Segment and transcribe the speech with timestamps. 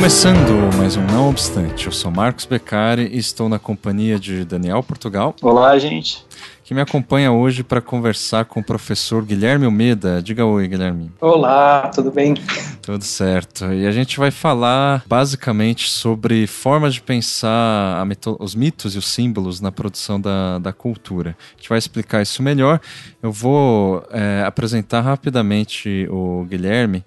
[0.00, 4.82] Começando mais um Não Obstante, eu sou Marcos Beccari e estou na companhia de Daniel
[4.82, 5.36] Portugal.
[5.42, 6.24] Olá, gente.
[6.64, 10.22] Que me acompanha hoje para conversar com o professor Guilherme Almeida.
[10.22, 11.12] Diga oi, Guilherme.
[11.20, 12.32] Olá, tudo bem?
[12.80, 13.66] Tudo certo.
[13.74, 18.02] E a gente vai falar basicamente sobre formas de pensar
[18.38, 21.36] os mitos e os símbolos na produção da, da cultura.
[21.52, 22.80] A gente vai explicar isso melhor.
[23.22, 27.04] Eu vou é, apresentar rapidamente o Guilherme.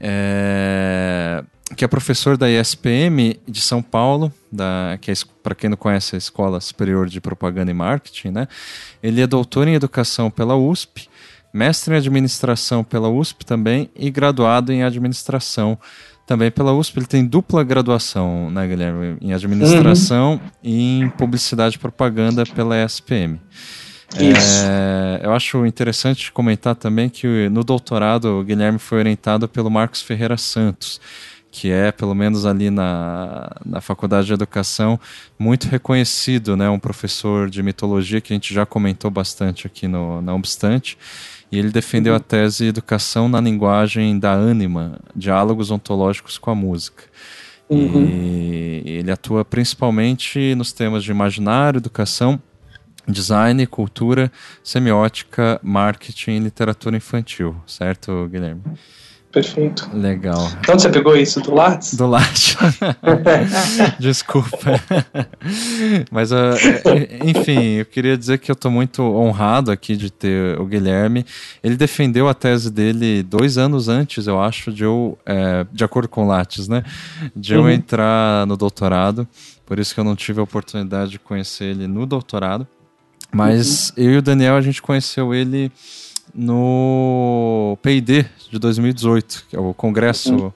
[0.00, 1.44] É,
[1.76, 6.14] que é professor da ESPM de São Paulo, da, que é, para quem não conhece,
[6.14, 8.48] a Escola Superior de Propaganda e Marketing, né?
[9.02, 11.08] Ele é doutor em Educação pela USP,
[11.52, 15.78] mestre em Administração pela USP também e graduado em Administração
[16.26, 16.98] também pela USP.
[16.98, 19.16] Ele tem dupla graduação, né, Guilherme?
[19.20, 20.50] Em Administração uhum.
[20.62, 23.40] e em Publicidade e Propaganda pela ESPM.
[24.16, 30.02] É, eu acho interessante comentar também que no doutorado o Guilherme foi orientado pelo Marcos
[30.02, 31.00] Ferreira Santos,
[31.50, 34.98] que é, pelo menos ali na, na Faculdade de Educação,
[35.38, 36.68] muito reconhecido, né?
[36.70, 40.96] Um professor de mitologia que a gente já comentou bastante aqui no Não Obstante.
[41.50, 42.18] E ele defendeu uhum.
[42.18, 47.02] a tese Educação na Linguagem da Ânima, Diálogos Ontológicos com a Música.
[47.68, 48.04] Uhum.
[48.06, 52.40] E ele atua principalmente nos temas de imaginário, educação,
[53.06, 54.30] design, cultura,
[54.62, 58.62] semiótica, marketing e literatura infantil, certo, Guilherme?
[59.32, 59.88] Perfeito.
[59.94, 60.50] Legal.
[60.58, 61.94] Então você pegou isso do Lattes?
[61.94, 62.56] Do Lattes.
[64.00, 64.80] Desculpa.
[66.10, 66.36] Mas, uh,
[67.24, 71.24] enfim, eu queria dizer que eu estou muito honrado aqui de ter o Guilherme.
[71.62, 76.08] Ele defendeu a tese dele dois anos antes, eu acho, de eu, é, de acordo
[76.08, 76.82] com o Lattes, né?
[77.34, 77.70] De eu uhum.
[77.70, 79.28] entrar no doutorado.
[79.64, 82.66] Por isso que eu não tive a oportunidade de conhecer ele no doutorado.
[83.32, 84.04] Mas uhum.
[84.04, 85.70] eu e o Daniel, a gente conheceu ele
[86.34, 90.52] no PID de 2018, que é o Congresso uhum.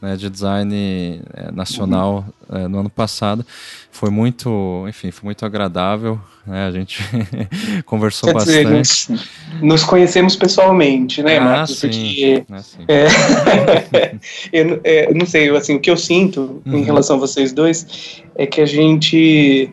[0.00, 2.58] né, de Design é, Nacional uhum.
[2.58, 3.44] é, no ano passado.
[3.90, 6.20] Foi muito, enfim, foi muito agradável.
[6.46, 7.02] Né, a gente
[7.84, 9.12] conversou Quer bastante.
[9.12, 9.28] Dizer,
[9.60, 11.78] nos conhecemos pessoalmente, né, ah, Marcos?
[11.78, 11.88] Sim.
[11.88, 12.84] Porque, ah, sim.
[12.88, 14.14] É,
[14.52, 16.78] eu, é, não sei, assim, o que eu sinto uhum.
[16.78, 19.70] em relação a vocês dois é que a gente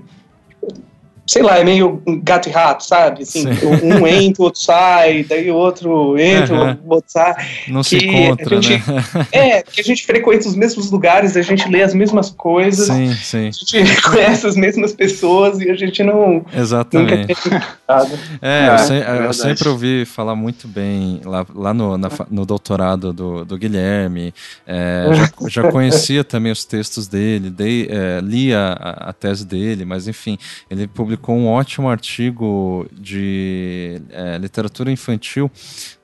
[1.25, 3.24] sei lá, é meio gato e rato, sabe?
[3.24, 3.46] Assim,
[3.84, 6.78] um entra, o outro sai, daí o outro entra, uhum.
[6.86, 7.36] o outro sai.
[7.68, 9.03] Não se encontra, gente, né?
[9.31, 13.14] É, que a gente frequenta os mesmos lugares, a gente lê as mesmas coisas, sim,
[13.14, 13.47] sim.
[13.47, 17.34] a gente conhece as mesmas pessoas e a gente não Exatamente.
[18.41, 22.46] É, eu, se, é eu, sempre ouvi falar muito bem lá, lá no, na, no
[22.46, 24.34] doutorado do, do Guilherme,
[24.66, 29.85] é, já, já, conhecia também os textos dele, dei, é, lia a, a tese dele,
[29.85, 30.38] mas enfim,
[30.69, 35.50] ele publicou publicou um ótimo artigo de é, literatura infantil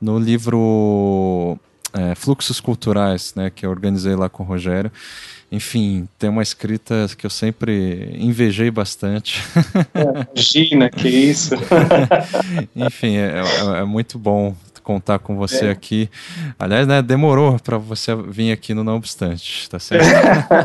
[0.00, 1.58] no livro
[1.92, 4.90] é, Fluxos Culturais, né, que eu organizei lá com o Rogério.
[5.50, 9.42] Enfim, tem uma escrita que eu sempre invejei bastante.
[10.34, 11.54] Imagina, que isso!
[12.74, 15.70] Enfim, é, é, é muito bom contar com você é.
[15.70, 16.08] aqui.
[16.58, 20.06] Aliás, né, demorou para você vir aqui no Não Obstante, tá certo?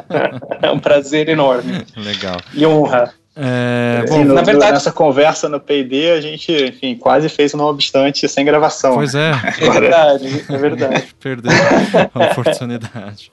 [0.64, 1.86] é um prazer enorme.
[1.96, 2.38] Legal.
[2.54, 3.14] E honra.
[3.40, 7.58] É, bom, no, na verdade, nessa conversa no P&D a gente, enfim, quase fez um
[7.58, 8.96] não obstante sem gravação.
[8.96, 9.32] Pois é.
[9.60, 11.08] É verdade, é verdade.
[11.22, 11.52] Perdeu
[12.16, 13.32] a oportunidade.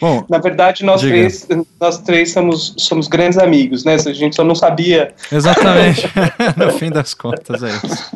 [0.00, 1.48] Bom, na verdade nós três,
[1.80, 3.94] nós três somos, somos grandes amigos, né?
[3.94, 5.14] A gente só não sabia.
[5.30, 6.10] Exatamente.
[6.56, 8.10] no fim das contas é isso.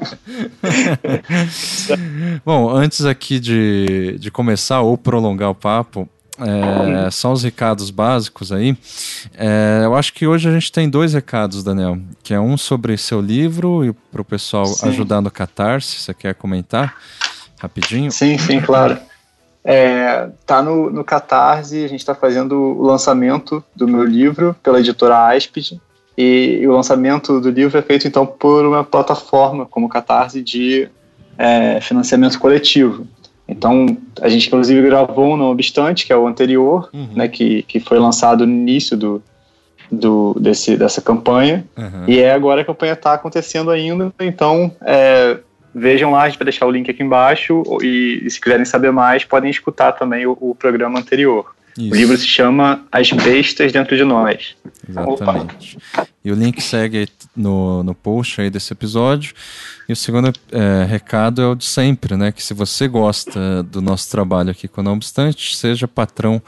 [2.45, 6.09] bom, antes aqui de, de começar ou prolongar o papo,
[6.41, 8.77] é, só os recados básicos aí.
[9.35, 12.97] É, eu acho que hoje a gente tem dois recados, Daniel, que é um sobre
[12.97, 14.89] seu livro e para o pessoal sim.
[14.89, 16.01] ajudar no Catarse.
[16.01, 16.97] Você quer comentar
[17.59, 18.11] rapidinho?
[18.11, 18.99] Sim, sim, claro.
[19.63, 24.81] É, tá no, no Catarse, a gente está fazendo o lançamento do meu livro pela
[24.81, 25.79] editora Aspid.
[26.17, 30.43] E, e, o lançamento do livro é feito então por uma plataforma como o Catarse
[30.43, 30.89] de
[31.39, 33.07] é, financiamento coletivo.
[33.51, 37.09] Então, a gente inclusive gravou um Não Obstante, que é o anterior, uhum.
[37.15, 39.23] né, que, que foi lançado no início do,
[39.91, 41.65] do, desse, dessa campanha.
[41.77, 42.05] Uhum.
[42.07, 44.13] E é agora a campanha está acontecendo ainda.
[44.21, 45.39] Então, é,
[45.75, 47.63] vejam lá, a gente vai deixar o link aqui embaixo.
[47.83, 51.47] E, e se quiserem saber mais, podem escutar também o, o programa anterior.
[51.79, 51.93] Isso.
[51.93, 54.57] O livro se chama As Bestas Dentro de Nós.
[54.89, 55.79] Exatamente.
[55.93, 56.07] Opa.
[56.25, 59.33] E o link segue no, no post aí desse episódio.
[59.91, 62.31] E o segundo é, recado é o de sempre, né?
[62.31, 66.41] Que se você gosta do nosso trabalho aqui com Não Obstante, seja patrão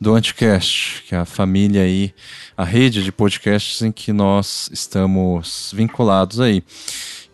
[0.00, 2.14] do Anticast, que é a família aí,
[2.56, 6.62] a rede de podcasts em que nós estamos vinculados aí.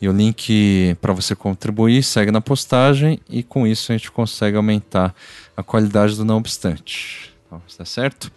[0.00, 4.56] E o link para você contribuir segue na postagem e com isso a gente consegue
[4.56, 5.14] aumentar
[5.54, 7.34] a qualidade do Não Obstante.
[7.76, 8.32] Tá certo?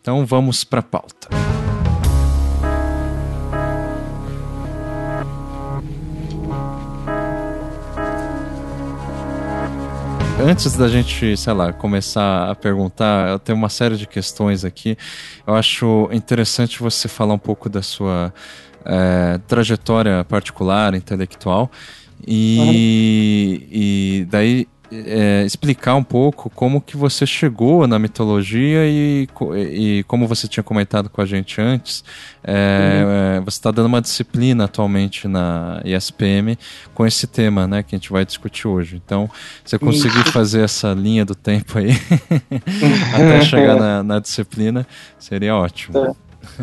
[0.00, 1.28] Então vamos para a pauta.
[10.44, 14.96] Antes da gente, sei lá, começar a perguntar, eu tenho uma série de questões aqui.
[15.46, 18.32] Eu acho interessante você falar um pouco da sua
[18.84, 21.70] é, trajetória particular, intelectual.
[22.26, 23.68] E, uhum.
[23.72, 24.68] e daí
[25.06, 29.28] é, explicar um pouco como que você chegou na mitologia e,
[29.70, 32.04] e como você tinha comentado com a gente antes,
[32.42, 33.44] é, uhum.
[33.44, 36.58] você está dando uma disciplina atualmente na ISPM
[36.94, 39.00] com esse tema, né, que a gente vai discutir hoje.
[39.04, 39.28] Então,
[39.64, 41.90] você conseguir fazer essa linha do tempo aí
[43.14, 44.86] até chegar na, na, disciplina,
[45.18, 46.16] seria ótimo.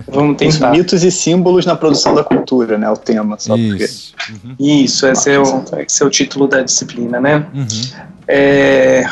[0.07, 0.71] Vamos tentar.
[0.71, 2.89] Os mitos e símbolos na produção da cultura, né?
[2.89, 3.37] O tema.
[3.39, 4.13] Só Isso.
[4.15, 4.47] Porque...
[4.47, 4.55] Uhum.
[4.59, 7.45] Isso, esse é, o, esse é o título da disciplina, né?
[7.53, 7.67] Uhum.
[8.27, 9.03] É,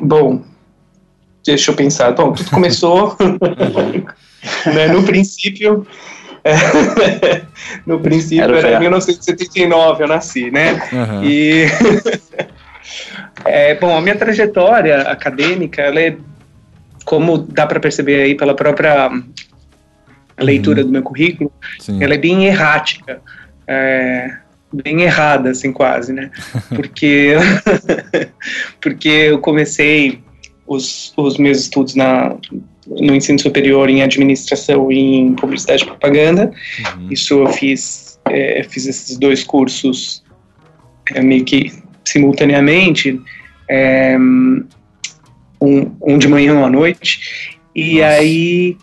[0.00, 0.42] bom,
[1.44, 2.12] deixa eu pensar.
[2.12, 3.16] Bom, tudo começou
[4.66, 5.86] né, no princípio.
[6.44, 7.42] É,
[7.86, 10.72] no princípio era, era 1979, eu nasci, né?
[10.92, 11.24] Uhum.
[11.24, 11.66] E
[13.44, 16.16] é, bom, a minha trajetória acadêmica, ela é
[17.04, 19.10] como dá para perceber aí pela própria
[20.40, 20.86] leitura uhum.
[20.86, 22.02] do meu currículo, Sim.
[22.02, 23.20] ela é bem errática.
[23.66, 24.36] É,
[24.72, 26.30] bem errada, assim, quase, né?
[26.74, 27.34] Porque,
[28.80, 30.20] porque eu comecei
[30.66, 32.34] os, os meus estudos na,
[32.86, 36.50] no ensino superior em administração e em publicidade e propaganda.
[36.96, 37.08] Uhum.
[37.10, 40.24] Isso eu fiz, é, fiz esses dois cursos
[41.14, 41.72] é, meio que
[42.04, 43.20] simultaneamente,
[43.68, 44.16] é,
[45.60, 47.58] um, um de manhã e um à noite.
[47.74, 48.06] E Nossa.
[48.06, 48.76] aí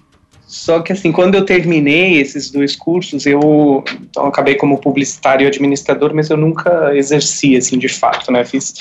[0.49, 5.47] só que assim, quando eu terminei esses dois cursos, eu então, acabei como publicitário e
[5.47, 8.43] administrador, mas eu nunca exerci assim de fato, né?
[8.43, 8.73] Fiz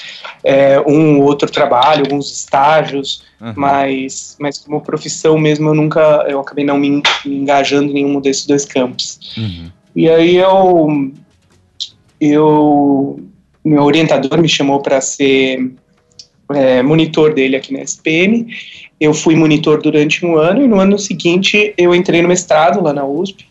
[0.42, 3.52] é, um outro trabalho, alguns estágios, uhum.
[3.54, 8.46] mas, mas como profissão mesmo eu nunca, eu acabei não me, engajando em nenhum desses
[8.46, 9.36] dois campos.
[9.36, 9.70] Uhum.
[9.94, 11.12] E aí eu,
[12.18, 13.20] eu,
[13.62, 15.70] meu orientador me chamou para ser
[16.54, 18.46] é, monitor dele aqui na SPM
[19.00, 22.92] eu fui monitor durante um ano e no ano seguinte eu entrei no mestrado lá
[22.92, 23.46] na USP,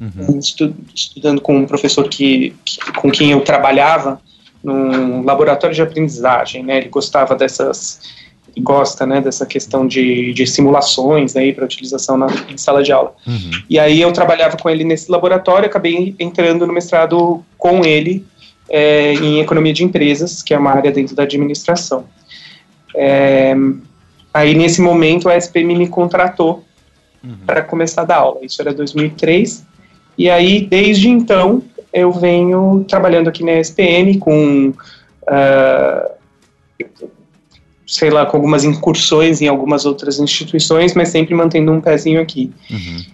[0.00, 0.38] uhum.
[0.38, 4.20] estu estudando com um professor que, que, com quem eu trabalhava
[4.62, 6.76] num laboratório de aprendizagem, né?
[6.78, 8.00] Ele gostava dessas
[8.58, 13.14] gosta, né, dessa questão de, de simulações aí para utilização na em sala de aula.
[13.26, 13.50] Uhum.
[13.68, 18.26] E aí eu trabalhava com ele nesse laboratório, acabei entrando no mestrado com ele
[18.68, 22.04] é, em economia de empresas, que é uma área dentro da administração.
[22.94, 23.54] É,
[24.32, 26.64] Aí, nesse momento, a SPM me contratou
[27.22, 27.36] uhum.
[27.46, 28.40] para começar a dar aula.
[28.42, 29.64] Isso era 2003.
[30.16, 31.62] E aí, desde então,
[31.92, 36.10] eu venho trabalhando aqui na SPM com, uh,
[37.86, 42.52] sei lá, com algumas incursões em algumas outras instituições, mas sempre mantendo um pezinho aqui.
[42.70, 43.04] Uhum.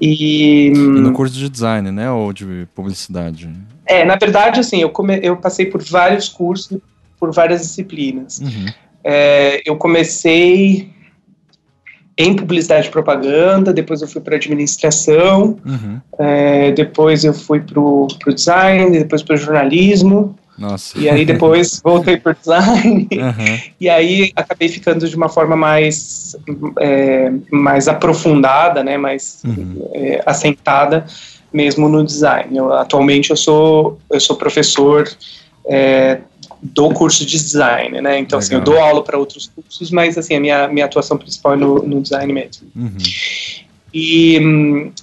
[0.00, 3.50] E, e, no curso de design, né, ou de publicidade?
[3.84, 6.78] É, na verdade, assim, eu, come, eu passei por vários cursos,
[7.18, 8.38] por várias disciplinas.
[8.38, 8.66] Uhum.
[9.10, 10.90] É, eu comecei
[12.18, 15.98] em publicidade e propaganda, depois eu fui para administração, uhum.
[16.18, 20.36] é, depois eu fui para o design, depois para jornalismo.
[20.58, 20.98] Nossa.
[20.98, 23.08] E aí depois voltei para design.
[23.10, 23.58] Uhum.
[23.80, 26.36] E aí acabei ficando de uma forma mais,
[26.78, 29.88] é, mais aprofundada, né, mais uhum.
[29.94, 31.06] é, assentada
[31.50, 32.54] mesmo no design.
[32.54, 35.08] Eu, atualmente eu sou, eu sou professor
[35.66, 36.18] é,
[36.62, 38.18] do curso de design, né?
[38.18, 38.38] Então, Legal.
[38.38, 41.56] assim, eu dou aula para outros cursos, mas, assim, a minha, minha atuação principal é
[41.56, 42.68] no, no design mesmo.
[42.74, 42.96] Uhum.
[43.94, 44.36] E,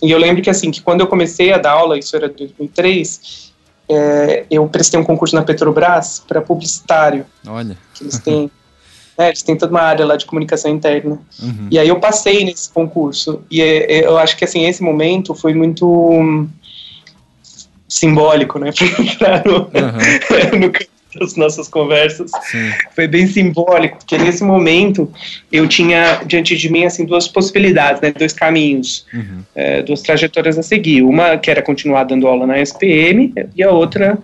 [0.01, 3.53] e, eu lembro que, assim, que quando eu comecei a dar aula, isso era 2003,
[3.87, 7.25] é, eu prestei um concurso na Petrobras para publicitário.
[7.47, 7.77] Olha.
[7.93, 8.51] Que eles têm...
[9.17, 11.19] né, eles têm toda uma área lá de comunicação interna.
[11.41, 11.67] Uhum.
[11.71, 13.41] E aí eu passei nesse concurso.
[13.49, 16.49] E é, é eu acho que, assim, esse momento foi muito hum,
[17.87, 18.71] simbólico, né,
[19.17, 20.59] para no, uhum.
[20.59, 22.31] no campo das nossas conversas.
[22.43, 22.71] Sim.
[22.93, 25.11] Foi bem simbólico, porque nesse momento
[25.51, 29.41] eu tinha diante de mim assim duas possibilidades, né, dois caminhos, uhum.
[29.55, 31.01] é, duas trajetórias a seguir.
[31.01, 34.17] Uma que era continuar dando aula na SPM e a outra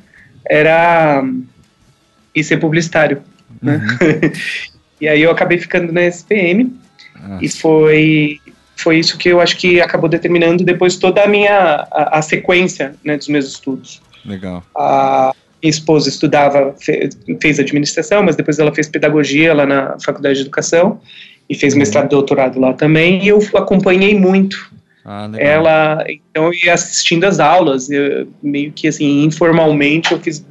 [0.45, 1.24] era
[2.36, 3.21] ir ser publicitário.
[3.62, 3.75] Né?
[3.75, 4.07] Uhum.
[4.07, 4.31] Né?
[5.00, 6.71] e aí eu acabei ficando na SPM
[7.41, 8.39] e foi
[8.75, 12.95] foi isso que eu acho que acabou determinando depois toda a minha a, a sequência
[13.03, 14.01] né, dos meus estudos.
[14.25, 14.63] Legal.
[14.75, 16.75] A minha esposa estudava,
[17.39, 21.00] fez administração, mas depois ela fez pedagogia lá na Faculdade de Educação
[21.50, 21.80] e fez uhum.
[21.80, 24.72] mestrado e doutorado lá também, e eu acompanhei muito
[25.06, 30.46] ah, ela, então eu ia assistindo as aulas, eu, meio que assim, informalmente eu fiz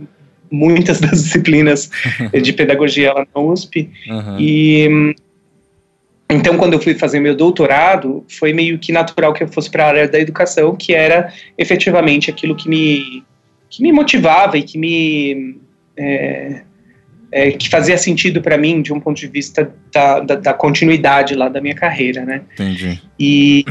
[0.50, 1.90] muitas das disciplinas
[2.42, 4.36] de pedagogia lá na USP, uhum.
[4.38, 5.14] e
[6.30, 9.84] então, quando eu fui fazer meu doutorado, foi meio que natural que eu fosse para
[9.84, 13.24] a área da educação, que era efetivamente aquilo que me,
[13.70, 15.56] que me motivava e que me.
[15.96, 16.62] É,
[17.32, 21.34] é, que fazia sentido para mim de um ponto de vista da, da, da, continuidade
[21.34, 22.42] lá da minha carreira, né?
[22.54, 23.00] Entendi.
[23.18, 23.64] E,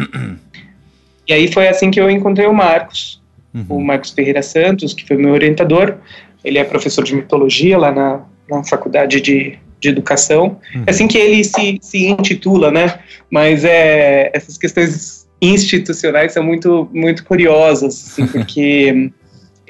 [1.28, 3.22] e aí foi assim que eu encontrei o Marcos,
[3.54, 3.66] uhum.
[3.68, 5.98] o Marcos Ferreira Santos, que foi meu orientador.
[6.42, 10.58] Ele é professor de mitologia lá na, na faculdade de, de educação.
[10.74, 10.84] Uhum.
[10.88, 13.00] É assim que ele se, se intitula, né?
[13.30, 19.12] Mas é, essas questões institucionais são muito, muito curiosas, assim, porque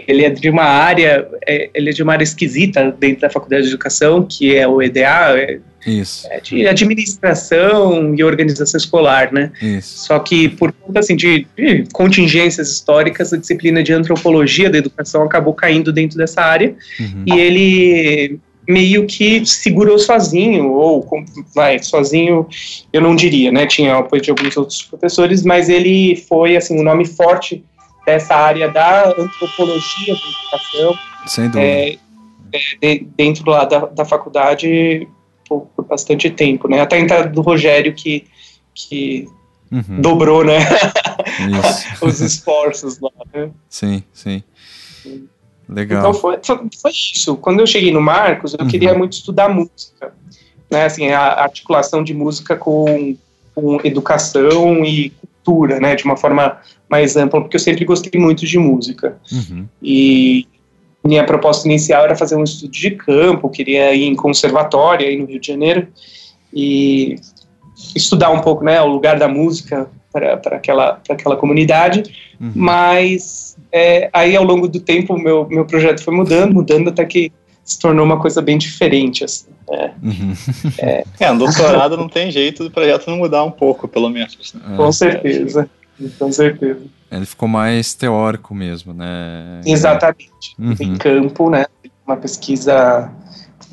[0.08, 3.64] ele é de uma área, é, ele é de uma área esquisita dentro da faculdade
[3.64, 6.28] de educação, que é o EDA, é, Isso.
[6.30, 9.52] É de administração e organização escolar, né?
[9.62, 10.06] Isso.
[10.06, 15.24] Só que por conta assim, de, de, contingências históricas, a disciplina de antropologia da educação
[15.24, 17.24] acabou caindo dentro dessa área uhum.
[17.26, 21.04] e ele meio que segurou sozinho, ou
[21.56, 22.48] vai, sozinho,
[22.94, 23.66] eu não diria, né?
[23.66, 27.64] Tinha o apoio de alguns outros professores, mas ele foi, assim, um nome forte
[28.10, 31.00] dessa área da antropologia da educação.
[31.28, 31.62] Sem dúvida.
[31.62, 31.98] É,
[32.52, 35.08] é, de, dentro lá da, da faculdade
[35.48, 36.82] por, por, bastante tempo, né?
[36.82, 38.26] Até a entrada do Rogério que,
[38.74, 39.28] que
[39.72, 40.02] uhum.
[40.02, 40.58] dobrou, né?
[42.02, 43.52] Os esforços lá, né?
[43.70, 44.44] Sim, sim.
[45.04, 45.28] sim.
[45.68, 46.00] Legal.
[46.00, 47.36] Então foi, foi, foi, isso.
[47.38, 48.68] Quando eu cheguei no Marcos, eu uhum.
[48.68, 50.14] queria muito estudar música.
[50.72, 53.18] Né, assim, a articulação de música com,
[53.56, 55.12] com educação e
[55.50, 59.18] cultura, né, de uma forma mais ampla, porque eu sempre gostei muito de música.
[59.32, 59.66] Uhum.
[59.82, 60.48] E
[61.04, 65.26] minha proposta inicial era fazer um estudo de campo, queria ir em conservatório aí no
[65.26, 65.88] Rio de Janeiro
[66.54, 67.16] e
[67.96, 72.04] estudar um pouco, né, o lugar da música para aquela, aquela comunidade,
[72.40, 72.52] uhum.
[72.56, 77.32] mas é, aí ao longo do tempo meu, meu projeto foi mudando, mudando até que
[77.70, 79.24] se tornou uma coisa bem diferente.
[79.24, 79.94] Assim, né?
[80.02, 80.34] uhum.
[80.80, 81.04] é.
[81.20, 84.54] é, no doutorado não tem jeito do projeto não mudar um pouco, pelo menos.
[84.54, 84.76] Né?
[84.76, 85.70] Com certeza,
[86.18, 86.82] com certeza.
[87.12, 89.62] Ele ficou mais teórico mesmo, né?
[89.66, 90.56] Exatamente.
[90.58, 90.76] Uhum.
[90.80, 91.66] Em campo, né?
[92.06, 93.12] Uma pesquisa,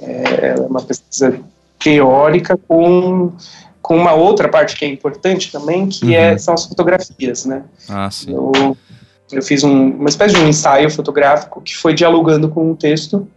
[0.00, 1.40] é, uma pesquisa
[1.78, 3.32] teórica com
[3.80, 6.34] com uma outra parte que é importante também, que é, uhum.
[6.34, 7.62] é, são as fotografias, né?
[7.88, 8.32] Ah, sim.
[8.32, 8.76] Eu,
[9.30, 13.28] eu fiz um, uma espécie de um ensaio fotográfico que foi dialogando com o texto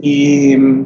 [0.00, 0.84] e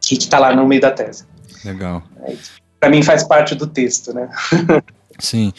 [0.00, 1.24] que está lá no meio da tese.
[1.64, 2.02] Legal.
[2.24, 2.34] É,
[2.78, 4.28] Para mim faz parte do texto, né?
[5.18, 5.52] Sim.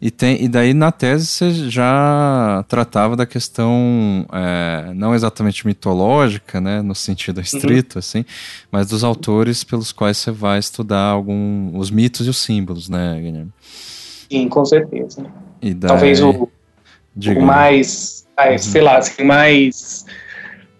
[0.00, 6.58] E, tem, e daí na tese você já tratava da questão é, não exatamente mitológica,
[6.60, 7.42] né, no sentido uhum.
[7.42, 7.98] estrito, uhum.
[7.98, 8.24] assim,
[8.72, 13.20] mas dos autores pelos quais você vai estudar algum, os mitos e os símbolos, né,
[13.20, 13.52] Guilherme?
[14.30, 15.26] Sim, com certeza.
[15.60, 15.74] Daí...
[15.74, 18.58] Talvez o, o mais, uhum.
[18.58, 20.06] sei lá, assim, mais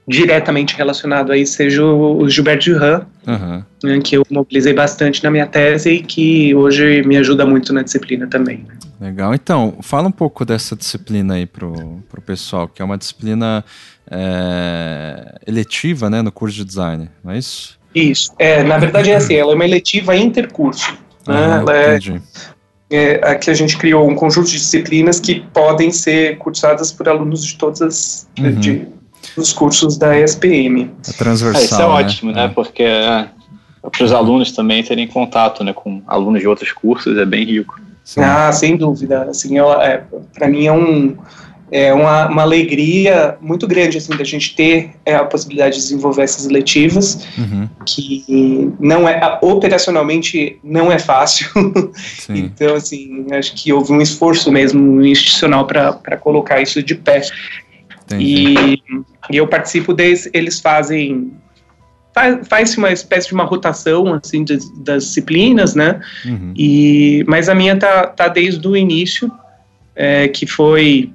[0.06, 3.64] diretamente relacionado aí seja o Gilberto Duran, uhum.
[3.82, 7.82] né, que eu mobilizei bastante na minha tese e que hoje me ajuda muito na
[7.82, 8.66] disciplina também.
[8.68, 8.74] Né.
[9.00, 9.34] Legal.
[9.34, 13.64] Então, fala um pouco dessa disciplina aí pro, pro pessoal, que é uma disciplina
[14.10, 17.78] é, eletiva, né, no curso de design, não é isso?
[17.94, 18.32] Isso.
[18.38, 20.92] É, na verdade é assim, ela é uma eletiva intercurso.
[21.26, 21.34] Né?
[21.34, 21.98] Ah, ela é,
[22.90, 27.44] é, aqui a gente criou um conjunto de disciplinas que podem ser cursadas por alunos
[27.44, 28.54] de todas as uhum.
[28.60, 28.86] de,
[29.36, 30.90] dos cursos da ESPM.
[31.08, 31.60] É transversal.
[31.60, 31.84] É, isso é né?
[31.84, 32.44] ótimo, né?
[32.44, 32.48] É.
[32.48, 33.28] Porque é,
[33.90, 37.80] para os alunos também terem contato, né, com alunos de outros cursos é bem rico.
[38.04, 38.20] Sim.
[38.20, 39.22] Ah, sem dúvida.
[39.22, 40.02] Assim, é,
[40.34, 41.16] para mim é um
[41.72, 46.22] é uma, uma alegria muito grande assim da gente ter é, a possibilidade de desenvolver
[46.22, 47.68] essas letivas uhum.
[47.86, 51.48] que não é operacionalmente não é fácil
[52.28, 57.22] então assim acho que houve um esforço mesmo institucional para colocar isso de pé
[58.12, 58.82] e,
[59.30, 61.32] e, eu participo deles eles fazem
[62.48, 66.52] faz-se uma espécie de uma rotação assim de, das disciplinas né uhum.
[66.56, 69.32] e mas a minha tá, tá desde o início
[69.96, 71.10] é, que foi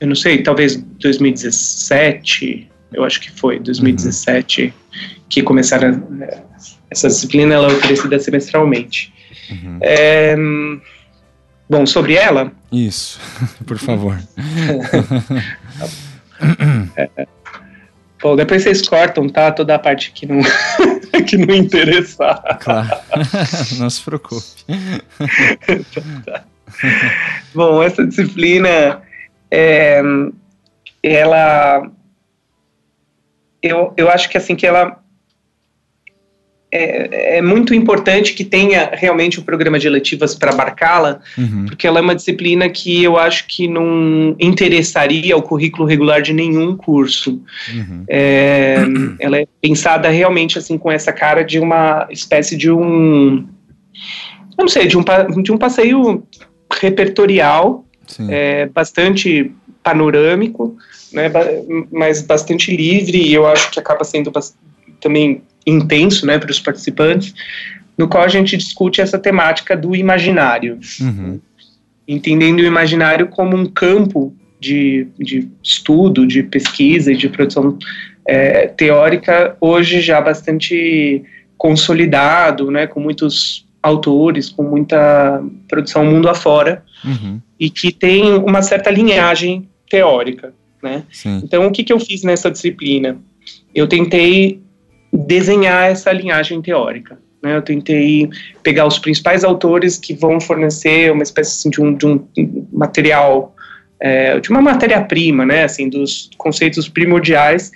[0.00, 4.72] eu não sei, talvez 2017, eu acho que foi, 2017, uhum.
[5.28, 6.42] que começaram né,
[6.90, 9.12] essa disciplina, ela é oferecida semestralmente.
[9.50, 9.78] Uhum.
[9.82, 10.34] É,
[11.68, 12.50] bom, sobre ela...
[12.72, 13.20] Isso,
[13.66, 14.18] por favor.
[16.96, 17.26] é,
[18.22, 19.52] bom, depois vocês cortam, tá?
[19.52, 20.40] Toda a parte que não,
[21.26, 22.58] que não interessar.
[22.60, 22.88] Claro,
[23.78, 24.64] não se preocupe.
[27.52, 29.02] Bom, essa disciplina,
[29.50, 30.00] é,
[31.02, 31.90] ela,
[33.62, 34.99] eu, eu acho que assim que ela
[36.72, 41.66] é, é, muito importante que tenha realmente o um programa de eletivas para abarcá-la, uhum.
[41.66, 46.32] porque ela é uma disciplina que eu acho que não interessaria ao currículo regular de
[46.32, 47.42] nenhum curso.
[47.74, 48.04] Uhum.
[48.08, 48.76] É,
[49.18, 53.48] ela é pensada realmente assim com essa cara de uma espécie de um,
[54.56, 55.02] eu não sei, de um,
[55.42, 56.22] de um passeio
[56.80, 57.84] repertorial,
[58.28, 60.76] é, bastante panorâmico,
[61.12, 61.30] né,
[61.90, 64.30] mas bastante livre, e eu acho que acaba sendo
[65.00, 67.34] também intenso né, para os participantes,
[67.96, 71.40] no qual a gente discute essa temática do imaginário, uhum.
[72.08, 77.78] entendendo o imaginário como um campo de, de estudo, de pesquisa e de produção
[78.26, 81.22] é, teórica, hoje já bastante
[81.56, 87.40] consolidado, né, com muitos autores, com muita produção mundo afora, uhum.
[87.58, 90.54] e que tem uma certa linhagem teórica.
[90.82, 91.02] Né?
[91.42, 93.18] Então, o que, que eu fiz nessa disciplina?
[93.74, 94.60] Eu tentei
[95.12, 97.18] desenhar essa linhagem teórica.
[97.42, 97.56] Né?
[97.56, 98.28] Eu tentei
[98.62, 103.54] pegar os principais autores que vão fornecer uma espécie assim, de, um, de um material,
[103.98, 105.64] é, de uma matéria-prima, né?
[105.64, 107.70] assim, dos conceitos primordiais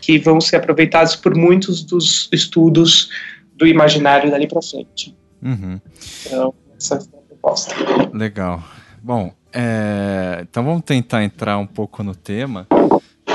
[0.00, 3.10] que vão ser aproveitados por muitos dos estudos
[3.54, 5.14] do imaginário dali para frente.
[5.42, 5.80] Uhum.
[6.26, 7.74] Então, essa é a proposta.
[8.12, 8.62] Legal.
[9.02, 12.66] Bom, é, então vamos tentar entrar um pouco no tema.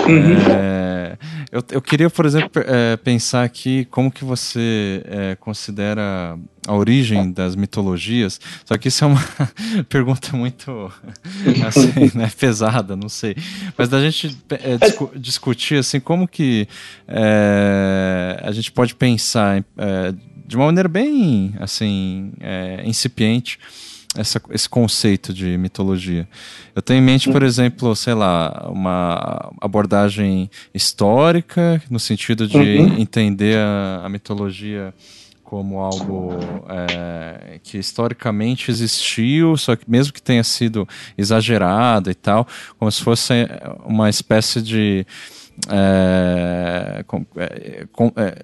[0.07, 0.37] Uhum.
[0.51, 1.17] É,
[1.51, 7.31] eu, eu queria, por exemplo, é, pensar aqui como que você é, considera a origem
[7.31, 8.39] das mitologias.
[8.65, 9.23] Só que isso é uma
[9.89, 10.91] pergunta muito
[11.67, 13.35] assim, né, pesada, não sei.
[13.77, 16.67] Mas da gente é, discu discutir assim como que
[17.07, 20.13] é, a gente pode pensar é,
[20.45, 23.59] de uma maneira bem assim é, incipiente
[24.17, 26.27] essa, esse conceito de mitologia.
[26.73, 32.97] Eu tenho em mente, por exemplo, sei lá, uma abordagem histórica, no sentido de uhum.
[32.97, 34.93] entender a, a, mitologia
[35.43, 36.31] como algo
[36.67, 42.47] é, que historicamente existiu, só que mesmo que tenha sido exagerado e tal,
[42.79, 43.33] como se fosse
[43.85, 45.05] uma espécie de
[45.69, 48.43] é, com, é, com, é,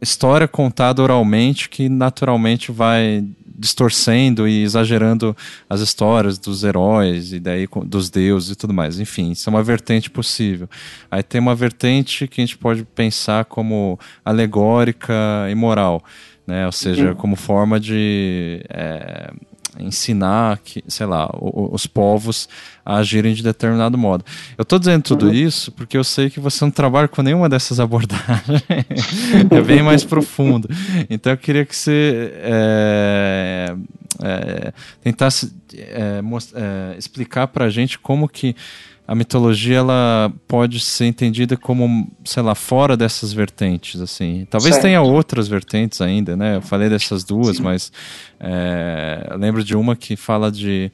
[0.00, 3.24] história contada oralmente que naturalmente vai
[3.56, 5.36] distorcendo e exagerando
[5.68, 8.98] as histórias dos heróis e daí dos deuses e tudo mais.
[8.98, 10.68] Enfim, isso é uma vertente possível.
[11.10, 15.14] Aí tem uma vertente que a gente pode pensar como alegórica
[15.50, 16.02] e moral,
[16.46, 16.66] né?
[16.66, 17.14] Ou seja, uhum.
[17.14, 19.32] como forma de é,
[19.78, 22.48] ensinar que, sei lá, os povos
[22.84, 24.24] a agirem de determinado modo.
[24.58, 25.32] Eu estou dizendo tudo uhum.
[25.32, 28.62] isso porque eu sei que você não trabalha com nenhuma dessas abordagens.
[29.50, 30.68] é bem mais profundo.
[31.08, 33.76] Então eu queria que você é,
[34.22, 36.20] é, tentasse é,
[36.54, 38.54] é explicar para a gente como que
[39.06, 44.46] a mitologia ela pode ser entendida como, sei lá, fora dessas vertentes, assim.
[44.48, 44.84] Talvez certo.
[44.84, 46.56] tenha outras vertentes ainda, né?
[46.56, 47.62] Eu falei dessas duas, Sim.
[47.62, 47.92] mas
[48.40, 50.90] é, lembro de uma que fala de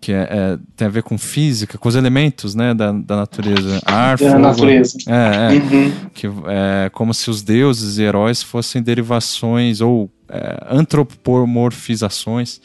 [0.00, 3.80] que é, é, tem a ver com física, com os elementos, né, da, da natureza,
[3.84, 4.98] ar, da fogo, natureza.
[5.06, 5.92] É, é uhum.
[6.12, 12.60] que é como se os deuses e heróis fossem derivações ou é, antropomorfizações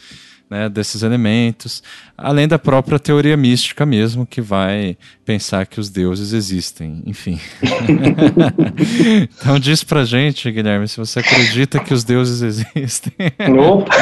[0.49, 1.83] né, desses elementos,
[2.17, 7.39] além da própria teoria mística mesmo, que vai pensar que os deuses existem, enfim.
[9.39, 13.13] então diz pra gente, Guilherme, se você acredita que os deuses existem.
[13.47, 13.85] Não.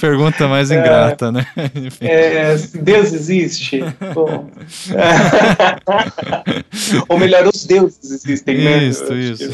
[0.00, 0.78] Pergunta mais é.
[0.78, 1.46] ingrata, é, né?
[2.00, 3.80] É, Deus existe?
[7.08, 8.84] Ou melhor, os deuses existem, né?
[8.84, 9.50] Isso, isso.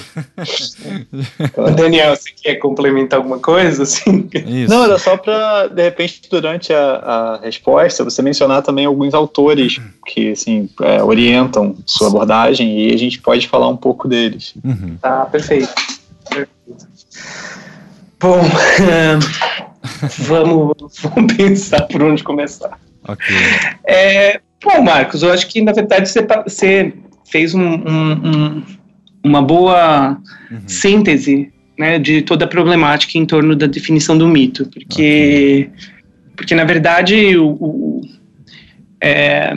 [1.77, 3.83] Daniel, você quer complementar alguma coisa?
[3.83, 4.29] Assim?
[4.33, 4.71] Isso.
[4.73, 9.81] Não, era só para, de repente, durante a, a, resposta, você mencionar também alguns autores
[10.07, 14.55] que assim, é, orientam sua abordagem e a gente pode falar um pouco deles.
[14.65, 14.97] Uhum.
[15.01, 15.73] Tá, perfeito.
[16.29, 16.49] perfeito.
[18.21, 18.41] Bom,
[20.19, 22.79] vamos, vamos pensar por onde começar.
[23.07, 23.27] Ok.
[23.87, 26.93] É, bom, Marcos, eu acho que na verdade você, você
[27.31, 28.63] fez um, um, um
[29.29, 30.19] uma boa
[30.51, 30.61] uhum.
[30.67, 35.89] síntese né, de toda a problemática em torno da definição do mito, porque, okay.
[36.37, 38.01] porque na verdade o, o
[39.01, 39.53] é,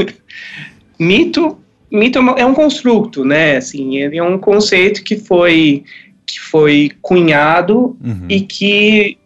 [0.98, 1.58] mito
[1.94, 3.56] mito é, é um construto, né?
[3.56, 5.84] Assim, ele é um conceito que foi
[6.26, 8.26] que foi cunhado uhum.
[8.28, 9.18] e que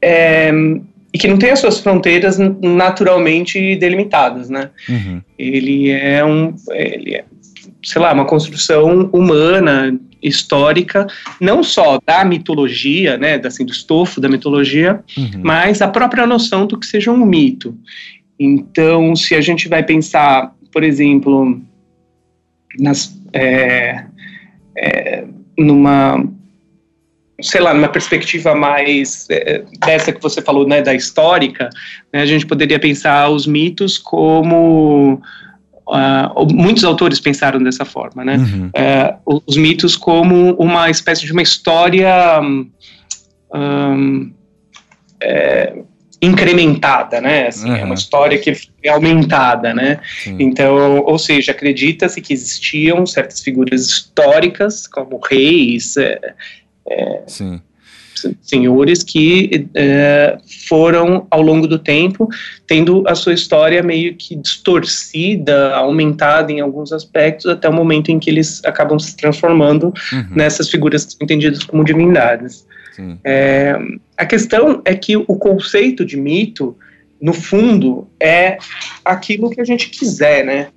[0.00, 0.50] é,
[1.12, 4.70] e que não tem as suas fronteiras naturalmente delimitadas, né?
[4.88, 5.20] Uhum.
[5.38, 7.24] Ele é um, ele é,
[7.88, 11.06] sei lá, uma construção humana, histórica,
[11.40, 15.40] não só da mitologia, né, assim, do estofo da mitologia, uhum.
[15.42, 17.74] mas a própria noção do que seja um mito.
[18.38, 21.58] Então, se a gente vai pensar, por exemplo,
[22.78, 24.04] nas, é,
[24.76, 25.24] é,
[25.56, 26.22] numa
[27.40, 31.70] sei lá, numa perspectiva mais é, dessa que você falou, né, da histórica,
[32.12, 35.22] né, a gente poderia pensar os mitos como
[35.88, 38.36] Uh, muitos autores pensaram dessa forma, né?
[38.36, 38.66] Uhum.
[38.68, 42.40] Uh, os mitos como uma espécie de uma história
[43.54, 44.32] um,
[45.22, 45.74] é,
[46.20, 47.46] incrementada, né?
[47.48, 47.76] Assim, uhum.
[47.76, 50.00] É uma história que é aumentada, né?
[50.22, 50.36] Sim.
[50.40, 56.34] Então, ou seja, acredita-se que existiam certas figuras históricas, como reis, é,
[56.90, 57.22] é,
[58.40, 62.28] senhores que é, foram, ao longo do tempo,
[62.66, 68.18] tendo a sua história meio que distorcida, aumentada em alguns aspectos, até o momento em
[68.18, 70.26] que eles acabam se transformando uhum.
[70.30, 72.66] nessas figuras entendidas como divindades.
[73.24, 73.78] É,
[74.16, 76.76] a questão é que o conceito de mito,
[77.20, 78.58] no fundo, é
[79.04, 80.68] aquilo que a gente quiser, né?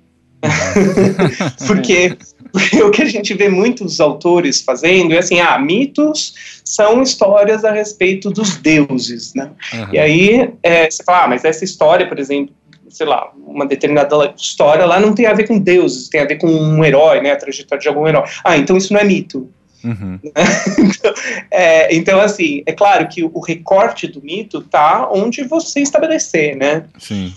[1.66, 2.16] porque,
[2.52, 7.64] porque, o que a gente vê muitos autores fazendo é assim, ah, mitos são histórias
[7.64, 9.50] a respeito dos deuses, né?
[9.72, 9.94] Uhum.
[9.94, 12.54] E aí é, você fala, ah, mas essa história, por exemplo,
[12.90, 16.36] sei lá, uma determinada história lá não tem a ver com deuses, tem a ver
[16.36, 17.32] com um herói, né?
[17.32, 18.24] A trajetória de algum herói.
[18.44, 19.50] Ah, então isso não é mito.
[19.82, 20.18] Uhum.
[20.78, 21.14] então,
[21.50, 26.84] é, então, assim, é claro que o recorte do mito tá onde você estabelecer, né?
[26.98, 27.34] Sim.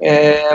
[0.00, 0.52] É,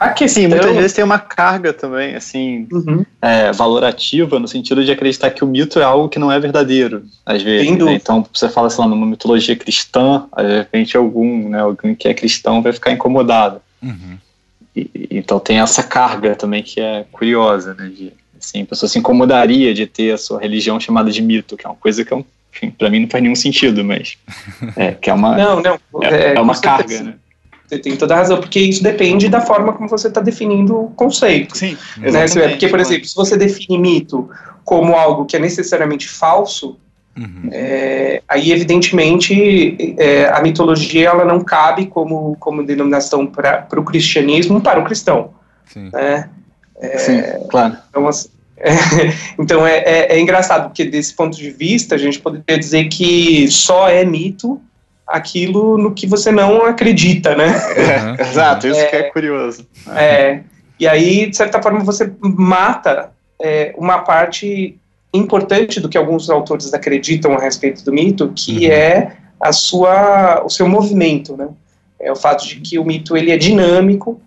[0.00, 0.42] a questão...
[0.42, 3.04] Sim, muitas vezes tem uma carga também, assim, uhum.
[3.20, 7.04] é, valorativa, no sentido de acreditar que o mito é algo que não é verdadeiro,
[7.24, 7.70] às vezes.
[7.76, 7.92] Né?
[7.92, 12.14] Então, você fala, sei lá, numa mitologia cristã, de repente algum, né, alguém que é
[12.14, 13.60] cristão vai ficar incomodado.
[13.82, 14.16] Uhum.
[14.74, 18.10] E, então tem essa carga também que é curiosa, né, de,
[18.40, 21.68] assim, a pessoa se incomodaria de ter a sua religião chamada de mito, que é
[21.68, 22.24] uma coisa que, é um,
[22.78, 24.16] para mim, não faz nenhum sentido, mas
[24.76, 27.14] é, que é uma, não, não, é, é uma carga, né?
[27.70, 30.90] Você tem toda a razão, porque isso depende da forma como você está definindo o
[30.90, 31.56] conceito.
[31.56, 32.26] Sim, né?
[32.48, 34.28] Porque, por exemplo, se você define mito
[34.64, 36.80] como algo que é necessariamente falso,
[37.16, 37.48] uhum.
[37.52, 44.60] é, aí, evidentemente, é, a mitologia ela não cabe como, como denominação para o cristianismo
[44.60, 45.30] para o cristão.
[45.66, 46.28] Sim, né?
[46.80, 47.76] é, Sim claro.
[47.88, 48.72] Então, assim, é,
[49.38, 53.48] então é, é, é, engraçado, porque desse ponto de vista, a gente poderia dizer que
[53.48, 54.60] só é mito
[55.10, 57.52] aquilo no que você não acredita, né?
[57.76, 59.66] É, exato, isso é, que é curioso.
[59.96, 60.40] É,
[60.78, 64.78] e aí, de certa forma, você mata é, uma parte
[65.12, 68.72] importante do que alguns autores acreditam a respeito do mito, que uhum.
[68.72, 71.48] é a sua, o seu movimento, né?
[71.98, 74.20] É o fato de que o mito ele é dinâmico,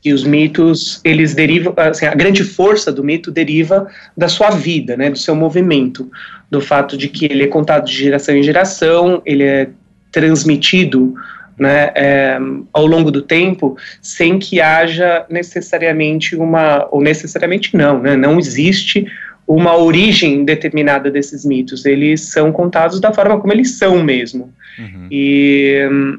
[0.00, 4.96] que os mitos eles derivam, assim, a grande força do mito deriva da sua vida,
[4.96, 6.10] né, do seu movimento,
[6.50, 9.68] do fato de que ele é contado de geração em geração, ele é
[10.10, 11.14] transmitido
[11.58, 12.38] né, é,
[12.72, 19.06] ao longo do tempo, sem que haja necessariamente uma, ou necessariamente não, né, não existe
[19.46, 24.52] uma origem determinada desses mitos, eles são contados da forma como eles são mesmo.
[24.78, 25.08] Uhum.
[25.10, 26.18] E,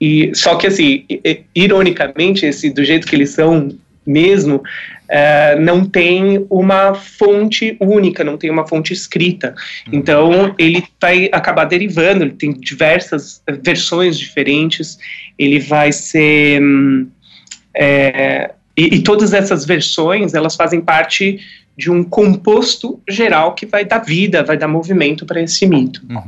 [0.00, 1.04] e só que assim,
[1.54, 3.70] ironicamente, esse do jeito que eles são
[4.06, 4.62] mesmo,
[5.06, 9.54] uh, não tem uma fonte única, não tem uma fonte escrita.
[9.86, 9.98] Uhum.
[9.98, 14.98] Então, ele vai acabar derivando, ele tem diversas versões diferentes,
[15.38, 16.60] ele vai ser.
[17.74, 21.40] É, e, e todas essas versões, elas fazem parte
[21.76, 26.02] de um composto geral que vai dar vida, vai dar movimento para esse mito.
[26.08, 26.24] Uhum.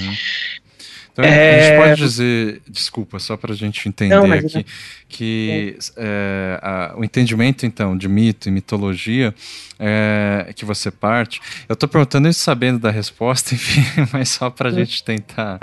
[1.19, 1.59] Então, é...
[1.59, 4.65] a gente pode dizer, desculpa, só para a gente entender Não, aqui,
[5.09, 9.35] que é, a, o entendimento, então, de mito e mitologia
[9.81, 14.69] é, que você parte, eu estou perguntando isso sabendo da resposta, enfim, mas só para
[14.69, 15.59] a gente tentar,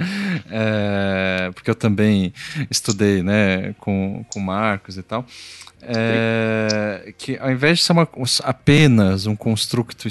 [0.52, 2.34] é, porque eu também
[2.70, 5.26] estudei, né, com, com Marcos e tal,
[5.82, 8.08] é, que ao invés de ser uma,
[8.44, 10.08] apenas um construto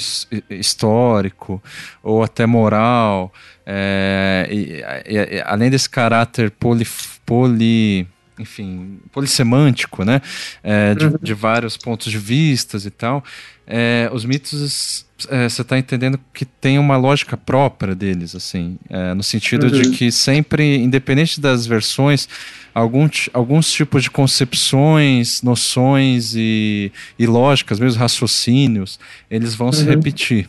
[0.48, 1.62] histórico
[2.02, 3.32] ou até moral,
[3.66, 6.86] é, e, e, além desse caráter poli,
[7.26, 8.06] poli
[8.38, 10.20] enfim, polissemântico, né,
[10.62, 11.18] é, de, uhum.
[11.22, 13.22] de, vários pontos de vistas e tal,
[13.66, 19.14] é, os mitos é, você está entendendo que tem uma lógica própria deles, assim, é,
[19.14, 19.82] no sentido uhum.
[19.82, 22.28] de que sempre, independente das versões,
[22.74, 28.98] algum, alguns tipos de concepções, noções e, e lógicas, mesmo raciocínios,
[29.30, 29.72] eles vão uhum.
[29.72, 30.48] se repetir.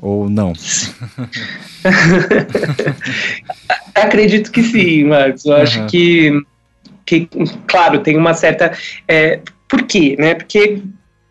[0.00, 0.52] Ou não?
[3.94, 5.44] Acredito que sim, Marcos.
[5.44, 5.62] Eu uhum.
[5.62, 6.42] acho que,
[7.06, 7.28] que,
[7.66, 8.76] claro, tem uma certa.
[9.08, 10.16] É, por quê?
[10.18, 10.34] Né?
[10.34, 10.82] Porque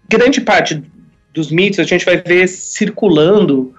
[0.09, 0.81] grande parte
[1.33, 3.73] dos mitos a gente vai ver circulando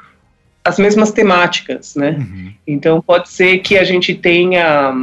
[0.65, 2.17] as mesmas temáticas, né?
[2.19, 2.53] Uhum.
[2.67, 4.95] Então pode ser que a gente tenha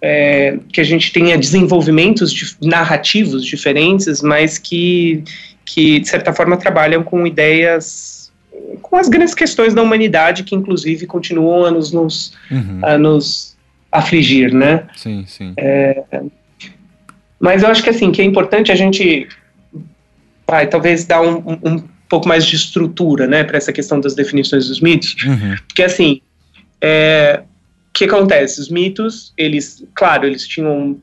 [0.00, 5.22] é, que a gente tenha desenvolvimentos de, narrativos diferentes, mas que
[5.64, 8.32] que de certa forma trabalham com ideias
[8.80, 12.80] com as grandes questões da humanidade que inclusive continuam a nos, nos uhum.
[12.82, 13.56] a nos
[13.92, 14.84] afligir, né?
[14.96, 15.52] Sim, sim.
[15.58, 16.02] É,
[17.38, 19.28] mas eu acho que assim que é importante a gente
[20.46, 24.68] vai talvez dar um, um pouco mais de estrutura, né, para essa questão das definições
[24.68, 25.56] dos mitos, uhum.
[25.66, 26.20] porque assim,
[26.80, 27.42] é,
[27.88, 28.60] o que acontece?
[28.60, 31.00] Os mitos, eles, claro, eles tinham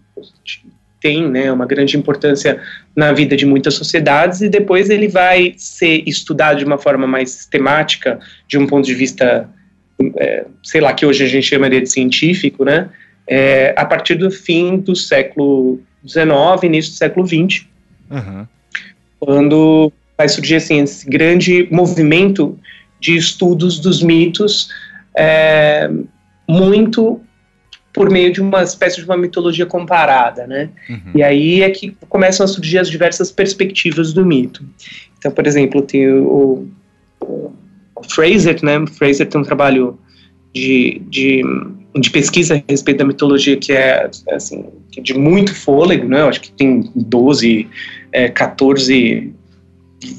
[1.02, 2.62] tem, né, uma grande importância
[2.96, 7.32] na vida de muitas sociedades e depois ele vai ser estudado de uma forma mais
[7.32, 9.50] sistemática, de um ponto de vista,
[10.18, 12.90] é, sei lá, que hoje a gente chamaria de científico, né,
[13.26, 17.66] é, a partir do fim do século XIX, início do século XX,
[18.12, 18.48] uhum.
[19.20, 22.58] Quando vai surgir assim esse grande movimento
[23.00, 24.70] de estudos dos mitos,
[25.16, 25.90] é,
[26.48, 27.22] muito
[27.94, 30.70] por meio de uma espécie de uma mitologia comparada, né?
[30.90, 31.12] Uhum.
[31.16, 34.64] E aí é que começam a surgir as diversas perspectivas do mito.
[35.18, 36.68] Então, por exemplo, tem o,
[37.20, 37.52] o,
[38.10, 38.80] Fraser, né?
[38.80, 40.00] O Fraser tem um trabalho
[40.54, 41.44] de, de,
[42.00, 44.66] de, pesquisa a respeito da mitologia que é assim
[45.02, 46.22] de muito fôlego, né?
[46.22, 47.68] Eu acho que tem 12,
[48.12, 49.34] é, 14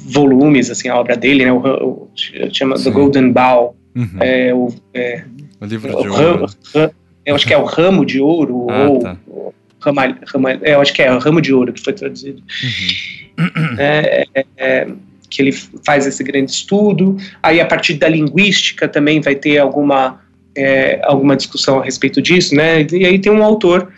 [0.07, 2.11] volumes, assim, a obra dele, né, o, o
[2.53, 2.85] chama Sim.
[2.85, 4.09] The Golden Bow, uhum.
[4.21, 5.25] é, o, é,
[5.61, 6.47] o livro de o ouro.
[6.75, 6.91] Ram,
[7.25, 9.17] eu acho que é o Ramo de Ouro, ah, ou tá.
[10.63, 12.43] É, eu acho que é o Ramo de Ouro que foi traduzido.
[13.39, 13.77] Uhum.
[13.79, 14.89] É, é, é,
[15.31, 20.21] que ele faz esse grande estudo, aí a partir da linguística também vai ter alguma,
[20.57, 23.93] é, alguma discussão a respeito disso, né, e aí tem um autor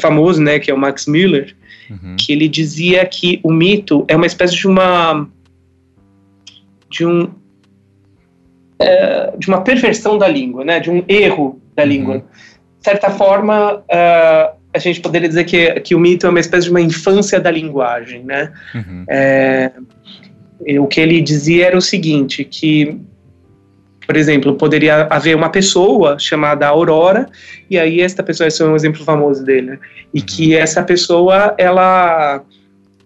[0.00, 1.56] famoso, né, que é o Max Müller,
[1.90, 2.16] uhum.
[2.16, 5.28] que ele dizia que o mito é uma espécie de uma
[6.88, 7.30] de um
[8.78, 11.88] é, de uma perversão da língua, né, de um erro da uhum.
[11.88, 12.18] língua.
[12.18, 16.64] De certa forma, uh, a gente poderia dizer que, que o mito é uma espécie
[16.64, 18.52] de uma infância da linguagem, né?
[18.74, 19.04] Uhum.
[19.08, 19.72] É,
[20.78, 22.98] o que ele dizia era o seguinte, que
[24.06, 27.28] por exemplo, poderia haver uma pessoa chamada Aurora,
[27.68, 29.78] e aí esta pessoa, esse é um exemplo famoso dele, né?
[30.12, 30.26] e uhum.
[30.26, 32.42] que essa pessoa, ela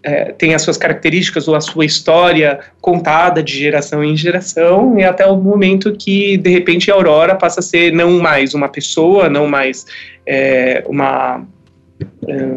[0.03, 5.05] é, tem as suas características ou a sua história contada de geração em geração, e
[5.05, 9.29] até o momento que, de repente, a Aurora passa a ser não mais uma pessoa,
[9.29, 9.87] não mais
[10.27, 11.45] é, uma...
[12.29, 12.57] É,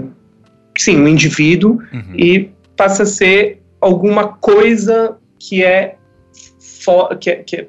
[0.77, 2.15] sim, um indivíduo, uhum.
[2.15, 5.95] e passa a ser alguma coisa que é,
[7.19, 7.67] que é, que é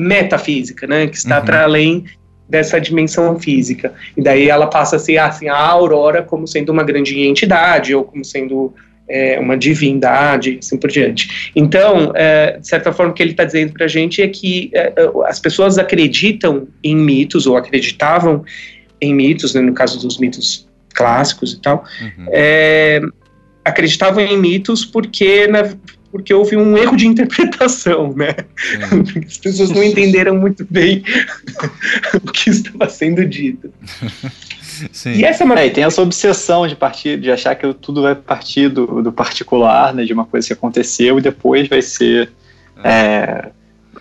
[0.00, 1.44] metafísica, né, que está uhum.
[1.44, 2.04] para além
[2.48, 3.92] dessa dimensão física.
[4.16, 8.02] E daí ela passa a ser assim, a aurora como sendo uma grande entidade, ou
[8.02, 8.74] como sendo
[9.08, 11.50] é, uma divindade, assim por diante.
[11.54, 14.70] Então, é, de certa forma, o que ele está dizendo para a gente é que
[14.74, 14.92] é,
[15.26, 18.44] as pessoas acreditam em mitos, ou acreditavam
[19.00, 22.26] em mitos, né, no caso dos mitos clássicos e tal, uhum.
[22.32, 23.00] É,
[23.64, 25.72] acreditavam em mitos porque, na,
[26.10, 28.34] porque houve um erro de interpretação, né?
[28.34, 29.24] É.
[29.26, 31.02] As pessoas não entenderam muito bem
[32.22, 33.72] o que estava sendo dito.
[34.92, 35.12] Sim.
[35.12, 35.60] E essa é, uma...
[35.60, 39.12] é, e tem essa obsessão de partir, de achar que tudo vai partir do, do
[39.12, 42.30] particular, né, de uma coisa que aconteceu e depois vai ser
[42.82, 43.50] é.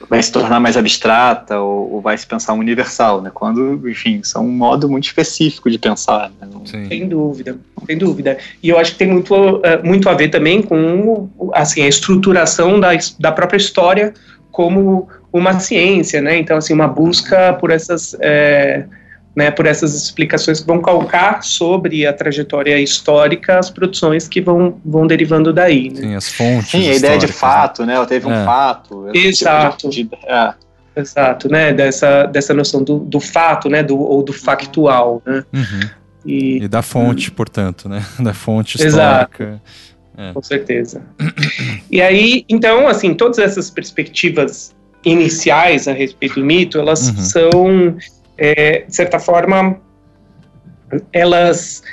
[0.09, 3.29] Vai se tornar mais abstrata ou, ou, vai se pensar universal, né?
[3.33, 6.31] Quando, enfim, são um modo muito específico de pensar.
[6.41, 6.47] Né?
[6.65, 8.37] Sem dúvida, sem dúvida.
[8.63, 12.79] E eu acho que tem muito, uh, muito a ver também com assim, a estruturação
[12.79, 14.13] da, da própria história
[14.51, 16.37] como uma ciência, né?
[16.37, 18.85] Então, assim, uma busca por essas é,
[19.39, 24.81] né, por essas explicações que vão calcar sobre a trajetória histórica as produções que vão,
[24.83, 25.89] vão derivando daí.
[25.89, 26.01] Né?
[26.01, 26.71] Sim, as fontes.
[26.71, 27.31] Sim, a ideia de né?
[27.31, 27.93] fato, né?
[27.93, 28.33] Ela teve é.
[28.33, 29.09] um fato.
[29.13, 29.89] Exato.
[29.89, 30.53] Tipo de, é.
[30.93, 31.71] Exato, né?
[31.71, 33.81] Dessa, dessa noção do, do fato, né?
[33.81, 35.45] Do, ou do factual, né?
[35.53, 35.89] Uhum.
[36.25, 38.05] E, e, da fonte, portanto, né?
[38.19, 39.43] Da fonte histórica.
[39.43, 39.61] Exato.
[40.17, 40.33] É.
[40.33, 41.01] Com certeza.
[41.89, 44.75] e aí, então, assim, todas essas perspectivas
[45.05, 47.15] iniciais a respeito do mito, elas uhum.
[47.15, 47.97] são
[48.39, 49.79] é, de certa forma,
[51.11, 51.83] elas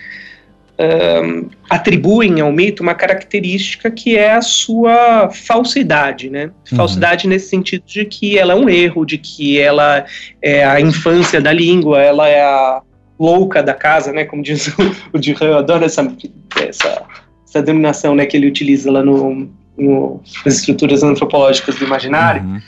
[0.78, 6.50] um, atribuem ao mito uma característica que é a sua falsidade, né?
[6.70, 6.76] Uhum.
[6.76, 10.04] Falsidade nesse sentido de que ela é um erro, de que ela
[10.40, 12.82] é a infância da língua, ela é a
[13.18, 14.24] louca da casa, né?
[14.24, 14.82] Como diz o,
[15.12, 16.06] o Duran, eu adoro essa,
[16.60, 17.02] essa,
[17.48, 22.42] essa denominação né, que ele utiliza lá no, no, nas estruturas antropológicas do imaginário.
[22.42, 22.60] Uhum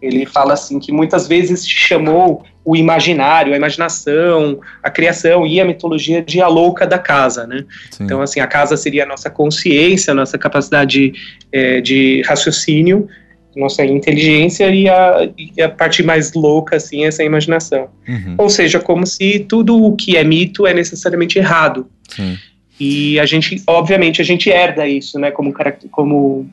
[0.00, 5.64] Ele fala assim que muitas vezes chamou o imaginário, a imaginação, a criação e a
[5.64, 7.64] mitologia de a louca da casa, né?
[7.92, 8.02] Sim.
[8.02, 11.12] Então, assim, a casa seria a nossa consciência, a nossa capacidade
[11.52, 13.08] é, de raciocínio,
[13.54, 17.88] nossa inteligência e a, e a parte mais louca, assim, essa imaginação.
[18.06, 18.34] Uhum.
[18.36, 21.88] Ou seja, como se tudo o que é mito é necessariamente errado.
[22.08, 22.36] Sim.
[22.80, 25.54] E a gente, obviamente, a gente herda isso, né, como,
[25.90, 26.50] como,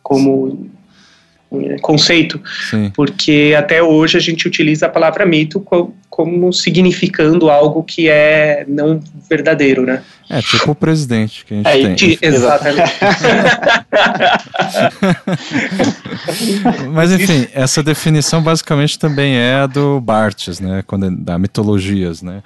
[0.00, 0.70] como
[1.80, 2.90] conceito, Sim.
[2.94, 8.64] porque até hoje a gente utiliza a palavra mito co como significando algo que é
[8.66, 10.02] não verdadeiro, né?
[10.30, 12.30] É, tipo o presidente que a gente é, tem.
[12.30, 12.90] Exatamente.
[16.90, 20.82] Mas enfim, essa definição basicamente também é a do Barthes, né?
[20.86, 22.42] Quando, da mitologias, né?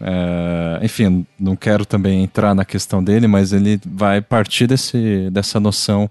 [0.00, 5.58] É, enfim, não quero também entrar na questão dele, mas ele vai partir desse, dessa
[5.58, 6.10] noção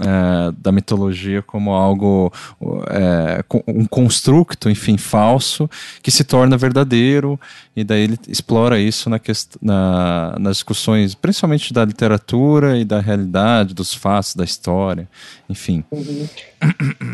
[0.00, 2.32] é, da mitologia como algo,
[2.88, 5.68] é, um construto, enfim, falso,
[6.02, 7.38] que se torna verdadeiro,
[7.76, 9.18] e daí ele explora isso na
[9.60, 15.08] na, nas discussões, principalmente da literatura e da realidade, dos fatos, da história,
[15.48, 15.84] enfim.
[15.90, 16.26] Uhum.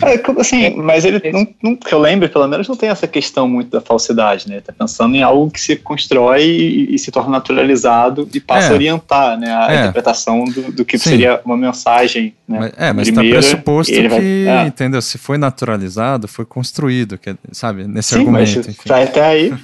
[0.03, 3.49] É, assim, mas ele, não, não, que eu lembro, pelo menos, não tem essa questão
[3.49, 4.61] muito da falsidade, né?
[4.61, 8.71] Tá pensando em algo que se constrói e, e se torna naturalizado e passa é.
[8.71, 9.51] a orientar, né?
[9.51, 9.81] A é.
[9.81, 11.11] interpretação do, do que Sim.
[11.11, 12.68] seria uma mensagem, né?
[12.77, 14.67] Mas, é, mas está pressuposto que, vai, é.
[14.67, 15.01] entendeu?
[15.03, 17.87] Se foi naturalizado, foi construído, que, sabe?
[17.87, 18.63] Nesse Sim, argumento.
[18.67, 18.77] Mas.
[18.77, 19.55] Tá até aí.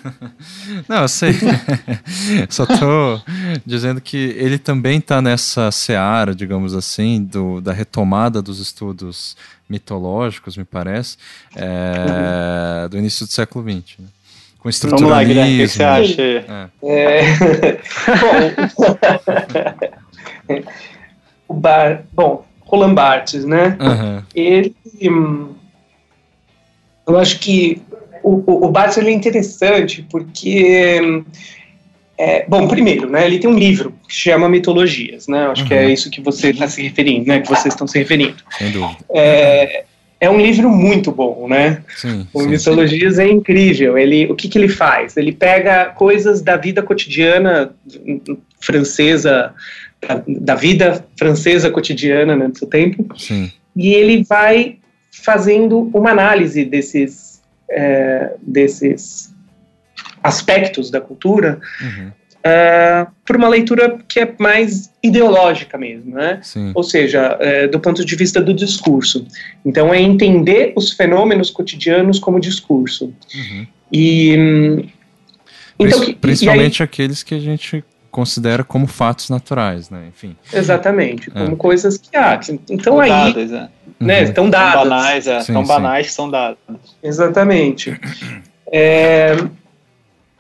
[0.89, 1.33] não, eu sei.
[2.49, 3.21] Só tô
[3.65, 9.37] dizendo que ele também está nessa seara, digamos assim, do, da retomada dos estudos
[9.69, 11.17] mitológicos, me parece,
[11.57, 12.89] é, uhum.
[12.91, 13.99] do início do século XX.
[13.99, 14.07] Né?
[14.59, 15.09] Com estruturalismo.
[15.09, 16.23] Vamos lá, Guilherme, o que você acha?
[16.23, 16.69] É.
[16.83, 17.23] É...
[20.49, 20.69] bom,
[21.49, 22.03] o bar...
[22.13, 23.77] bom, Roland Barthes, né?
[23.81, 24.23] Uhum.
[24.35, 24.75] Ele...
[25.03, 25.49] Hum,
[27.07, 27.83] eu acho que
[28.23, 31.01] o, o, Barthes ele é interessante porque...
[31.03, 31.25] Hum,
[32.17, 35.47] é, bom, primeiro, né, ele tem um livro que chama Mitologias, né?
[35.47, 35.69] Acho uhum.
[35.69, 35.91] que é uhum.
[35.91, 37.41] isso que você está se referindo, né?
[37.41, 38.37] Que vocês estão se referindo.
[38.57, 38.99] Sem dúvida.
[39.13, 39.85] É,
[40.21, 41.83] é um livro muito bom, né?
[41.97, 43.23] Sim, o sim, Mitologias sim.
[43.23, 43.99] é incrível.
[43.99, 45.17] Ele, o que, que ele faz?
[45.17, 47.75] Ele pega coisas da vida cotidiana
[48.61, 49.53] francesa,
[50.07, 53.51] da, da vida francesa cotidiana né, do seu tempo, sim.
[53.75, 54.79] e ele vai
[55.23, 59.35] fazendo uma análise desses, é, desses
[60.23, 62.09] aspectos da cultura uhum.
[62.09, 66.41] uh, por uma leitura que é mais ideológica mesmo, né?
[66.43, 66.73] Sim.
[66.75, 69.27] Ou seja, uh, do ponto de vista do discurso.
[69.65, 73.13] Então, é entender os fenômenos cotidianos como discurso.
[73.35, 73.67] Uhum.
[73.93, 74.37] E.
[74.39, 74.89] Hum,
[75.79, 80.07] então, Principalmente e aí, aqueles que a gente considera como fatos naturais, né?
[80.09, 80.37] Enfim.
[80.53, 81.57] Exatamente, como é.
[81.57, 82.39] coisas que ah,
[82.71, 83.69] então aí, dadas, é.
[83.99, 84.19] né?
[84.21, 84.25] Uhum.
[84.29, 84.73] Estão dadas.
[84.73, 86.59] Tão banais, é, sim, tão banais que são dadas.
[87.03, 88.01] Exatamente.
[88.71, 89.37] É,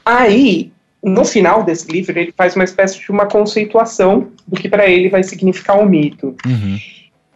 [0.04, 0.70] Aí,
[1.02, 5.08] no final desse livro, ele faz uma espécie de uma conceituação do que para ele
[5.08, 6.37] vai significar um mito.
[6.44, 6.78] Uhum.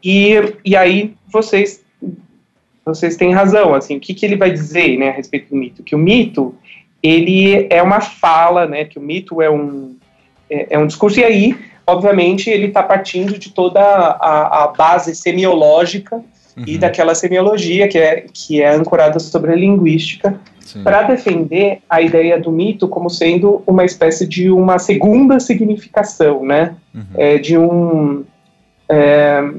[0.04, 1.82] E, e aí vocês
[2.84, 5.82] vocês têm razão, assim, o que, que ele vai dizer, né, a respeito do mito?
[5.82, 6.54] Que o mito,
[7.02, 9.97] ele é uma fala, né, que o mito é um,
[10.50, 11.56] é, é um discurso, e aí,
[11.86, 16.64] obviamente, ele está partindo de toda a, a base semiológica uhum.
[16.66, 20.38] e daquela semiologia que é, que é ancorada sobre a linguística,
[20.84, 26.74] para defender a ideia do mito como sendo uma espécie de uma segunda significação, né?
[26.94, 27.02] Uhum.
[27.16, 28.24] É, de um.
[28.88, 29.50] É,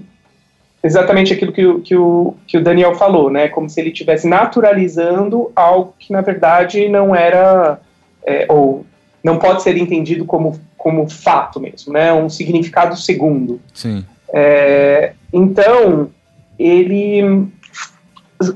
[0.84, 3.48] exatamente aquilo que o, que, o, que o Daniel falou, né?
[3.48, 7.80] Como se ele estivesse naturalizando algo que, na verdade, não era.
[8.26, 8.86] É, ou
[9.24, 12.14] não pode ser entendido como, como fato mesmo, né?
[12.14, 13.60] Um significado segundo.
[13.74, 14.06] Sim.
[14.34, 16.10] É, então,
[16.58, 17.48] ele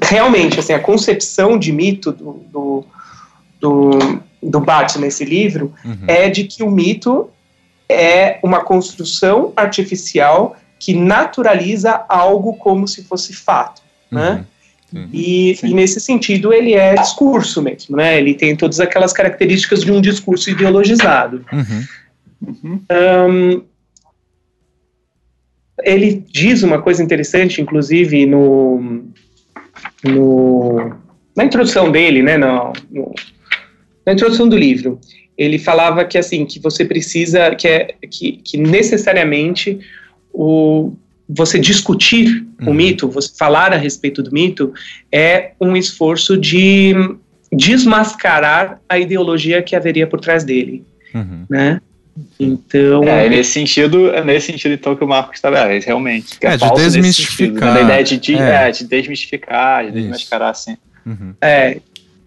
[0.01, 2.85] realmente, assim, a concepção de mito do, do,
[3.59, 6.05] do, do Bart nesse livro uhum.
[6.07, 7.29] é de que o mito
[7.89, 14.19] é uma construção artificial que naturaliza algo como se fosse fato, uhum.
[14.19, 14.45] né?
[15.11, 18.17] E, e, nesse sentido ele é discurso mesmo, né?
[18.17, 21.43] Ele tem todas aquelas características de um discurso ideologizado.
[21.51, 21.83] Uhum.
[22.63, 22.81] Uhum.
[22.91, 23.61] Um,
[25.83, 29.03] ele diz uma coisa interessante, inclusive no
[30.03, 30.93] no,
[31.35, 33.13] na introdução dele, né, no, no,
[34.05, 34.99] na introdução do livro,
[35.37, 39.79] ele falava que assim que você precisa que é que, que necessariamente
[40.31, 40.93] o
[41.27, 42.71] você discutir uhum.
[42.71, 44.73] o mito, você falar a respeito do mito
[45.11, 46.93] é um esforço de
[47.51, 51.45] desmascarar a ideologia que haveria por trás dele, uhum.
[51.49, 51.79] né?
[52.39, 53.03] Então.
[53.03, 55.57] É, nesse sentido, é nesse sentido, então, que o Marcos estava.
[55.57, 56.37] É, realmente.
[56.41, 57.47] É, é de desmistificar.
[57.47, 57.73] Sentido, né?
[57.73, 58.67] Da ideia de, de, é.
[58.67, 58.71] é.
[58.71, 60.77] de desmistificar, de desmascarar, assim.
[61.05, 61.33] Uhum.
[61.41, 61.77] É.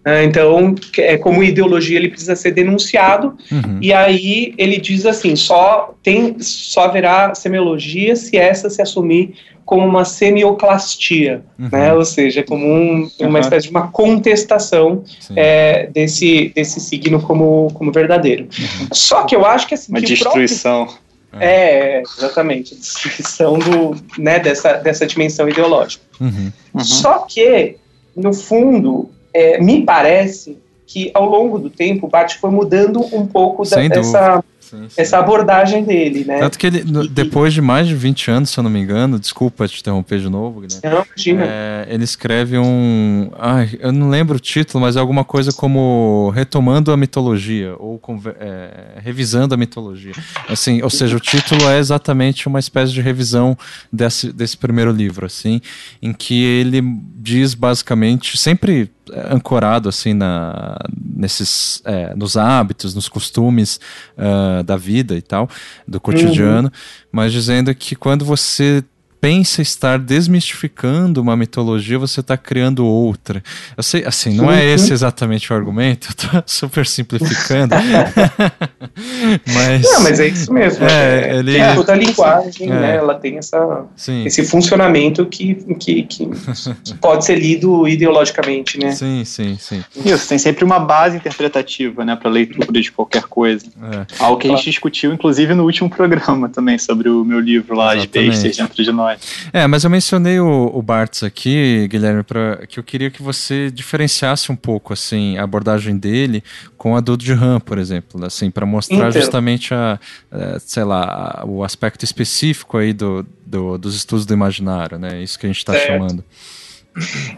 [0.07, 0.23] Né?
[0.23, 3.77] Então, é, como ideologia, ele precisa ser denunciado, uhum.
[3.81, 9.33] e aí ele diz assim: só, tem, só haverá semiologia se essa se assumir
[9.65, 11.67] como uma semioclastia, uhum.
[11.69, 11.93] né?
[11.93, 13.37] ou seja, como um, uma uhum.
[13.39, 15.03] espécie de uma contestação
[15.35, 18.43] é, desse, desse signo como, como verdadeiro.
[18.57, 18.87] Uhum.
[18.93, 19.91] Só que eu acho que assim.
[19.91, 20.85] Uma que destruição.
[20.85, 21.01] Próprio,
[21.41, 26.01] é, exatamente, destruição do, né, dessa, dessa dimensão ideológica.
[26.21, 26.49] Uhum.
[26.73, 26.79] Uhum.
[26.79, 27.75] Só que,
[28.15, 30.57] no fundo, é, me parece
[30.87, 34.87] que ao longo do tempo o Bart foi mudando um pouco da, dessa, sim, sim.
[34.95, 36.39] essa abordagem dele, né?
[36.39, 39.19] Tanto que ele, no, depois de mais de 20 anos, se eu não me engano,
[39.19, 40.81] desculpa te interromper de novo, Guilherme.
[40.85, 41.43] Não, imagina.
[41.45, 43.29] É, ele escreve um.
[43.37, 48.01] Ai, eu não lembro o título, mas é alguma coisa como Retomando a Mitologia, ou
[48.39, 50.13] é, Revisando a Mitologia.
[50.47, 53.57] Assim, ou seja, o título é exatamente uma espécie de revisão
[53.91, 55.59] desse, desse primeiro livro, assim,
[56.01, 56.81] em que ele
[57.17, 58.89] diz basicamente, sempre
[59.31, 60.77] ancorado assim na
[61.15, 63.79] nesses é, nos hábitos, nos costumes
[64.17, 65.49] uh, da vida e tal,
[65.87, 67.07] do cotidiano, uhum.
[67.11, 68.83] mas dizendo que quando você
[69.27, 73.43] pensa estar desmistificando uma mitologia, você está criando outra.
[73.75, 77.75] Eu sei, assim, não é esse exatamente o argumento, eu estou super simplificando.
[79.53, 80.85] mas, não, mas é isso mesmo.
[80.85, 81.57] É, é, ele...
[81.75, 82.73] Toda a linguagem, é.
[82.73, 83.85] né, ela tem essa,
[84.25, 86.29] esse funcionamento que, que, que
[87.01, 88.93] pode ser lido ideologicamente, né?
[88.93, 89.83] Sim, sim, sim.
[90.05, 93.65] Isso, tem sempre uma base interpretativa, né, para leitura de qualquer coisa.
[93.91, 94.23] É.
[94.23, 97.93] Algo que a gente discutiu, inclusive, no último programa também, sobre o meu livro lá,
[97.93, 98.23] Exatamente.
[98.23, 99.16] de Bestas Dentro de Nós.
[99.53, 103.71] É, mas eu mencionei o, o Bartz aqui, Guilherme, pra, que eu queria que você
[103.71, 106.43] diferenciasse um pouco assim a abordagem dele
[106.77, 109.11] com a do Duran, por exemplo, assim, para mostrar então.
[109.11, 109.99] justamente a,
[110.31, 115.21] a, sei lá, a, o aspecto específico aí do, do, dos estudos do imaginário, né?
[115.21, 116.23] Isso que a gente está chamando.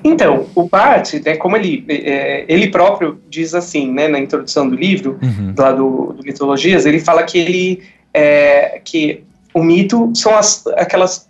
[0.04, 4.76] Então, o Barthes, né, como ele, é, ele próprio diz assim, né, na introdução do
[4.76, 5.54] livro, uhum.
[5.58, 9.24] lá do, do Mitologias, ele fala que ele é, que
[9.54, 11.29] o mito são as, aquelas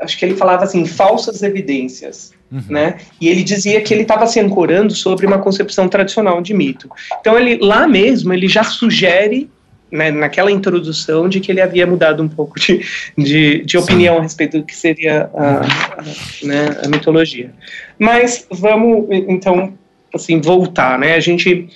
[0.00, 2.32] acho que ele falava assim, falsas evidências.
[2.50, 2.62] Uhum.
[2.68, 2.98] Né?
[3.20, 6.88] E ele dizia que ele estava se ancorando sobre uma concepção tradicional de mito.
[7.20, 9.50] Então ele lá mesmo ele já sugere
[9.90, 12.84] né, naquela introdução de que ele havia mudado um pouco de,
[13.16, 16.02] de, de opinião a respeito do que seria a, a,
[16.42, 17.50] né, a mitologia.
[17.98, 19.74] Mas vamos então
[20.14, 21.14] assim voltar, né?
[21.14, 21.68] A gente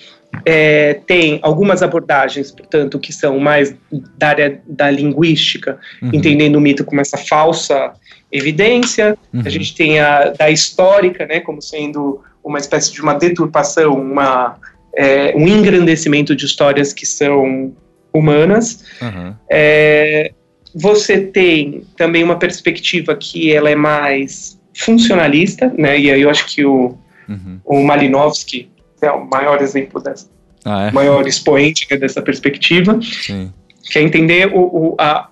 [0.44, 3.74] é, tem algumas abordagens, portanto, que são mais
[4.16, 6.10] da área da linguística, uhum.
[6.12, 7.92] entendendo o mito como essa falsa
[8.30, 9.16] evidência.
[9.32, 9.42] Uhum.
[9.44, 14.56] A gente tem a da histórica, né, como sendo uma espécie de uma deturpação, uma,
[14.96, 17.72] é, um engrandecimento de histórias que são
[18.12, 18.84] humanas.
[19.00, 19.34] Uhum.
[19.50, 20.32] É,
[20.74, 26.46] você tem também uma perspectiva que ela é mais funcionalista, né, e aí eu acho
[26.46, 26.96] que o,
[27.28, 27.60] uhum.
[27.64, 28.71] o Malinowski
[29.06, 30.28] é o maior exemplo dessa,
[30.64, 30.90] ah, é?
[30.92, 33.52] maior expoente né, dessa perspectiva, Sim.
[33.82, 35.28] que é entender o, o, a,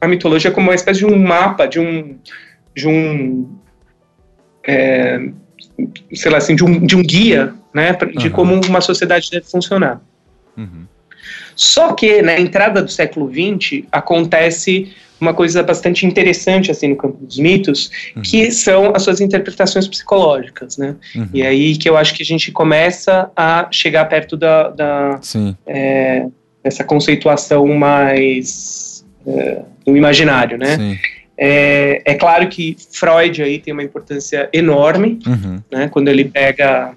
[0.00, 2.16] a mitologia como uma espécie de um mapa, de um,
[2.74, 3.48] de um
[4.64, 5.28] é,
[6.14, 8.32] sei lá assim, de um, de um guia, né, de uhum.
[8.32, 10.00] como uma sociedade deve funcionar.
[10.56, 10.86] Uhum.
[11.54, 17.24] Só que na entrada do século XX acontece uma coisa bastante interessante assim no campo
[17.24, 18.22] dos mitos, uhum.
[18.22, 20.96] que são as suas interpretações psicológicas, né?
[21.14, 21.28] Uhum.
[21.32, 25.20] E aí que eu acho que a gente começa a chegar perto da, da
[25.66, 26.26] é,
[26.62, 30.98] dessa conceituação mais é, do imaginário, né?
[31.38, 35.62] É, é, claro que Freud aí tem uma importância enorme, uhum.
[35.70, 35.88] né?
[35.88, 36.94] Quando ele pega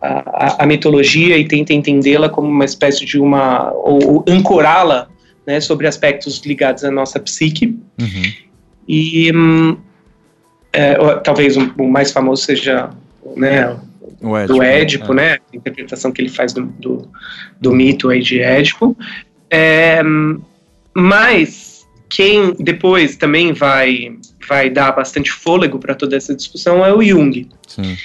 [0.00, 5.08] a, a, mitologia e tenta entendê-la como uma espécie de uma ou, ou ancorá-la
[5.46, 7.78] né, sobre aspectos ligados à nossa psique.
[8.00, 8.32] Uhum.
[8.88, 9.76] E hum,
[10.72, 12.90] é, talvez o, o, mais famoso seja
[13.36, 13.76] né,
[14.20, 15.16] o Édipo, do Édipo, é.
[15.16, 17.08] né, a interpretação que ele faz do, do,
[17.60, 18.96] do mito aí de Édipo.
[19.50, 20.00] É,
[20.94, 24.16] mas quem depois também vai,
[24.48, 27.48] vai dar bastante fôlego para toda essa discussão é o Jung.
[27.66, 27.96] Sim.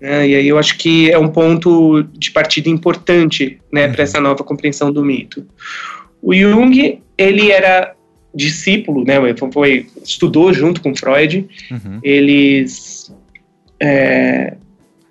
[0.00, 3.92] Né, e aí eu acho que é um ponto de partida importante né, uhum.
[3.92, 5.46] para essa nova compreensão do mito.
[6.22, 7.94] O Jung, ele era
[8.34, 9.16] discípulo, né,
[9.52, 12.00] foi, estudou junto com Freud, uhum.
[12.02, 13.14] eles,
[13.78, 14.54] é,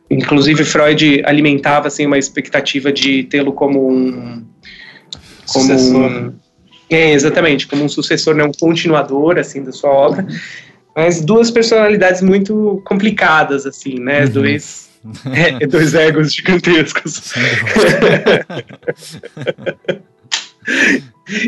[0.09, 4.43] inclusive Freud alimentava, assim, uma expectativa de tê-lo como um,
[5.47, 6.11] como sucessor.
[6.11, 6.33] um,
[6.89, 10.27] é, exatamente, como um sucessor, né, um continuador, assim, da sua obra,
[10.95, 14.29] mas duas personalidades muito complicadas, assim, né, uhum.
[14.29, 14.89] dois,
[15.33, 17.33] é, dois egos gigantescos.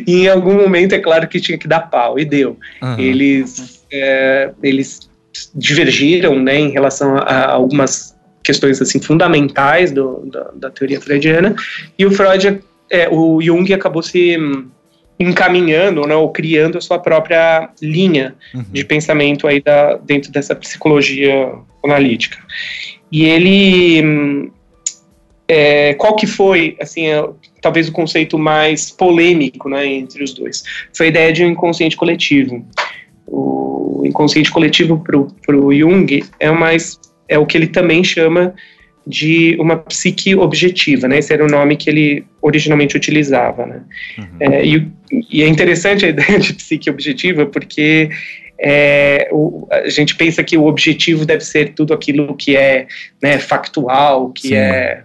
[0.08, 2.58] e em algum momento é claro que tinha que dar pau, e deu.
[2.82, 3.00] Uhum.
[3.00, 5.10] Eles, é, eles
[5.54, 11.56] divergiram né, em relação a algumas questões assim fundamentais do, da, da teoria freudiana,
[11.98, 14.38] e o Freud, é, o Jung acabou se
[15.20, 18.66] encaminhando, né, ou criando a sua própria linha uhum.
[18.72, 21.54] de pensamento aí da, dentro dessa psicologia
[21.84, 22.38] analítica.
[23.12, 24.52] E ele,
[25.48, 27.24] é, qual que foi, assim, é,
[27.62, 30.64] talvez o conceito mais polêmico, né, entre os dois?
[30.94, 32.66] Foi a ideia de um inconsciente coletivo.
[33.28, 38.54] O inconsciente coletivo para o Jung é mais é o que ele também chama
[39.08, 41.20] de uma psique objetiva, né?
[41.20, 43.82] Esse era o nome que ele originalmente utilizava, né?
[44.18, 44.26] Uhum.
[44.40, 44.88] É, e,
[45.32, 48.10] e, é interessante a ideia de psique objetiva porque
[48.60, 52.88] é, o, a gente pensa que o objetivo deve ser tudo aquilo que é
[53.22, 55.04] né, factual, que é,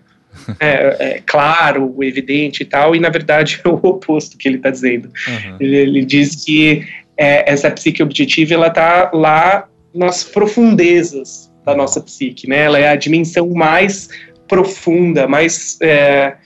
[0.59, 4.71] é, é, claro, evidente e tal, e na verdade é o oposto que ele está
[4.71, 5.11] dizendo.
[5.29, 5.57] Uhum.
[5.61, 6.87] Ele, ele, diz que
[7.19, 12.65] é, essa psique objetiva ela está lá nas profundezas da nossa psique, né?
[12.65, 14.09] Ela é a dimensão mais
[14.49, 16.37] profunda, mais é,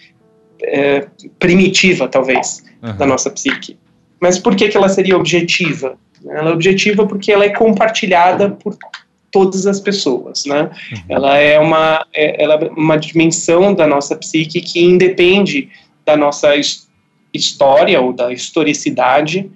[0.62, 1.06] é,
[1.38, 2.96] primitiva, talvez, uhum.
[2.96, 3.78] da nossa psique.
[4.20, 5.96] Mas por que, que ela seria objetiva?
[6.26, 8.76] Ela é objetiva porque ela é compartilhada por
[9.30, 10.70] todas as pessoas, né?
[10.92, 10.98] Uhum.
[11.08, 15.68] Ela é uma, é, ela é uma dimensão da nossa psique que independe
[16.04, 16.52] da nossa
[17.32, 19.50] história ou da historicidade,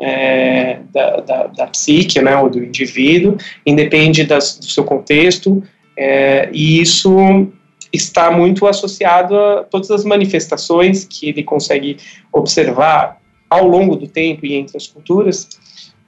[0.00, 5.62] é, da, da, da, psique, né, ou do indivíduo, independe das, do seu contexto,
[5.96, 7.48] é, e isso
[7.92, 11.98] está muito associado a todas as manifestações que ele consegue
[12.32, 15.48] observar ao longo do tempo e entre as culturas,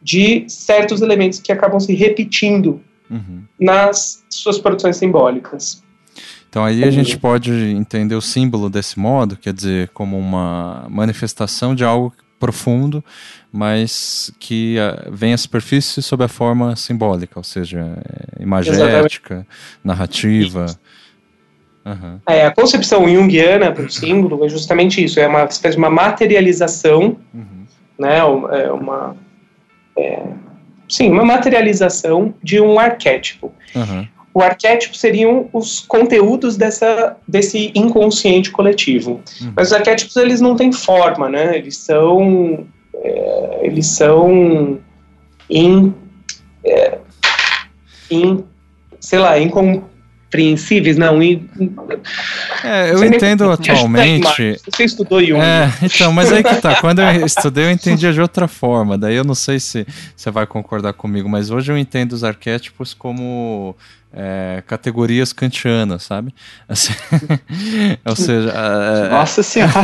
[0.02, 2.80] de certos elementos que acabam se repetindo
[3.10, 3.44] uhum.
[3.58, 5.82] nas suas produções simbólicas.
[6.48, 11.74] Então aí a gente pode entender o símbolo desse modo, quer dizer, como uma manifestação
[11.74, 13.04] de algo profundo,
[13.52, 19.48] mas que uh, vem à superfície sob a forma simbólica, ou seja, é, imagética, Exatamente.
[19.82, 20.66] narrativa.
[21.84, 22.20] Uhum.
[22.28, 25.90] É, a concepção junguiana para o símbolo é justamente isso, é uma espécie de uma
[25.90, 27.64] materialização, uhum.
[27.98, 29.16] né, é uma,
[29.96, 30.22] é,
[30.88, 33.52] sim, uma materialização de um arquétipo.
[33.74, 34.08] Uhum.
[34.36, 39.22] O arquétipo seriam os conteúdos dessa, desse inconsciente coletivo.
[39.40, 39.52] Uhum.
[39.56, 41.56] Mas os arquétipos eles não têm forma, né?
[41.56, 44.78] Eles são é, eles são
[45.48, 45.94] in,
[46.62, 46.98] é,
[48.10, 48.44] in,
[49.00, 51.22] sei lá, incompreensíveis, não.
[51.22, 51.48] In,
[52.62, 54.60] é, eu entendo atualmente.
[54.70, 55.40] Você estudou Jung.
[55.40, 56.74] É, então, mas aí que tá.
[56.82, 58.98] Quando eu estudei, eu entendia de outra forma.
[58.98, 62.92] Daí eu não sei se você vai concordar comigo, mas hoje eu entendo os arquétipos
[62.92, 63.74] como
[64.18, 66.34] é, categorias kantianas, sabe?
[66.66, 66.94] Assim,
[68.02, 68.50] ou seja.
[68.50, 69.74] É, Nossa Senhora!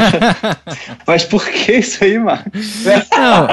[1.06, 2.84] Mas por que isso aí, Marcos?
[3.10, 3.48] Não,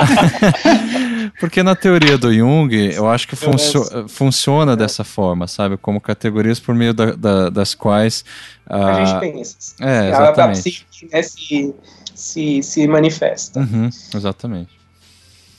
[1.38, 5.76] porque na teoria do Jung, eu acho que funcio funciona dessa forma, sabe?
[5.76, 8.24] Como categorias por meio da, da, das quais.
[8.66, 9.58] A gente pensa.
[9.82, 10.60] É, exatamente.
[10.60, 11.76] A psique né, se,
[12.16, 13.60] se, se manifesta.
[13.60, 14.79] Uhum, exatamente.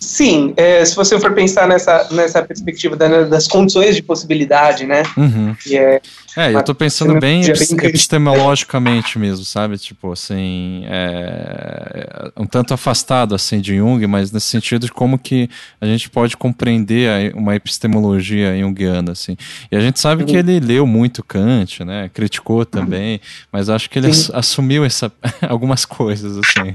[0.01, 5.03] Sim, é, se você for pensar nessa, nessa perspectiva da, das condições de possibilidade, né?
[5.15, 5.55] Uhum.
[5.71, 6.01] É,
[6.37, 9.77] é, eu tô pensando bem epistemologicamente mesmo, sabe?
[9.79, 15.49] Tipo, assim, é, um tanto afastado, assim, de Jung, mas nesse sentido de como que
[15.81, 19.37] a gente pode compreender uma epistemologia junguiana, assim.
[19.71, 20.29] E a gente sabe uhum.
[20.29, 22.11] que ele leu muito Kant, né?
[22.13, 23.21] Criticou também, uhum.
[23.53, 24.31] mas acho que ele Sim.
[24.35, 25.11] assumiu essa,
[25.49, 26.75] algumas coisas, assim,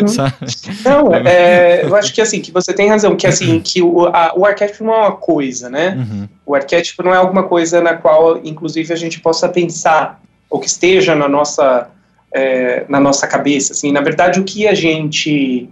[0.00, 0.08] uhum.
[0.08, 0.34] sabe?
[0.84, 4.32] Não, é, eu acho que, assim, que você tem razão, que assim, que o, a,
[4.36, 5.96] o arquétipo não é uma coisa, né?
[5.96, 6.28] Uhum.
[6.44, 10.66] O arquétipo não é alguma coisa na qual, inclusive, a gente possa pensar, ou que
[10.66, 11.90] esteja na nossa,
[12.34, 15.68] é, na nossa cabeça, assim, na verdade, o que a gente...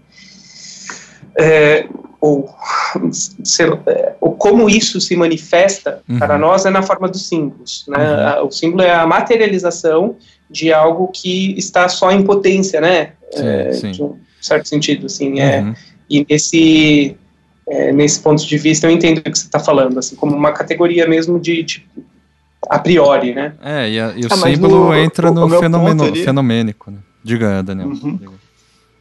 [1.38, 1.86] É,
[2.20, 2.54] ou,
[3.86, 6.18] é, ou como isso se manifesta uhum.
[6.18, 8.40] para nós é na forma dos símbolos, né?
[8.40, 8.48] Uhum.
[8.48, 10.16] O símbolo é a materialização
[10.50, 13.12] de algo que está só em potência, né?
[13.30, 13.90] Sim, é, sim.
[13.92, 15.74] De um certo sentido, assim, é uhum.
[16.10, 17.16] E nesse,
[17.68, 20.50] é, nesse ponto de vista eu entendo o que você está falando, assim, como uma
[20.50, 21.86] categoria mesmo de, de
[22.68, 23.54] a priori, né?
[23.62, 26.24] É, e, a, e o ah, símbolo no, entra no o fenomeno, ali...
[26.24, 26.98] fenomênico, né?
[27.22, 27.88] Diga, Daniel.
[27.88, 28.16] Uhum.
[28.16, 28.32] Diga.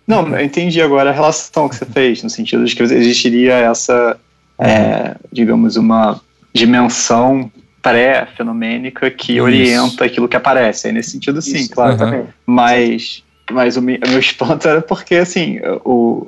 [0.08, 4.18] Não, eu entendi agora a relação que você fez, no sentido de que existiria essa,
[4.58, 6.20] é, digamos, uma
[6.52, 7.52] dimensão
[7.82, 9.44] pré-fenomênica que Isso.
[9.44, 10.88] orienta aquilo que aparece.
[10.88, 11.72] Aí, nesse sentido, sim, Isso.
[11.72, 12.04] claro.
[12.04, 12.26] Uhum.
[12.46, 16.28] Mas, mas o meu, o meu espanto era porque, assim, o,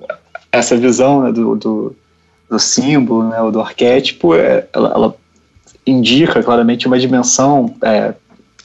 [0.52, 1.96] essa visão né, do, do,
[2.50, 5.16] do, símbolo, né, do arquétipo, é, ela, ela,
[5.86, 8.14] indica claramente uma dimensão, é,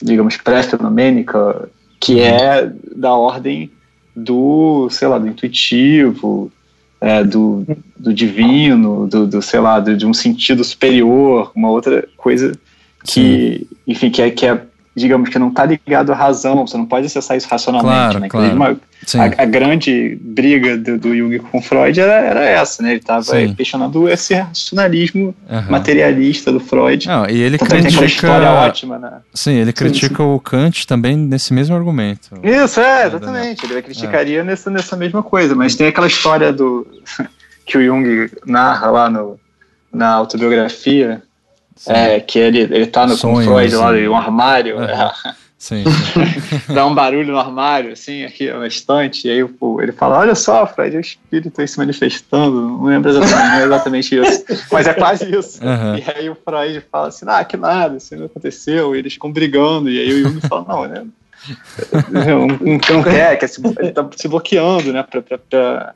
[0.01, 2.21] digamos, pré-fenomênica, que uhum.
[2.21, 3.71] é da ordem
[4.15, 6.51] do, sei lá, do intuitivo,
[6.99, 7.65] é, do,
[7.95, 12.53] do divino, do, do sei lá, de um sentido superior, uma outra coisa
[13.03, 13.77] que, Sim.
[13.87, 14.61] enfim, que é, que é
[14.97, 18.29] digamos que não está ligado à razão, você não pode acessar isso racionalmente, claro, né?
[18.29, 18.55] Claro.
[18.55, 22.89] Uma, a, a, grande briga do, do, Jung com Freud era, era essa, né?
[22.89, 23.23] Ele estava
[23.55, 25.69] questionando esse racionalismo uhum.
[25.69, 27.07] materialista do Freud.
[27.07, 27.99] Não, e ele critica...
[27.99, 29.11] Tem história ótima, né?
[29.33, 30.35] Sim, ele critica sim, sim.
[30.35, 32.31] o Kant também nesse mesmo argumento.
[32.41, 33.65] Isso, é, exatamente.
[33.65, 34.43] Ele criticaria é.
[34.43, 36.87] nessa, nessa mesma coisa, mas tem aquela história do
[37.67, 39.39] que o Jung narra lá no,
[39.93, 41.21] na autobiografia,
[41.85, 44.81] é, que ele, ele tá no Sonho, Freud lá em um armário.
[44.81, 45.11] É.
[45.57, 46.73] Sim, sim.
[46.73, 50.35] Dá um barulho no armário, assim, aqui na estante, e aí pô, ele fala: Olha
[50.35, 52.61] só, Freud, é o espírito aí se manifestando.
[52.61, 55.59] Não lembro exatamente, não é exatamente isso, mas é quase isso.
[55.63, 55.95] Uhum.
[55.95, 58.95] E aí o Freud fala assim: Ah, que nada, isso não aconteceu.
[58.95, 61.05] E eles ficam brigando, e aí o Jung fala: Não, né?
[62.11, 65.93] Não, não quer, quer se, ele tá se bloqueando, né, pra, pra, pra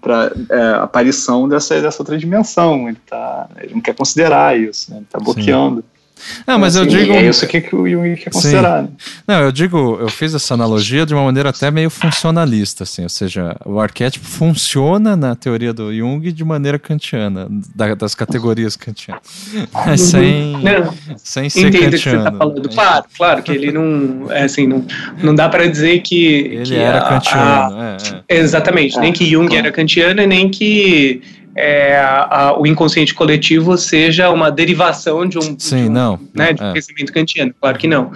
[0.00, 2.88] para é, aparição dessa, dessa outra dimensão.
[2.88, 4.98] Ele, tá, ele não quer considerar isso, né?
[4.98, 5.80] ele está bloqueando.
[5.80, 5.97] Sim.
[6.46, 7.12] Não, mas assim, eu digo.
[7.12, 8.82] É isso que, que o Jung quer considerar.
[8.82, 8.88] Né?
[9.26, 13.08] Não, eu digo, eu fiz essa analogia de uma maneira até meio funcionalista, assim, ou
[13.08, 19.22] seja, o arquétipo funciona na teoria do Jung de maneira kantiana, da, das categorias kantianas.
[19.88, 19.96] Uhum.
[19.96, 21.98] sem, não, sem ser Entendo kantiano.
[21.98, 22.68] Que você tá falando.
[22.68, 24.30] Claro, claro que ele não.
[24.30, 24.84] É assim, não,
[25.22, 26.24] não dá para dizer que.
[26.24, 27.76] Ele que era a, kantiano.
[27.76, 27.96] A,
[28.28, 28.38] é, é.
[28.38, 31.22] Exatamente, nem que Jung era kantiano e nem que
[31.58, 36.52] é, a, o inconsciente coletivo seja uma derivação de um, Sim, de um, não, né,
[36.52, 36.72] de um é.
[36.72, 37.52] pensamento kantiano.
[37.60, 38.12] Claro que não.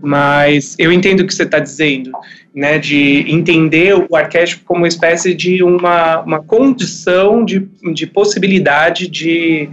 [0.00, 2.12] Mas eu entendo o que você está dizendo,
[2.54, 9.08] né, de entender o arquétipo como uma espécie de uma, uma condição de, de possibilidade
[9.08, 9.68] de,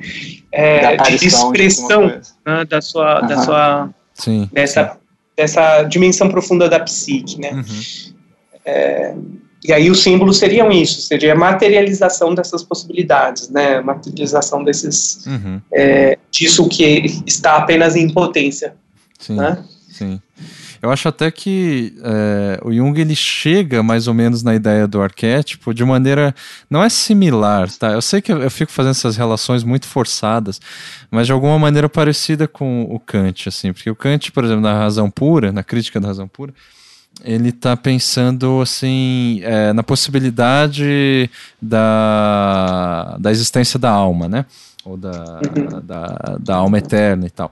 [0.51, 2.13] é, de expressão de
[2.45, 3.27] né, da sua, uhum.
[3.27, 4.99] da sua Sim, dessa, sim.
[5.35, 7.51] dessa dimensão profunda da psique, né?
[7.51, 7.63] Uhum.
[8.65, 9.15] É,
[9.63, 15.61] e aí os símbolos seriam isso, seria a materialização dessas possibilidades, né, materialização desses, uhum.
[15.71, 18.73] é, disso que está apenas em potência.
[19.19, 19.63] Sim, né?
[19.89, 20.19] sim.
[20.81, 24.99] Eu acho até que é, o Jung ele chega mais ou menos na ideia do
[24.99, 26.33] arquétipo de maneira
[26.67, 27.91] não é similar, tá?
[27.91, 30.59] Eu sei que eu, eu fico fazendo essas relações muito forçadas,
[31.11, 34.73] mas de alguma maneira parecida com o Kant, assim, porque o Kant, por exemplo, na
[34.73, 36.51] razão pura, na crítica da razão pura,
[37.23, 41.29] ele está pensando assim é, na possibilidade
[41.61, 44.45] da, da existência da alma, né?
[44.83, 45.81] Ou da, uhum.
[45.83, 47.51] da, da alma eterna e tal.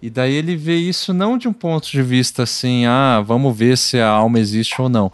[0.00, 3.78] E daí ele vê isso não de um ponto de vista assim, ah, vamos ver
[3.78, 5.10] se a alma existe ou não.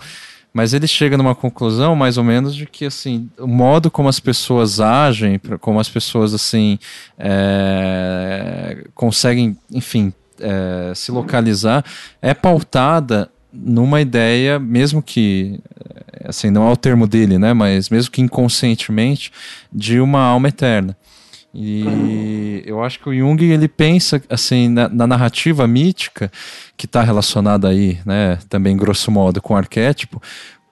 [0.53, 4.19] Mas ele chega numa conclusão, mais ou menos, de que assim, o modo como as
[4.19, 6.77] pessoas agem, como as pessoas assim
[7.17, 11.85] é, conseguem, enfim, é, se localizar,
[12.21, 15.61] é pautada numa ideia, mesmo que
[16.25, 19.33] assim não é o termo dele, né, mas mesmo que inconscientemente,
[19.73, 20.97] de uma alma eterna.
[21.53, 26.31] E eu acho que o Jung ele pensa assim na, na narrativa mítica
[26.77, 30.23] que está relacionada aí, né, também grosso modo com o arquétipo,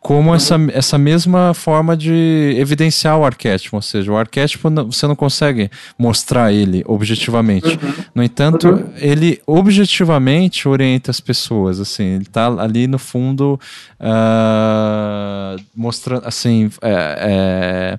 [0.01, 5.17] como essa, essa mesma forma de evidenciar o arquétipo, ou seja, o arquétipo você não
[5.17, 7.79] consegue mostrar ele objetivamente.
[7.83, 7.95] Uhum.
[8.15, 8.93] No entanto, uhum.
[8.97, 13.61] ele objetivamente orienta as pessoas, assim, ele está ali no fundo
[14.01, 17.99] uh, mostrando, assim, é,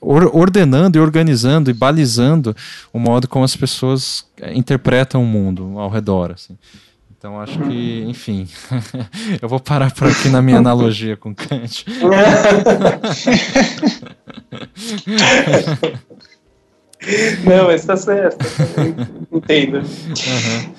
[0.00, 2.56] ordenando e organizando e balizando
[2.92, 6.56] o modo como as pessoas interpretam o mundo ao redor, assim.
[7.22, 8.48] Então acho que, enfim,
[9.40, 11.86] eu vou parar por aqui na minha analogia com Kant.
[17.44, 18.44] Não, está certo.
[19.30, 19.76] Entendo.
[19.76, 20.74] Uhum.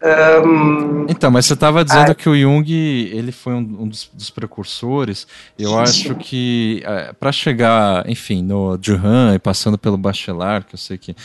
[0.00, 4.30] Um, então, mas você estava dizendo que o Jung ele foi um, um dos, dos,
[4.30, 5.26] precursores.
[5.58, 10.78] Eu acho que é, para chegar, enfim, no Duran e passando pelo Bachelard, que eu
[10.78, 11.16] sei que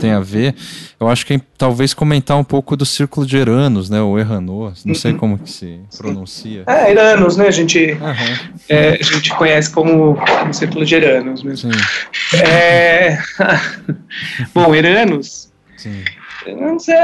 [0.00, 0.54] tem a ver,
[0.98, 4.00] eu acho que é, talvez comentar um pouco do círculo de Eranos, né?
[4.00, 5.18] O Erranos, não sei uhum.
[5.18, 6.64] como que se pronuncia.
[6.66, 7.48] É, Eranos, né?
[7.48, 8.54] A gente, uhum.
[8.70, 11.70] é, a gente conhece como o círculo de Eranos mesmo.
[12.42, 13.18] É...
[14.54, 15.52] Bom, Eranos.
[15.76, 16.02] Sim.
[16.46, 16.94] Não sei,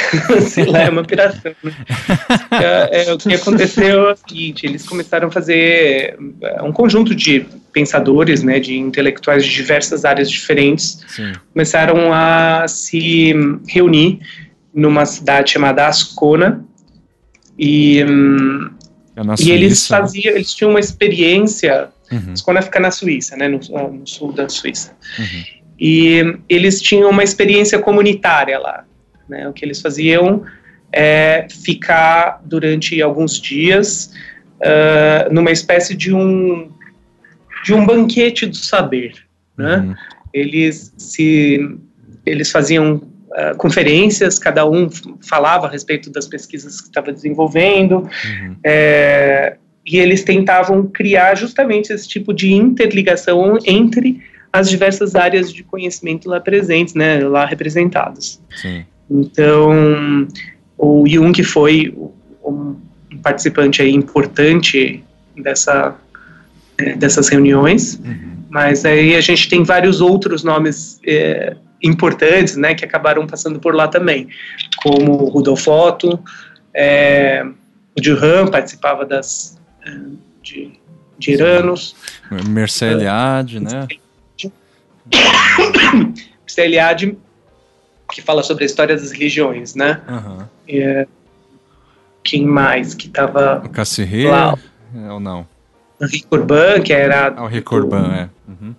[0.48, 1.52] sei lá, é uma piração.
[1.62, 1.72] Né?
[2.50, 7.14] É, é, o que aconteceu é o seguinte: eles começaram a fazer é, um conjunto
[7.14, 11.32] de pensadores, né, de intelectuais de diversas áreas diferentes, Sim.
[11.52, 13.32] começaram a se
[13.66, 14.20] reunir
[14.74, 16.64] numa cidade chamada Ascona
[17.58, 19.98] e, é e eles né?
[19.98, 21.88] faziam, eles tinham uma experiência.
[22.10, 22.32] Uhum.
[22.32, 24.94] Ascona fica na Suíça, né, no, no sul da Suíça.
[25.18, 25.42] Uhum.
[25.80, 28.84] E eles tinham uma experiência comunitária lá.
[29.32, 29.48] Né?
[29.48, 30.44] O que eles faziam
[30.92, 34.12] é ficar durante alguns dias
[34.60, 36.70] uh, numa espécie de um
[37.64, 39.14] de um banquete do saber,
[39.56, 39.76] né?
[39.76, 39.94] Uhum.
[40.34, 41.78] Eles se
[42.26, 44.90] eles faziam uh, conferências, cada um
[45.26, 48.56] falava a respeito das pesquisas que estava desenvolvendo, uhum.
[48.62, 49.56] é,
[49.86, 54.20] e eles tentavam criar justamente esse tipo de interligação entre
[54.52, 58.42] as diversas áreas de conhecimento lá presentes, né, lá representadas.
[58.54, 58.84] Sim.
[59.20, 60.26] Então,
[60.78, 61.94] o Jung foi
[62.44, 62.76] um
[63.22, 65.04] participante aí importante
[65.36, 65.94] dessa,
[66.78, 68.44] é, dessas reuniões, uhum.
[68.50, 73.74] mas aí a gente tem vários outros nomes é, importantes, né, que acabaram passando por
[73.74, 74.28] lá também,
[74.82, 76.18] como Rudolf Otto,
[76.74, 77.44] é,
[77.96, 79.90] o Duran participava das é,
[80.42, 80.72] de,
[81.18, 81.94] de Iranos,
[82.48, 83.86] Merceliade, né?
[86.40, 87.16] Merceliade
[88.12, 90.00] que fala sobre a história das religiões, né?
[90.08, 90.44] Uhum.
[90.68, 91.06] É,
[92.22, 94.26] quem mais que estava o Cassirê?
[94.26, 95.46] É, ou não?
[95.98, 97.32] O Rick Urban, que era...
[97.36, 98.28] Ah, o Rick Urban, é.
[98.50, 98.74] Uhum.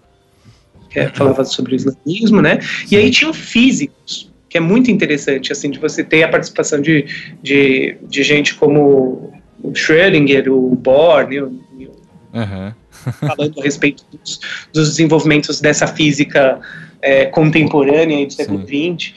[0.95, 2.61] É, falava sobre o islamismo, né?
[2.61, 2.95] Sim.
[2.95, 7.05] E aí tinham físicos, que é muito interessante, assim, de você ter a participação de,
[7.41, 12.73] de, de gente como o Schrödinger, o Bohr, né, uhum.
[13.13, 14.39] falando a respeito dos,
[14.71, 16.59] dos, desenvolvimentos dessa física
[17.01, 19.13] é, contemporânea do século XX,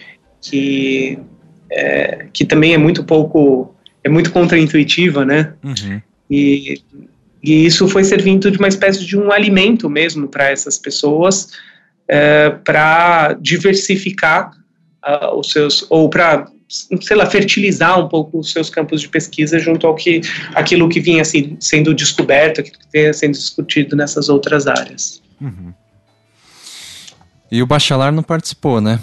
[0.50, 1.18] que,
[1.70, 5.54] é, que também é muito pouco, é muito contraintuitiva, né?
[5.62, 6.00] Uhum.
[6.30, 6.82] E,
[7.42, 11.48] e isso foi servindo de uma espécie de um alimento mesmo para essas pessoas,
[12.08, 14.50] é, para diversificar
[15.04, 19.56] uh, os seus, ou para sei lá, fertilizar um pouco os seus campos de pesquisa
[19.58, 20.20] junto ao que
[20.52, 25.22] aquilo que vinha assim, sendo descoberto, que vinha sendo discutido nessas outras áreas.
[25.40, 25.72] Uhum.
[27.52, 28.98] E o Bachelar não participou, né?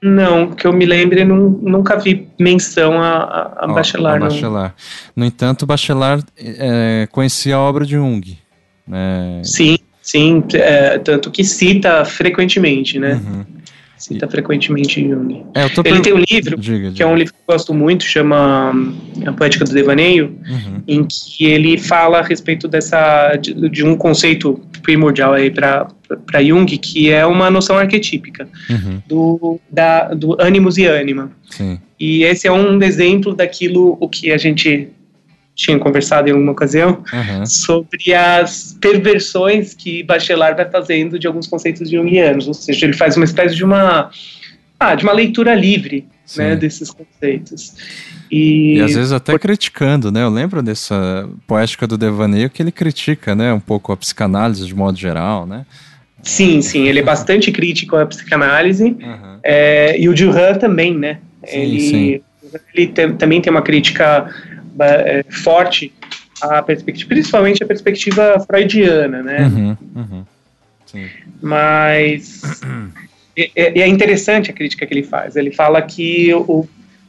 [0.00, 4.16] Não, que eu me lembre, não, nunca vi menção a, a, a Bachelar.
[4.16, 4.74] A Bachelar.
[5.14, 8.38] No entanto, Bachelar é, conhecia a obra de Jung.
[8.86, 9.40] Né?
[9.42, 13.14] Sim, sim, é, tanto que cita frequentemente, né?
[13.14, 13.44] Uhum.
[13.98, 14.30] Cita e...
[14.30, 15.44] frequentemente Jung.
[15.54, 16.92] É, Ele tem um livro, diga, diga.
[16.92, 18.72] que é um livro que eu gosto muito, chama
[19.26, 20.82] A Poética do Devaneio, uhum.
[20.86, 25.88] em que ele fala a respeito dessa, de, de um conceito primordial aí para
[26.26, 29.02] para Jung, que é uma noção arquetípica uhum.
[29.06, 31.30] do, da, do ânimos e ânima.
[31.50, 31.78] Sim.
[32.00, 34.88] E esse é um exemplo daquilo o que a gente
[35.58, 37.44] tinha conversado em alguma ocasião uhum.
[37.44, 43.16] sobre as perversões que Bachelard vai fazendo de alguns conceitos jungianos, ou seja, ele faz
[43.16, 44.08] uma espécie de uma
[44.78, 46.06] ah, de uma leitura livre
[46.36, 47.74] né, desses conceitos.
[48.30, 49.40] E, e às vezes até por...
[49.40, 50.22] criticando, né?
[50.22, 54.74] Eu lembro dessa poética do devaneio que ele critica, né, um pouco a psicanálise de
[54.76, 55.66] modo geral, né?
[56.22, 59.38] Sim, sim, ele é bastante crítico à psicanálise uhum.
[59.42, 61.18] é, e o Duran também, né?
[61.44, 62.20] Sim, ele sim.
[62.74, 64.28] ele tem, também tem uma crítica
[65.28, 65.92] forte
[66.40, 69.40] à perspectiva, principalmente a perspectiva freudiana, né?
[69.42, 70.24] Uhum, uhum.
[71.40, 72.42] Mas
[73.36, 75.36] é, é, é, interessante a crítica que ele faz.
[75.36, 76.66] Ele fala que o,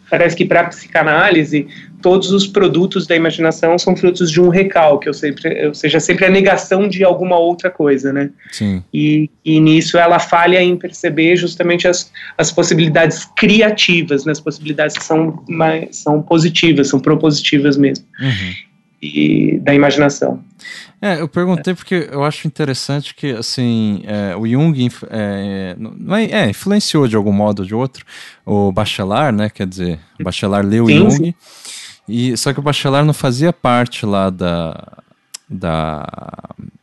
[0.10, 1.68] parece que para a psicanálise
[2.02, 6.26] todos os produtos da imaginação são frutos de um recalque, ou, sempre, ou seja, sempre
[6.26, 8.30] a negação de alguma outra coisa, né?
[8.52, 8.84] Sim.
[8.94, 14.32] E, e nisso ela falha em perceber justamente as, as possibilidades criativas, né?
[14.32, 18.54] as possibilidades que são, mais, são positivas, são propositivas mesmo, uhum.
[19.02, 20.44] E, da imaginação.
[21.02, 25.76] É, eu perguntei porque eu acho interessante que, assim, é, o Jung é,
[26.10, 28.06] é, é, influenciou de algum modo ou de outro
[28.46, 29.50] o Bachelard, né?
[29.50, 31.34] Quer dizer, o Bachelard leu sim, Jung, sim.
[32.08, 34.98] E, só que o Bachelard não fazia parte lá da,
[35.50, 36.06] da,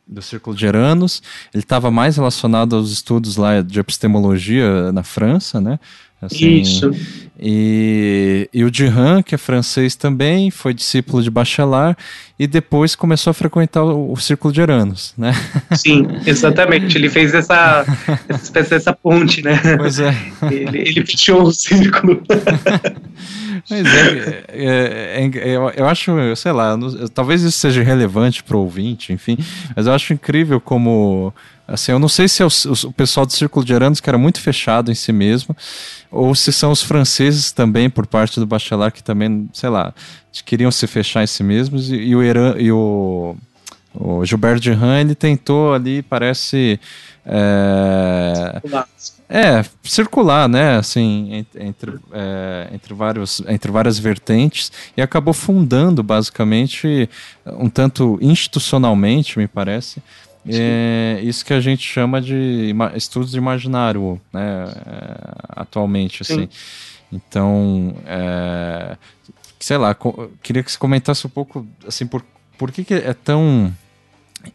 [0.07, 1.21] do Círculo de Eranos,
[1.53, 5.79] ele estava mais relacionado aos estudos lá de epistemologia na França, né?
[6.21, 6.91] Assim, Isso.
[7.39, 11.95] E, e o Dihan, que é francês também, foi discípulo de Bachelard
[12.39, 15.33] e depois começou a frequentar o, o Círculo de Eranos, né?
[15.75, 16.97] Sim, exatamente.
[16.97, 17.85] Ele fez essa,
[18.27, 19.59] essa espécie dessa ponte, né?
[19.77, 20.15] Pois é.
[20.51, 22.23] Ele, ele fechou o círculo.
[23.69, 26.77] Mas é, é, é, eu, eu acho, sei lá,
[27.13, 29.37] talvez isso seja relevante para o ouvinte, enfim,
[29.75, 31.33] mas eu acho incrível como.
[31.67, 32.49] Assim, eu não sei se é o,
[32.85, 35.55] o, pessoal do Círculo de Aranos que era muito fechado em si mesmo,
[36.09, 39.93] ou se são os franceses também, por parte do Bachelard, que também, sei lá,
[40.45, 43.35] queriam se fechar em si mesmos, e, e o, Eran, e o,
[43.93, 46.79] o Gilberto Duran, ele tentou ali, parece.
[47.25, 48.61] É,
[49.29, 57.09] é, circular, né, assim, entre, é, entre, vários, entre várias vertentes e acabou fundando, basicamente,
[57.45, 60.01] um tanto institucionalmente, me parece,
[60.47, 66.41] é, isso que a gente chama de estudos de imaginário, né, é, atualmente, assim.
[66.41, 66.49] Sim.
[67.11, 68.97] Então, é,
[69.59, 69.95] sei lá,
[70.41, 72.23] queria que você comentasse um pouco, assim, por
[72.57, 73.73] por que, que é tão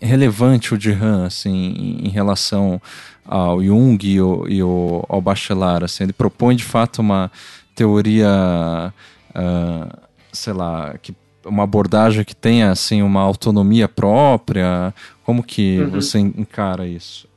[0.01, 2.81] relevante o Jihan, assim, em relação
[3.25, 7.31] ao Jung e, o, e o, ao Bachelard, assim, ele propõe de fato uma
[7.75, 8.93] teoria,
[9.35, 9.99] uh,
[10.33, 11.15] sei lá, que
[11.45, 14.95] uma abordagem que tenha assim uma autonomia própria?
[15.25, 15.91] Como que uhum.
[15.91, 17.29] você encara isso?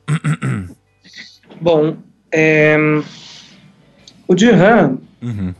[1.60, 1.96] Bom,
[2.32, 2.76] é,
[4.28, 5.54] o Duran, uhum.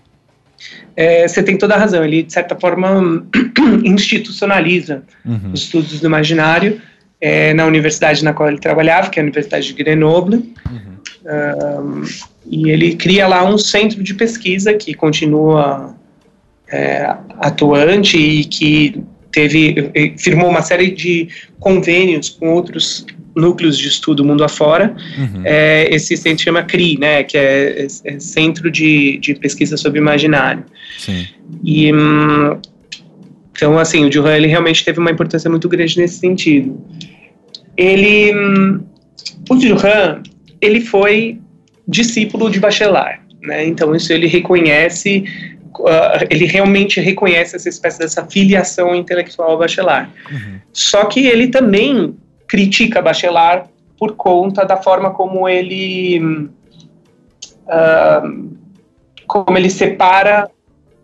[0.95, 3.27] é, você tem toda a razão, ele de certa forma
[3.85, 5.53] institucionaliza uhum.
[5.53, 6.81] os estudos do imaginário
[7.21, 12.05] é, na universidade na qual ele trabalhava, que é a Universidade de Grenoble, uhum.
[12.47, 15.95] e ele cria lá um centro de pesquisa que continua
[16.69, 19.03] é, atuante e que
[19.33, 23.07] teve firmou uma série de convênios com outros
[23.37, 24.97] núcleos de estudo mundo afora.
[25.19, 25.43] Uhum.
[25.45, 30.65] É, esse centro chama CRI, né, que é, é Centro de, de Pesquisa sobre Imaginário.
[30.99, 31.27] Sim.
[31.63, 32.59] E hum,
[33.57, 36.79] então, assim, o Duran ele realmente teve uma importância muito grande nesse sentido.
[37.77, 38.85] Ele, hum,
[39.49, 40.23] o Duran,
[40.61, 41.41] ele foi
[41.89, 43.67] discípulo de Bachelard, né?
[43.67, 45.25] Então isso ele reconhece
[45.79, 50.11] uh, ele realmente reconhece essa espécie dessa filiação intelectual ao Bachelard.
[50.31, 50.61] Uhum.
[50.73, 56.51] Só que ele também critica Bachelard por conta da forma como ele
[57.67, 58.57] uh,
[59.27, 60.51] como ele separa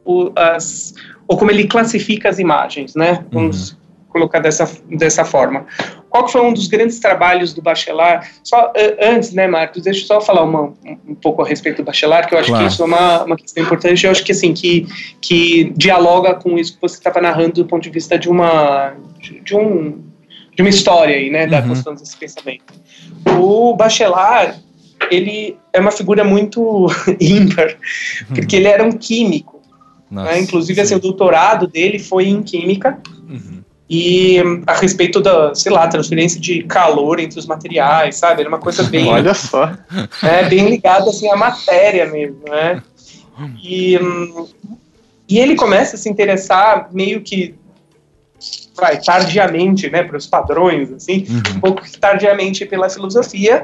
[0.05, 0.95] o, as
[1.33, 3.25] ou como ele classifica as imagens, né?
[3.33, 3.77] Vamos uhum.
[4.11, 5.65] colocar dessa dessa forma.
[6.11, 8.29] Qual foi um dos grandes trabalhos do Bachelard?
[8.45, 8.71] Só
[9.01, 9.83] antes, né, Marcos?
[9.83, 10.75] Deixa eu só falar uma,
[11.09, 12.67] um, pouco a respeito do Bachelard, que eu acho claro.
[12.67, 14.05] que isso é uma, uma questão importante.
[14.05, 14.87] Eu acho que assim que
[15.23, 19.41] que dialoga com isso que você estava narrando do ponto de vista de uma de,
[19.41, 20.03] de um
[20.55, 21.69] de uma história aí, né, da uhum.
[21.69, 22.75] construção desse pensamento.
[23.41, 24.61] O Bachelard
[25.11, 28.35] ele é uma figura muito ímpar, uhum.
[28.35, 29.62] porque ele era um químico.
[30.13, 30.41] Nossa, né?
[30.41, 32.99] Inclusive, assim, o doutorado dele foi em química.
[33.29, 33.63] Uhum
[33.95, 38.41] e a respeito da, sei lá, transferência de calor entre os materiais, sabe?
[38.41, 39.07] Era uma coisa bem.
[39.13, 39.71] Olha só.
[40.23, 42.83] É, bem ligada assim, à matéria mesmo, né?
[43.63, 43.99] E,
[45.29, 47.55] e ele começa a se interessar meio que
[48.75, 51.57] vai tardiamente, né, para os padrões, assim, uhum.
[51.57, 53.63] um pouco tardiamente pela filosofia.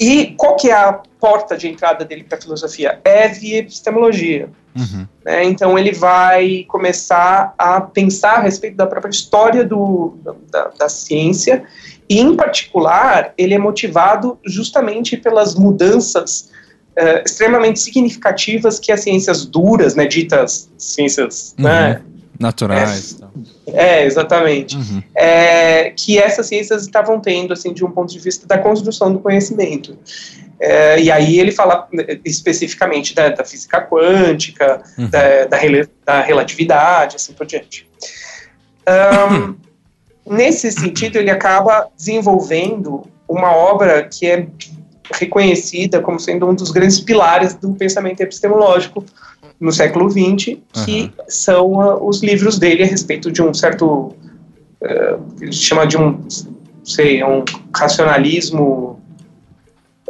[0.00, 2.98] E qual que é a porta de entrada dele para a filosofia?
[3.04, 4.48] É via epistemologia.
[4.74, 5.06] Uhum.
[5.22, 5.44] Né?
[5.44, 10.14] Então ele vai começar a pensar a respeito da própria história do,
[10.50, 11.64] da, da, ciência
[12.08, 16.50] e, em particular, ele é motivado justamente pelas mudanças
[16.98, 21.64] uh, extremamente significativas que as ciências duras, né, ditas ciências uhum.
[21.64, 22.00] né,
[22.40, 23.18] naturais.
[23.66, 24.76] É, é exatamente.
[24.76, 25.02] Uhum.
[25.14, 29.18] É, que essas ciências estavam tendo, assim, de um ponto de vista da construção do
[29.18, 29.96] conhecimento.
[30.58, 35.08] É, e aí ele fala né, especificamente da, da física quântica, uhum.
[35.08, 35.58] da, da,
[36.04, 37.86] da, relatividade, assim por diante.
[39.30, 39.54] Um,
[40.34, 44.46] nesse sentido, ele acaba desenvolvendo uma obra que é
[45.12, 49.04] reconhecida como sendo um dos grandes pilares do pensamento epistemológico
[49.60, 51.10] no século XX, que uhum.
[51.28, 54.16] são uh, os livros dele a respeito de um certo, uh,
[55.40, 56.18] ele chama de um,
[56.84, 59.00] sei, um racionalismo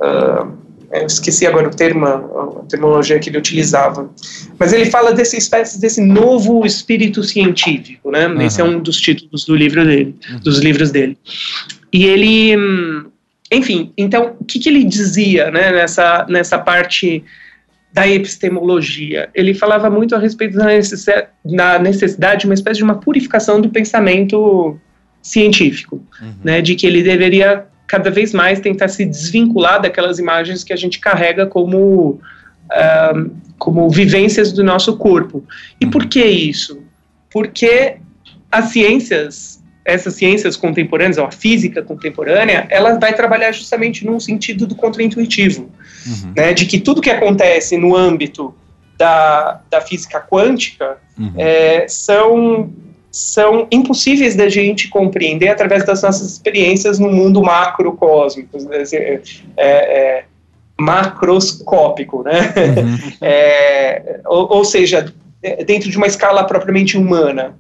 [0.00, 0.58] Uh,
[1.06, 4.10] esqueci agora o termo, a terminologia que ele utilizava.
[4.58, 8.26] Mas ele fala dessa espécie desse novo espírito científico, né?
[8.26, 8.40] Uhum.
[8.40, 10.40] Esse é um dos títulos do livro dele, uhum.
[10.40, 11.16] dos livros dele.
[11.92, 12.56] E ele,
[13.52, 15.70] enfim, então o que, que ele dizia, né?
[15.70, 17.22] Nessa nessa parte
[17.92, 22.84] da epistemologia, ele falava muito a respeito da necessidade, da necessidade de uma espécie de
[22.84, 24.78] uma purificação do pensamento
[25.20, 26.34] científico, uhum.
[26.44, 26.60] né?
[26.60, 31.00] De que ele deveria cada vez mais tentar se desvincular daquelas imagens que a gente
[31.00, 32.20] carrega como,
[32.70, 35.44] uh, como vivências do nosso corpo.
[35.80, 36.80] E por que isso?
[37.28, 37.96] Porque
[38.50, 44.66] as ciências, essas ciências contemporâneas, ou a física contemporânea, ela vai trabalhar justamente num sentido
[44.66, 45.70] do contraintuitivo,
[46.06, 46.32] uhum.
[46.36, 48.54] né, de que tudo que acontece no âmbito
[48.96, 51.32] da, da física quântica uhum.
[51.36, 52.70] é, são
[53.10, 59.20] são impossíveis da gente compreender através das nossas experiências no mundo macrocósmico, é,
[59.56, 60.24] é,
[60.78, 62.54] macroscópico, né?
[62.56, 63.10] Uhum.
[63.20, 65.12] É, ou, ou, seja,
[65.66, 67.56] dentro de uma escala propriamente humana.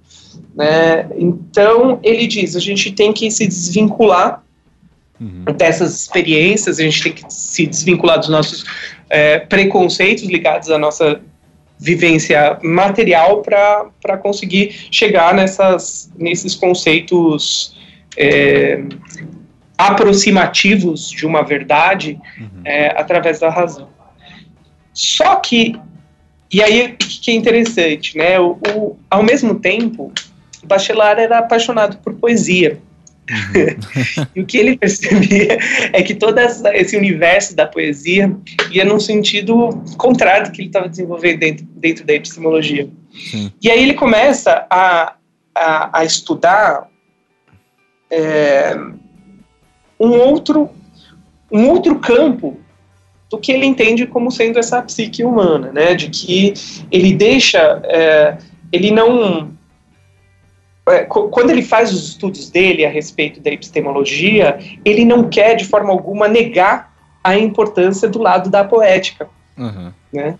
[0.54, 1.08] Né?
[1.16, 4.42] Então, ele diz, a gente tem que se desvincular
[5.20, 5.44] uhum.
[5.56, 8.64] dessas experiências, a gente tem que se desvincular dos nossos
[9.08, 11.20] é, preconceitos ligados à nossa
[11.78, 17.74] vivência material para conseguir chegar nessas, nesses conceitos
[18.18, 18.82] é,
[19.78, 22.62] aproximativos de uma verdade uhum.
[22.64, 23.88] é, através da razão.
[24.92, 25.74] Só que,
[26.52, 28.38] e aí o que é interessante, né?
[28.40, 30.12] O, o, ao mesmo tempo,
[30.62, 32.80] o Bachelard era apaixonado por poesia.
[33.30, 34.26] Uhum.
[34.34, 35.58] e o que ele percebia
[35.92, 38.34] é que todo esse universo da poesia
[38.72, 42.88] ia num sentido contrário do que ele estava desenvolvendo dentro, dentro da epistemologia.
[43.30, 43.52] Sim.
[43.62, 45.14] E aí ele começa a,
[45.54, 46.88] a, a estudar
[48.10, 48.74] é,
[49.98, 50.68] um, outro,
[51.50, 52.58] um outro campo
[53.30, 55.94] do que ele entende como sendo essa psique humana, né?
[55.94, 56.52] De que
[56.90, 58.36] ele deixa, é,
[58.72, 59.52] ele não
[60.88, 65.64] é, quando ele faz os estudos dele a respeito da epistemologia, ele não quer de
[65.64, 69.92] forma alguma negar a importância do lado da poética, uhum.
[70.12, 70.36] né?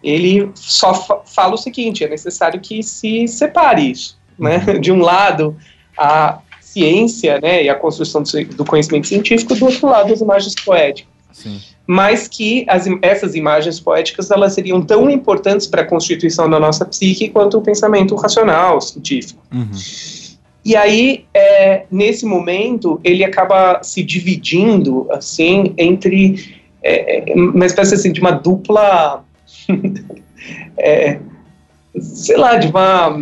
[0.00, 4.64] Ele só fa fala o seguinte: é necessário que se separe isso, né?
[4.68, 4.80] Uhum.
[4.80, 5.56] De um lado
[5.96, 8.22] a ciência, né, e a construção
[8.54, 11.12] do conhecimento científico, do outro lado as imagens poéticas.
[11.32, 11.60] Sim
[11.90, 16.84] mas que as, essas imagens poéticas elas seriam tão importantes para a constituição da nossa
[16.84, 19.42] psique quanto o pensamento racional, científico.
[19.50, 19.70] Uhum.
[20.62, 28.12] E aí, é, nesse momento, ele acaba se dividindo, assim, entre é, uma espécie assim,
[28.12, 29.24] de uma dupla,
[30.76, 31.20] é,
[31.98, 33.18] sei lá, de uma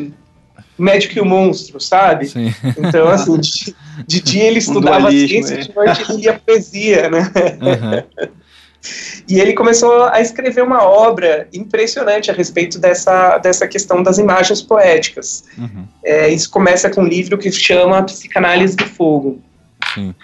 [0.76, 2.26] médico e o monstro, sabe?
[2.26, 2.52] Sim.
[2.76, 3.76] Então, assim, de,
[4.08, 5.58] de dia ele estudava um ciência, é.
[5.58, 7.30] de noite ele lia poesia, né?
[7.62, 8.36] Uhum.
[9.28, 14.62] E ele começou a escrever uma obra impressionante a respeito dessa, dessa questão das imagens
[14.62, 15.44] poéticas.
[15.58, 15.86] Uhum.
[16.04, 19.40] É, isso começa com um livro que se chama Psicanálise do Fogo.
[19.94, 20.14] Sim.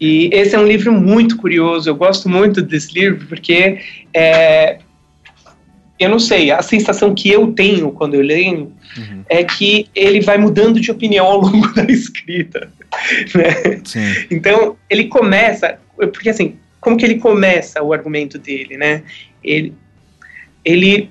[0.00, 3.78] E esse é um livro muito curioso, eu gosto muito desse livro porque
[4.12, 4.78] é,
[5.98, 9.24] eu não sei, a sensação que eu tenho quando eu leio uhum.
[9.28, 12.68] é que ele vai mudando de opinião ao longo da escrita.
[13.34, 13.80] Né?
[14.30, 16.56] Então, ele começa, porque assim,
[16.86, 19.02] como que ele começa o argumento dele, né?
[19.42, 19.74] Ele,
[20.64, 21.10] ele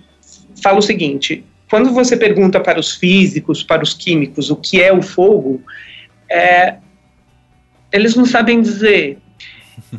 [0.63, 4.93] fala o seguinte: quando você pergunta para os físicos, para os químicos, o que é
[4.93, 5.61] o fogo,
[6.31, 6.75] é,
[7.91, 9.17] eles não sabem dizer.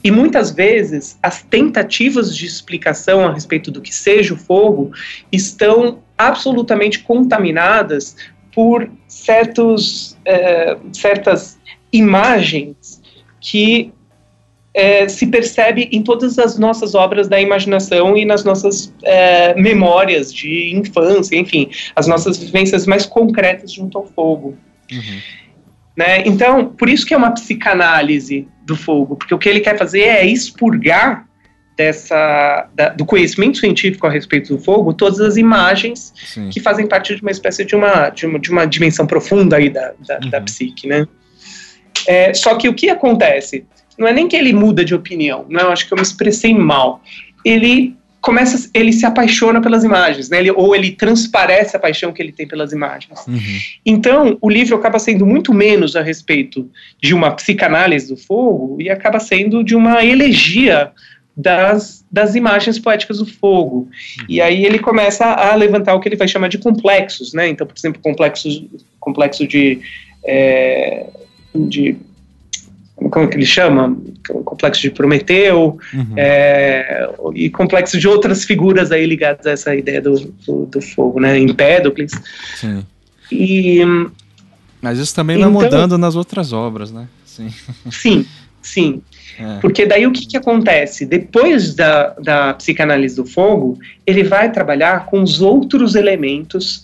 [0.03, 4.93] E muitas vezes as tentativas de explicação a respeito do que seja o fogo
[5.31, 8.17] estão absolutamente contaminadas
[8.51, 11.59] por certos, é, certas
[11.93, 13.03] imagens
[13.39, 13.93] que
[14.77, 20.33] é, se percebe em todas as nossas obras da imaginação e nas nossas é, memórias
[20.33, 24.55] de infância, enfim, as nossas vivências mais concretas junto ao fogo.
[24.93, 25.21] Uhum.
[25.97, 26.23] Né?
[26.27, 30.03] Então, por isso que é uma psicanálise do fogo, porque o que ele quer fazer
[30.03, 31.27] é expurgar
[31.75, 36.51] dessa, da, do conhecimento científico a respeito do fogo todas as imagens Sim.
[36.51, 39.71] que fazem parte de uma espécie de uma, de uma, de uma dimensão profunda aí
[39.71, 40.31] da, da, uhum.
[40.31, 41.07] da psique, né?
[42.07, 43.65] É, só que o que acontece?
[43.99, 47.03] Não é nem que ele muda de opinião, não, acho que eu me expressei mal.
[47.45, 50.41] Ele começa, ele se apaixona pelas imagens, né?
[50.41, 53.25] Ele, ou ele transparece a paixão que ele tem pelas imagens.
[53.27, 53.39] Uhum.
[53.87, 56.69] Então, o livro acaba sendo muito menos a respeito
[57.01, 60.91] de uma psicanálise do fogo e acaba sendo de uma elegia
[61.37, 63.77] das, das imagens poéticas do fogo.
[63.77, 64.27] Uhum.
[64.29, 67.49] E aí ele começa a levantar o que ele vai chamar de complexos, né?
[67.49, 68.65] Então, por exemplo, complexos,
[68.99, 69.79] complexo de,
[70.25, 71.07] é,
[71.55, 71.97] de
[72.97, 73.97] como é que ele chama?
[74.45, 76.15] Complexo de Prometeu, uhum.
[76.17, 81.21] é, e complexo de outras figuras aí ligadas a essa ideia do, do, do fogo,
[81.21, 81.39] né?
[81.39, 82.13] Empédocles.
[82.57, 82.85] Sim.
[83.31, 83.81] E,
[84.81, 87.07] Mas isso também então, vai mudando nas outras obras, né?
[87.25, 87.53] Sim,
[87.91, 88.27] sim.
[88.63, 89.03] sim.
[89.39, 89.59] É.
[89.61, 91.05] Porque daí o que, que acontece?
[91.05, 96.83] Depois da, da psicanálise do fogo, ele vai trabalhar com os outros elementos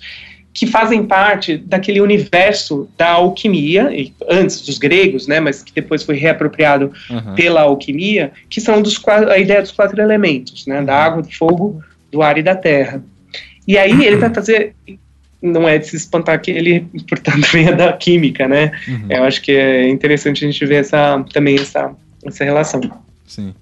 [0.54, 3.90] que fazem parte daquele universo da alquimia,
[4.28, 7.34] antes dos gregos, né, mas que depois foi reapropriado uhum.
[7.34, 11.82] pela alquimia, que são dos a ideia dos quatro elementos, né, da água, do fogo,
[12.10, 13.02] do ar e da terra.
[13.66, 14.02] E aí uhum.
[14.02, 14.74] ele vai fazer,
[15.40, 18.72] não é de se espantar que ele, portanto, venha da química, né?
[18.86, 19.06] Uhum.
[19.08, 21.92] Eu acho que é interessante a gente ver essa, também essa,
[22.24, 22.80] essa relação.
[23.26, 23.54] Sim.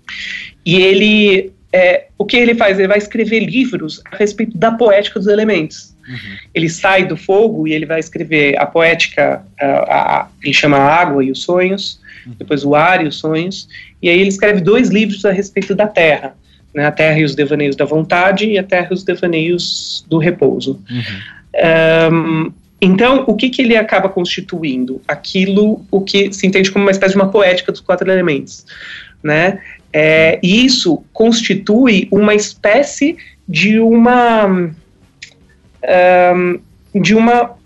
[0.66, 2.78] E ele, é, o que ele faz?
[2.78, 5.89] Ele vai escrever livros a respeito da poética dos elementos.
[6.10, 6.36] Uhum.
[6.52, 10.94] Ele sai do fogo e ele vai escrever a poética, a, a, ele chama a
[10.94, 12.34] água e os sonhos, uhum.
[12.36, 13.68] depois o ar e os sonhos,
[14.02, 16.34] e aí ele escreve dois livros a respeito da terra,
[16.74, 20.18] né, a terra e os devaneios da vontade e a terra e os devaneios do
[20.18, 20.82] repouso.
[20.90, 22.12] Uhum.
[22.12, 22.52] Um,
[22.82, 25.02] então, o que, que ele acaba constituindo?
[25.06, 28.64] Aquilo o que se entende como uma espécie de uma poética dos quatro elementos,
[29.22, 29.60] né?
[29.92, 34.70] É, isso constitui uma espécie de uma
[36.34, 36.60] um,
[37.00, 37.58] de uma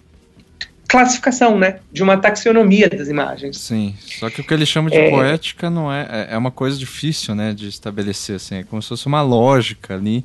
[0.89, 1.81] classificação, né?
[1.93, 3.59] De uma taxonomia das imagens.
[3.59, 6.51] Sim, só que o que ele chama de é, poética não é, é, é uma
[6.51, 7.53] coisa difícil, né?
[7.53, 10.25] De estabelecer, assim, é como se fosse uma lógica ali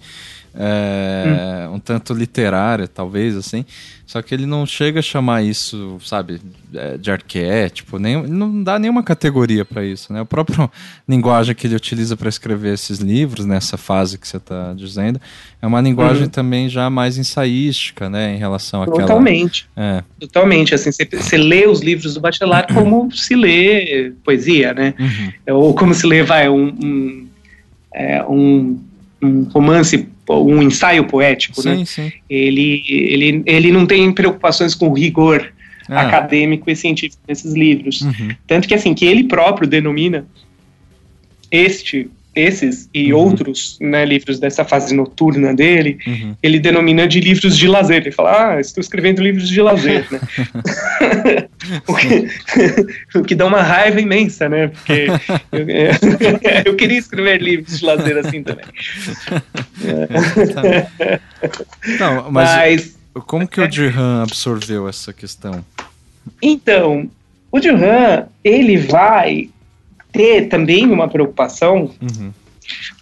[0.56, 1.76] é, hum.
[1.76, 3.66] um tanto literária, talvez, assim.
[4.10, 6.42] Só que ele não chega a chamar isso, sabe,
[6.74, 10.20] é, de arquétipo, nem, não dá nenhuma categoria para isso, né?
[10.20, 10.68] O próprio
[11.08, 15.22] linguagem que ele utiliza para escrever esses livros, nessa fase que você está dizendo,
[15.62, 16.30] é uma linguagem uhum.
[16.30, 19.02] também já mais ensaística, né, em relação àquela...
[19.02, 19.70] Totalmente.
[19.78, 20.04] É.
[20.20, 24.96] Totalmente, assim, você, lê os livros do Bachelard como se lê poesia, né?
[24.98, 25.56] Uhum.
[25.56, 27.28] Ou como se lê, vai, um, um,
[27.94, 28.80] é, um,
[29.22, 31.86] um romance um ensaio poético, sim, né?
[31.86, 32.12] Sim.
[32.30, 35.52] Ele, ele, ele não tem preocupações com rigor
[35.90, 36.02] ah.
[36.02, 38.02] acadêmico e científico nesses livros.
[38.02, 38.36] Uhum.
[38.46, 40.28] Tanto que, assim, que ele próprio denomina
[41.52, 42.10] este
[42.40, 43.20] esses e uhum.
[43.20, 46.36] outros né, livros dessa fase noturna dele, uhum.
[46.42, 48.02] ele denomina de livros de lazer.
[48.02, 50.20] Ele fala, ah, estou escrevendo livros de lazer, né?
[51.88, 52.28] o, que,
[53.20, 54.68] o, que, dá uma raiva imensa, né?
[54.68, 55.08] Porque
[55.52, 55.66] eu,
[56.66, 58.66] eu, queria escrever livros de lazer assim também.
[62.00, 65.64] Não, mas, mas como que o Dirham absorveu essa questão?
[66.42, 67.10] Então,
[67.52, 69.50] o Dirham, ele vai
[70.12, 72.32] ter também uma preocupação uhum.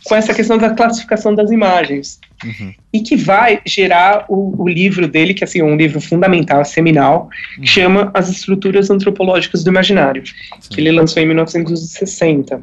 [0.04, 2.20] com essa questão da classificação das imagens.
[2.44, 2.74] Uhum.
[2.94, 7.30] E que vai gerar o, o, livro dele, que assim, é um livro fundamental, seminal,
[7.58, 7.64] uhum.
[7.64, 10.34] que chama As Estruturas Antropológicas do Imaginário, Sim.
[10.70, 12.62] que ele lançou em 1960.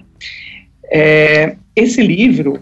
[0.90, 2.60] É, esse livro,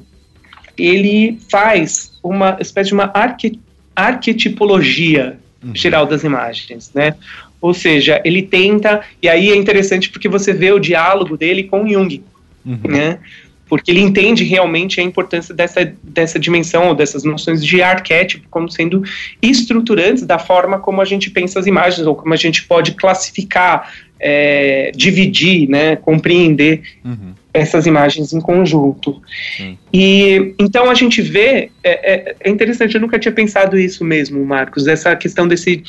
[0.76, 3.60] ele faz uma espécie de uma arque,
[3.94, 5.74] arquetipologia uhum.
[5.74, 7.14] geral das imagens, né?
[7.62, 11.88] Ou seja, ele tenta, e aí é interessante porque você vê o diálogo dele com
[11.88, 12.20] Jung,
[12.66, 12.78] uhum.
[12.84, 13.20] né?
[13.68, 18.68] Porque ele entende realmente a importância dessa, dessa dimensão, ou dessas noções de arquétipo, como
[18.68, 19.02] sendo
[19.40, 23.94] estruturantes da forma como a gente pensa as imagens, ou como a gente pode classificar,
[24.18, 27.32] é, dividir, né, compreender uhum.
[27.54, 29.22] essas imagens em conjunto.
[29.60, 29.76] Uhum.
[29.92, 34.44] E então a gente vê, é, é, é interessante, eu nunca tinha pensado isso mesmo,
[34.44, 35.82] Marcos, essa questão desse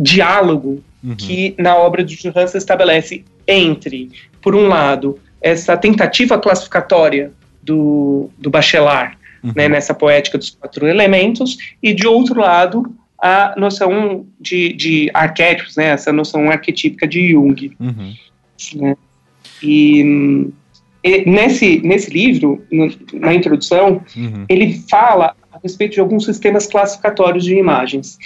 [0.00, 1.14] diálogo uhum.
[1.14, 7.32] que na obra de Duran se estabelece entre, por um lado, essa tentativa classificatória
[7.62, 9.52] do, do Bachelard, uhum.
[9.54, 15.76] né, nessa poética dos quatro elementos, e de outro lado, a noção de, de arquétipos,
[15.76, 17.76] né, essa noção arquetípica de Jung.
[17.78, 18.14] Uhum.
[18.76, 18.96] Né?
[19.62, 20.50] E,
[21.04, 24.46] e, nesse, nesse livro, no, na introdução, uhum.
[24.48, 28.18] ele fala a respeito de alguns sistemas classificatórios de imagens.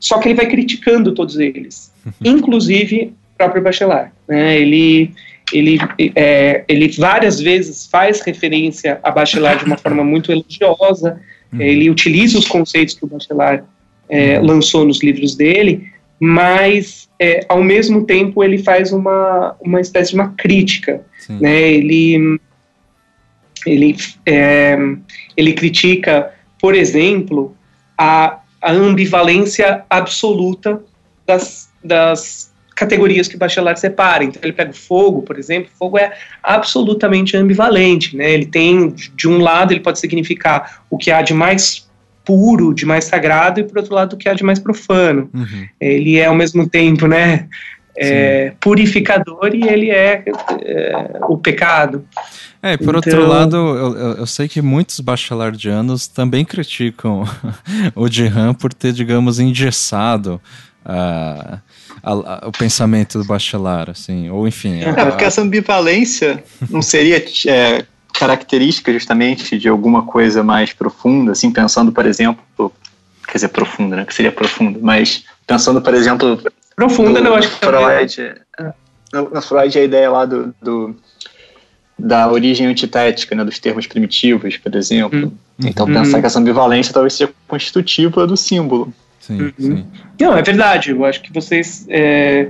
[0.00, 2.12] Só que ele vai criticando todos eles, uhum.
[2.36, 4.12] inclusive o próprio Bachelard.
[4.28, 4.58] Né?
[4.58, 5.10] Ele,
[5.52, 5.78] ele,
[6.14, 11.20] é, ele várias vezes faz referência a Bachelard de uma forma muito elogiosa,
[11.52, 11.60] uhum.
[11.60, 13.64] ele utiliza os conceitos que o Bachelard
[14.08, 14.46] é, uhum.
[14.46, 15.90] lançou nos livros dele,
[16.20, 21.02] mas é, ao mesmo tempo ele faz uma, uma espécie de uma crítica.
[21.28, 21.72] Né?
[21.72, 22.40] Ele,
[23.66, 23.96] ele,
[24.26, 24.76] é,
[25.36, 27.54] ele critica, por exemplo,
[27.96, 30.80] a a ambivalência absoluta
[31.26, 34.24] das, das categorias que o Bachelard separa.
[34.24, 38.30] Então, ele pega o fogo, por exemplo, o fogo é absolutamente ambivalente, né?
[38.30, 41.88] Ele tem, de um lado, ele pode significar o que há de mais
[42.24, 45.30] puro, de mais sagrado, e por outro lado, o que há de mais profano.
[45.32, 45.66] Uhum.
[45.80, 47.48] Ele é, ao mesmo tempo, né,
[47.96, 50.22] é, purificador e ele é,
[50.62, 50.92] é
[51.28, 52.06] o pecado.
[52.62, 52.96] É, por então...
[52.96, 57.24] outro lado, eu, eu, sei que muitos bachelardianos também criticam
[57.94, 60.40] o Jihan por ter, digamos, engessado
[60.84, 61.58] uh,
[62.02, 64.80] a, a, o pensamento do bachelar, assim, ou enfim...
[64.82, 71.52] É, porque essa ambivalência não seria é, característica justamente de alguma coisa mais profunda, assim,
[71.52, 72.72] pensando, por exemplo,
[73.26, 76.42] quer dizer, profunda, né, que seria profunda, mas pensando, por exemplo...
[76.74, 77.66] Profunda, não, acho que...
[77.66, 78.34] Freud,
[79.12, 80.94] no, no Freud, a ideia lá do, do
[81.98, 85.24] da origem antitética, né, dos termos primitivos, por exemplo.
[85.24, 85.68] Uhum.
[85.68, 86.20] Então, pensar uhum.
[86.20, 88.92] que essa ambivalência talvez seja constitutiva do símbolo.
[89.18, 89.52] Sim, uhum.
[89.58, 89.84] sim.
[90.20, 90.90] Não, é verdade.
[90.90, 91.84] Eu acho que vocês.
[91.88, 92.48] É,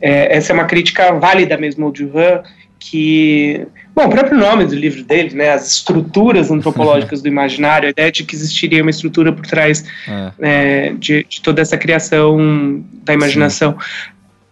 [0.00, 2.42] é, essa é uma crítica válida mesmo ao Duran,
[2.78, 3.66] que.
[3.94, 8.12] Bom, o próprio nome do livro dele, né, as estruturas antropológicas do imaginário, a ideia
[8.12, 10.32] de que existiria uma estrutura por trás é.
[10.40, 13.76] É, de, de, toda essa criação da imaginação.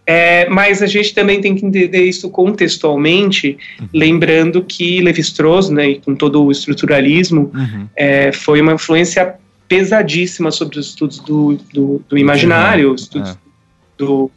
[0.07, 3.87] É, mas a gente também tem que entender isso contextualmente, uhum.
[3.91, 7.87] lembrando que Levi-Strauss, né, com todo o estruturalismo, uhum.
[7.95, 9.35] é, foi uma influência
[9.67, 12.95] pesadíssima sobre os estudos do, do, do imaginário, uhum.
[12.95, 13.35] estudos é.
[13.97, 14.29] do,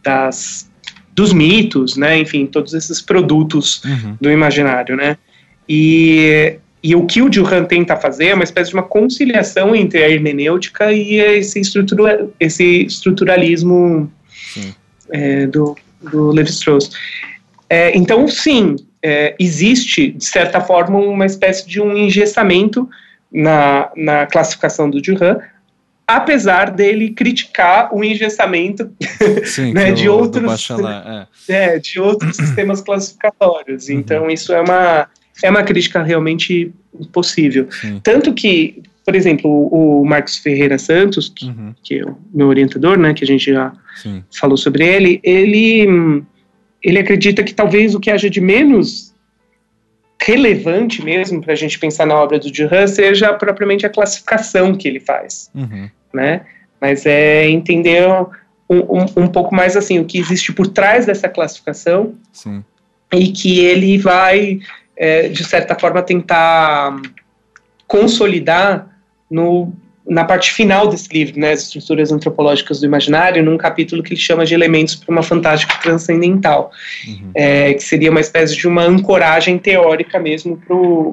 [0.00, 0.70] das,
[1.12, 4.16] dos mitos, né, enfim, todos esses produtos uhum.
[4.20, 5.18] do imaginário, né,
[5.68, 6.54] e,
[6.84, 10.08] e o que o Duran tenta fazer é uma espécie de uma conciliação entre a
[10.08, 14.08] hermenêutica e esse, estrutura, esse estruturalismo
[14.54, 14.72] Sim
[15.12, 16.90] é, do, do Levi-Strauss.
[17.68, 22.88] É, então, sim, é, existe, de certa forma, uma espécie de um engessamento
[23.32, 25.38] na, na classificação do Duran,
[26.06, 28.90] apesar dele criticar o engessamento
[29.44, 31.26] Sim, né, de, outros, é.
[31.48, 33.88] É, de outros sistemas classificatórios.
[33.88, 33.94] Uhum.
[33.94, 35.08] Então, isso é uma,
[35.42, 36.72] é uma crítica realmente
[37.12, 37.68] possível.
[37.70, 38.00] Sim.
[38.02, 41.74] Tanto que, por exemplo, o Marcos Ferreira Santos, que, uhum.
[41.82, 44.22] que é o meu orientador, né, que a gente já Sim.
[44.30, 46.22] falou sobre ele, ele,
[46.82, 49.14] ele acredita que talvez o que haja de menos
[50.22, 54.86] relevante mesmo para a gente pensar na obra do Duran seja propriamente a classificação que
[54.86, 55.50] ele faz.
[55.54, 56.42] Uhum né?
[56.80, 58.26] Mas é entender um,
[58.68, 62.64] um, um, pouco mais assim o que existe por trás dessa classificação Sim.
[63.12, 64.60] e que ele vai,
[64.96, 67.00] é, de certa forma, tentar
[67.86, 68.88] consolidar
[69.30, 69.72] no,
[70.06, 74.20] na parte final desse livro, né, as estruturas antropológicas do imaginário, num capítulo que ele
[74.20, 76.72] chama de elementos para uma fantástica transcendental,
[77.06, 77.30] uhum.
[77.34, 80.56] é, que seria uma espécie de uma ancoragem teórica mesmo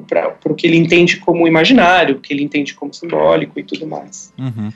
[0.08, 3.86] para o que ele entende como imaginário, o que ele entende como simbólico e tudo
[3.86, 4.34] mais.
[4.38, 4.72] Uhum.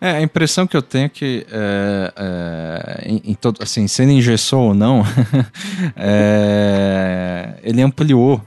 [0.00, 4.02] É, a impressão que eu tenho é que, é, é, em, em, todo, assim, se
[4.02, 5.02] ele engessou ou não,
[5.94, 8.40] é, ele ampliou,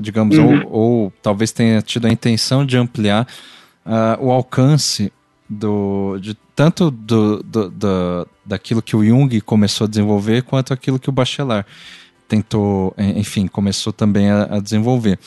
[0.00, 0.64] digamos, uhum.
[0.66, 3.26] ou, ou, talvez tenha tido a intenção de ampliar
[3.86, 5.12] uh, o alcance
[5.48, 10.98] do, de tanto do, do, do, daquilo que o Jung começou a desenvolver quanto aquilo
[10.98, 11.66] que o Bachelard
[12.28, 15.18] tentou, enfim, começou também a, a desenvolver.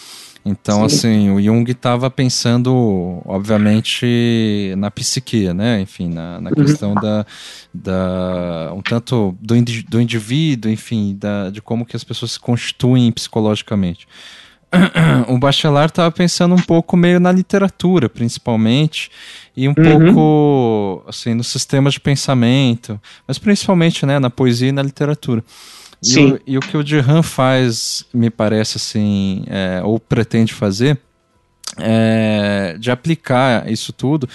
[0.47, 0.95] Então, Sim.
[0.95, 5.81] assim, o Jung estava pensando, obviamente, na psique, né?
[5.81, 6.55] Enfim, na, na uhum.
[6.55, 7.25] questão da,
[7.73, 8.71] da.
[8.73, 9.55] um tanto do,
[9.89, 14.07] do indivíduo, enfim, da, de como que as pessoas se constituem psicologicamente.
[15.27, 19.09] o Bachelard estava pensando um pouco meio na literatura, principalmente,
[19.55, 20.13] e um uhum.
[20.13, 25.43] pouco assim nos sistemas de pensamento, mas principalmente né, na poesia e na literatura.
[26.03, 30.99] E o, e o, que o Dirham faz, me parece assim, é, ou pretende fazer,
[31.77, 34.27] é de aplicar isso tudo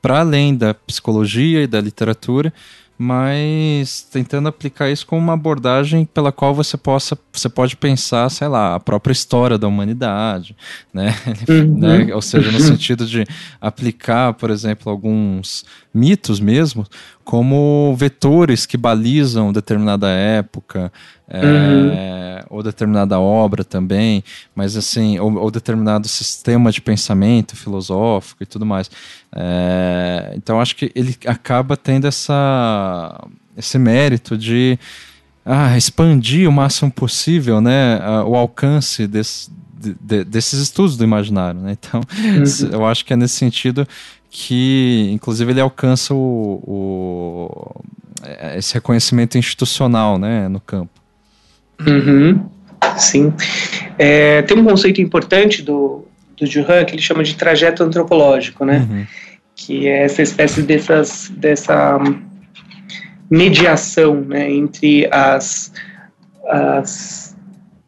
[0.00, 2.52] para além da psicologia e da literatura
[2.98, 8.48] mas tentando aplicar isso com uma abordagem pela qual você possa você pode pensar, sei
[8.48, 10.56] lá, a própria história da humanidade,
[10.92, 11.14] né?
[11.48, 11.78] Uhum.
[11.78, 12.14] né?
[12.14, 13.24] Ou seja, no sentido de
[13.60, 15.64] aplicar, por exemplo, alguns
[15.96, 16.86] mitos mesmo
[17.24, 20.92] como vetores que balizam determinada época,
[21.28, 22.56] é, uhum.
[22.58, 24.22] ou determinada obra também,
[24.54, 28.88] mas assim, ou, ou, determinado sistema de pensamento filosófico e tudo mais.
[29.34, 34.78] É, então acho que ele acaba tendo essa, esse mérito de
[35.44, 39.50] ah, expandir o máximo possível né, o alcance desse,
[40.00, 41.60] de, desses estudos do imaginário.
[41.60, 41.76] Né?
[41.78, 42.70] Então, uhum.
[42.72, 43.86] eu acho que é nesse sentido
[44.38, 47.84] que, inclusive, ele alcança o, o
[48.54, 50.90] esse reconhecimento institucional né, no campo.
[51.80, 52.46] Uhum,
[52.98, 53.32] sim.
[53.98, 56.04] É, tem um conceito importante do,
[56.36, 58.86] do Duran que ele chama de trajeto antropológico, né?
[58.90, 59.06] Uhum.
[59.54, 61.98] Que é essa espécie dessas, dessa
[63.30, 65.72] mediação né, entre as,
[66.46, 67.25] as,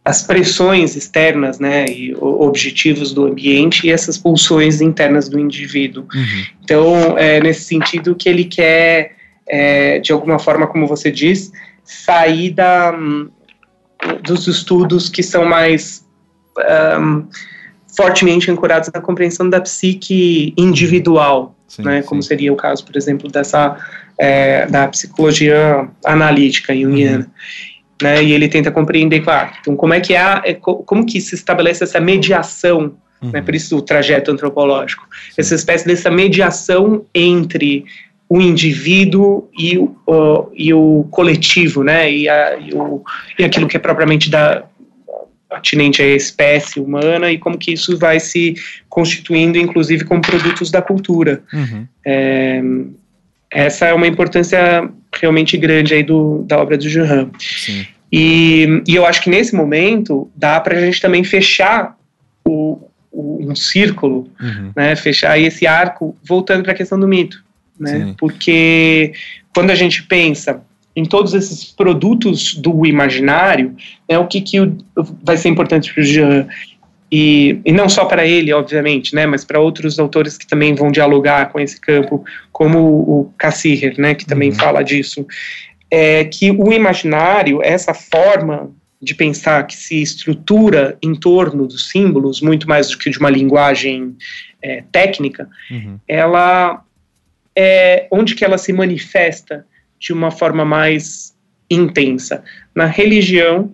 [0.09, 6.05] as pressões externas né, e objetivos do ambiente e essas pulsões internas do indivíduo.
[6.15, 6.45] Uhum.
[6.65, 9.17] Então, é nesse sentido que ele quer,
[9.47, 11.53] é, de alguma forma, como você diz,
[11.85, 12.99] sair da,
[14.23, 16.03] dos estudos que são mais
[16.99, 17.27] um,
[17.95, 22.09] fortemente ancorados na compreensão da psique individual, sim, né, sim.
[22.09, 23.77] como seria o caso, por exemplo, dessa
[24.17, 27.25] é, da psicologia analítica junguiana.
[27.25, 27.31] Uhum.
[28.01, 31.21] Né, e ele tenta compreender, claro, então como é que é, a, é como que
[31.21, 33.31] se estabelece essa mediação, né, uhum.
[33.33, 35.35] né, por isso o trajeto antropológico, sim.
[35.37, 37.85] essa espécie dessa mediação entre
[38.29, 43.03] o indivíduo e o, o, e o coletivo, né, e, a, e, o,
[43.37, 44.65] e aquilo que é propriamente da,
[45.51, 48.55] atinente à espécie humana e como que isso vai se
[48.89, 51.43] constituindo, inclusive, como produtos da cultura.
[51.53, 51.87] Uhum.
[52.05, 52.63] É,
[53.51, 54.89] essa é uma importância
[55.21, 57.31] realmente grande aí do, da obra do Juran.
[58.11, 61.97] E, e eu acho que nesse momento dá para a gente também fechar
[62.47, 62.79] o,
[63.13, 64.73] o um círculo, uhum.
[64.75, 67.43] né, fechar esse arco voltando para a questão do mito
[67.79, 68.15] né?
[68.19, 69.13] Porque
[69.55, 70.63] quando a gente pensa
[70.97, 73.77] em todos esses produtos do imaginário,
[74.09, 74.59] né, o que, que
[75.23, 76.49] vai ser importante para o Jean
[77.11, 80.91] e, e não só para ele, obviamente, né, mas para outros autores que também vão
[80.91, 84.57] dialogar com esse campo, como o Cassirer, né, que também uhum.
[84.57, 85.27] fala disso,
[85.91, 88.71] é que o imaginário, essa forma
[89.01, 93.31] de pensar que se estrutura em torno dos símbolos, muito mais do que de uma
[93.31, 94.17] linguagem
[94.61, 95.99] é, técnica, uhum.
[96.07, 96.83] ela
[97.57, 99.67] é onde que ela se manifesta
[99.99, 101.35] de uma forma mais
[101.71, 102.45] intensa?
[102.75, 103.73] Na religião,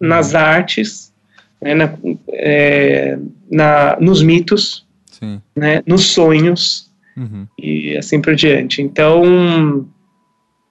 [0.00, 1.11] nas artes,
[1.62, 1.94] né, na,
[2.30, 3.18] é,
[3.50, 4.84] na, nos mitos,
[5.54, 7.46] né, nos sonhos uhum.
[7.58, 8.82] e assim por diante.
[8.82, 9.86] Então,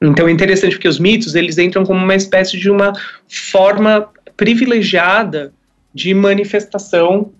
[0.02, 2.92] então é interessante porque os mitos eles entram como uma espécie de uma
[3.28, 5.54] forma privilegiada
[5.94, 7.32] de manifestação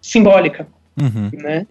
[0.00, 0.66] simbólica,
[1.00, 1.30] uhum.
[1.32, 1.66] né?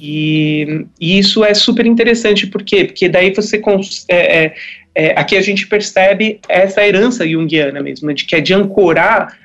[0.00, 2.84] E, e, isso é super interessante, por quê?
[2.84, 3.60] Porque daí você.
[4.08, 4.54] É, é,
[4.94, 9.36] é, aqui a gente percebe essa herança junguiana mesmo, de que é de ancorar.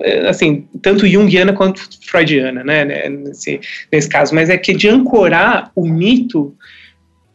[0.00, 3.60] É, assim, tanto junguiana quanto freudiana, né, né, nesse,
[3.90, 6.54] nesse caso, mas é que de ancorar o mito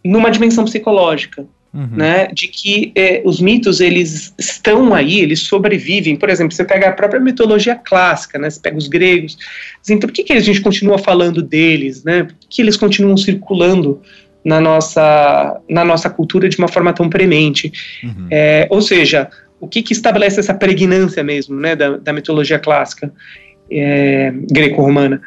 [0.03, 1.87] numa dimensão psicológica, Uhum.
[1.91, 6.15] Né, de que é, os mitos eles estão aí, eles sobrevivem.
[6.15, 9.39] Por exemplo, você pega a própria mitologia clássica, né, você pega os gregos,
[9.83, 12.25] então por que, que a gente continua falando deles, né?
[12.25, 13.99] Por que eles continuam circulando
[14.45, 17.71] na nossa, na nossa cultura de uma forma tão premente?
[18.03, 18.27] Uhum.
[18.29, 19.27] É, ou seja,
[19.63, 23.13] o que, que estabelece essa pregnância mesmo, né, da, da mitologia clássica
[23.71, 25.21] é, greco-romana?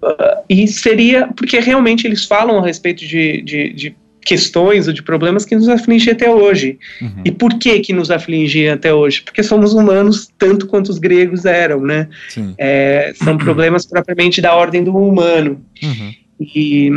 [0.00, 5.02] Uh, e seria porque realmente eles falam a respeito de, de, de questões ou de
[5.02, 6.78] problemas que nos afligem até hoje.
[7.02, 7.22] Uhum.
[7.24, 9.22] E por que que nos afligem até hoje?
[9.22, 12.08] Porque somos humanos tanto quanto os gregos eram, né?
[12.56, 15.60] É, são problemas propriamente da ordem do humano.
[15.82, 16.14] Uhum.
[16.40, 16.90] E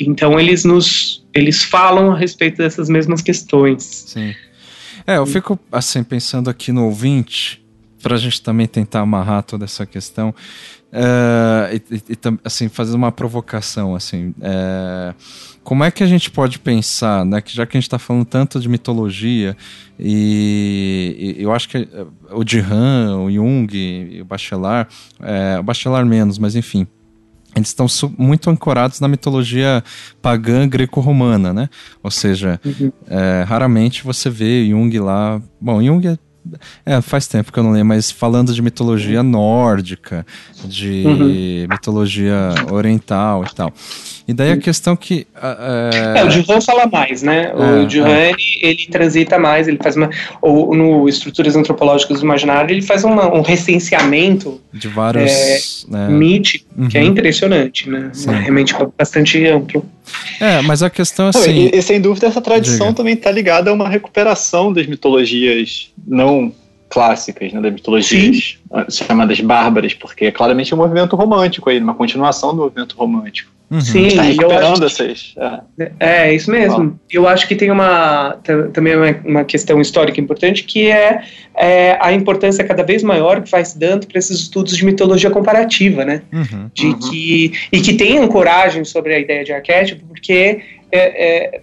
[0.00, 3.82] então eles nos eles falam a respeito dessas mesmas questões.
[3.82, 4.32] Sim.
[5.08, 7.64] É, eu fico assim pensando aqui no ouvinte
[8.02, 10.34] para a gente também tentar amarrar toda essa questão.
[10.92, 15.14] Uh, e, e, assim fazer uma provocação assim uh,
[15.62, 18.24] como é que a gente pode pensar, né, que já que a gente está falando
[18.24, 19.54] tanto de mitologia,
[19.98, 24.90] e, e eu acho que eh, o Dihan, o Jung, o Bachelard,
[25.60, 26.86] o Bachelard menos, mas enfim,
[27.56, 29.82] eles estão muito ancorados na mitologia
[30.20, 31.68] pagã greco-romana, né?
[32.02, 32.92] Ou seja, uhum.
[33.06, 35.40] é, raramente você vê Jung lá.
[35.60, 36.18] Bom, Jung é
[36.84, 40.26] é, faz tempo que eu não leio, mas falando de mitologia nórdica,
[40.64, 41.66] de uhum.
[41.70, 43.72] mitologia oriental e tal.
[44.28, 45.26] E daí a questão que.
[45.34, 47.50] É, é o Duran fala mais, né?
[47.54, 48.30] O é, Duran é.
[48.30, 50.10] ele, ele, transita mais, ele faz uma.
[50.42, 55.86] Ou no Estruturas Antropológicas do Imaginário, ele faz uma, um recenseamento de vários.
[55.88, 56.08] É, né?
[56.10, 56.88] mítico, uhum.
[56.88, 57.08] que é uhum.
[57.08, 58.10] impressionante, né?
[58.12, 58.30] Sim.
[58.32, 59.82] Realmente bastante amplo.
[60.40, 61.50] É, mas a questão é assim.
[61.50, 62.96] e, e, sem dúvida essa tradição diga.
[62.96, 66.52] também está ligada a uma recuperação das mitologias não
[66.88, 68.58] clássicas, né, das mitologias
[68.90, 69.04] Sim.
[69.06, 73.50] chamadas bárbaras, porque é claramente um movimento romântico aí, uma continuação do movimento romântico.
[73.70, 73.80] Uhum.
[73.82, 75.34] Sim, está recuperando essas.
[75.78, 75.90] É.
[76.00, 76.98] é, isso mesmo.
[77.10, 78.38] Eu acho que tem uma
[78.72, 81.22] também uma, uma questão histórica importante que é,
[81.54, 85.30] é, a importância cada vez maior que vai se dando para esses estudos de mitologia
[85.30, 86.22] comparativa, né?
[86.32, 86.70] Uhum.
[86.72, 86.98] De uhum.
[86.98, 91.60] que e que tenham coragem sobre a ideia de arquétipo, porque é, é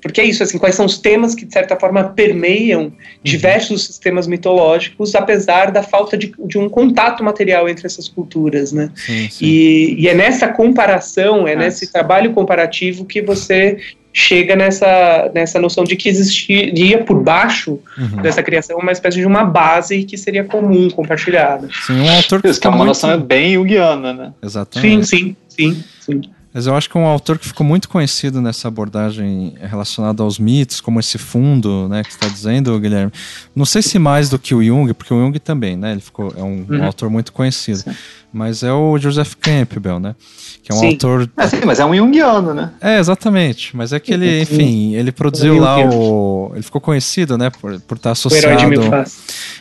[0.00, 2.92] porque é isso, assim, quais são os temas que, de certa forma, permeiam uhum.
[3.22, 8.90] diversos sistemas mitológicos, apesar da falta de, de um contato material entre essas culturas, né?
[8.94, 9.44] Sim, sim.
[9.44, 13.78] E, e, é nessa comparação, é nesse trabalho comparativo que você
[14.12, 18.22] chega nessa, nessa noção de que existiria por baixo uhum.
[18.22, 21.68] dessa criação uma espécie de uma base que seria comum, compartilhada.
[21.86, 22.88] Sim, um autor que, Isso, que é uma muito...
[22.88, 24.32] noção bem junguiana, né?
[24.42, 25.06] Exatamente.
[25.06, 26.37] Sim, sim, sim, sim.
[26.52, 30.38] Mas eu acho que é um autor que ficou muito conhecido nessa abordagem relacionada aos
[30.38, 33.12] mitos, como esse fundo, né, que está dizendo, Guilherme.
[33.54, 36.32] Não sei se mais do que o Jung, porque o Jung também, né, ele ficou
[36.36, 36.80] é um, uhum.
[36.80, 37.78] um autor muito conhecido.
[37.78, 37.94] Sim.
[38.32, 40.14] Mas é o Joseph Campbell, né?
[40.62, 40.86] Que é um sim.
[40.88, 41.30] autor.
[41.36, 42.72] É, sim, mas é um Jungiano, né?
[42.80, 43.74] É, exatamente.
[43.74, 46.50] Mas é que ele, enfim, ele produziu lá o.
[46.52, 47.50] Ele ficou conhecido, né?
[47.50, 48.46] Por, por estar associado.
[48.46, 49.04] O herói de mil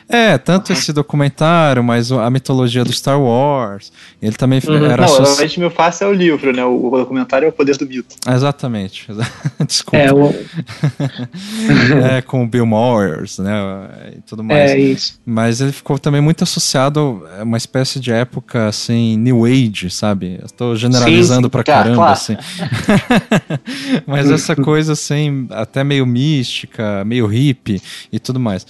[0.09, 3.91] É, tanto esse documentário, mas a mitologia do Star Wars.
[4.21, 4.85] Ele também uhum.
[4.85, 5.05] era.
[5.05, 6.65] Não, o Herói de Mil Faces é o livro, né?
[6.65, 8.15] O, documentário é o poder do mito.
[8.27, 9.07] Exatamente.
[9.65, 9.97] Desculpa.
[9.97, 10.33] É, o...
[12.17, 13.53] é, com o Bill Moyers, né?
[14.17, 14.71] E tudo mais.
[14.71, 15.19] É isso.
[15.25, 20.39] Mas ele ficou também muito associado a uma espécie de época, assim, New Age, sabe?
[20.55, 21.49] Tô generalizando sim, sim.
[21.49, 22.13] pra caramba, claro.
[22.13, 22.37] assim.
[24.07, 27.81] mas essa coisa, assim, até meio mística, meio hippie
[28.11, 28.65] e tudo mais.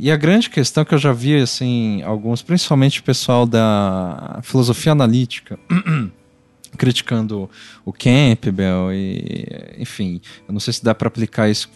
[0.00, 4.92] E a grande questão que eu já vi, assim, alguns, principalmente o pessoal da filosofia
[4.92, 5.58] analítica,
[6.76, 7.48] criticando
[7.84, 9.46] o Campbell e
[9.78, 11.70] enfim, eu não sei se dá para aplicar isso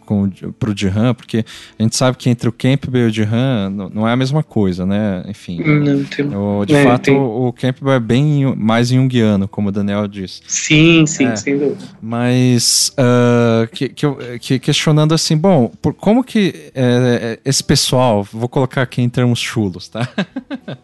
[0.58, 1.44] para o Dihan, porque
[1.78, 4.42] a gente sabe que entre o Campbell e o Dihan não, não é a mesma
[4.42, 5.22] coisa, né?
[5.28, 7.16] Enfim, não, tem, o, de é, fato tem...
[7.16, 10.42] o Campbell é bem mais junguiano, como o Daniel disse.
[10.46, 11.84] Sim, sim, é, sem dúvida.
[12.00, 14.06] Mas uh, que, que,
[14.40, 19.38] que, questionando assim, bom, por, como que é, esse pessoal, vou colocar aqui em termos
[19.38, 20.08] chulos, tá?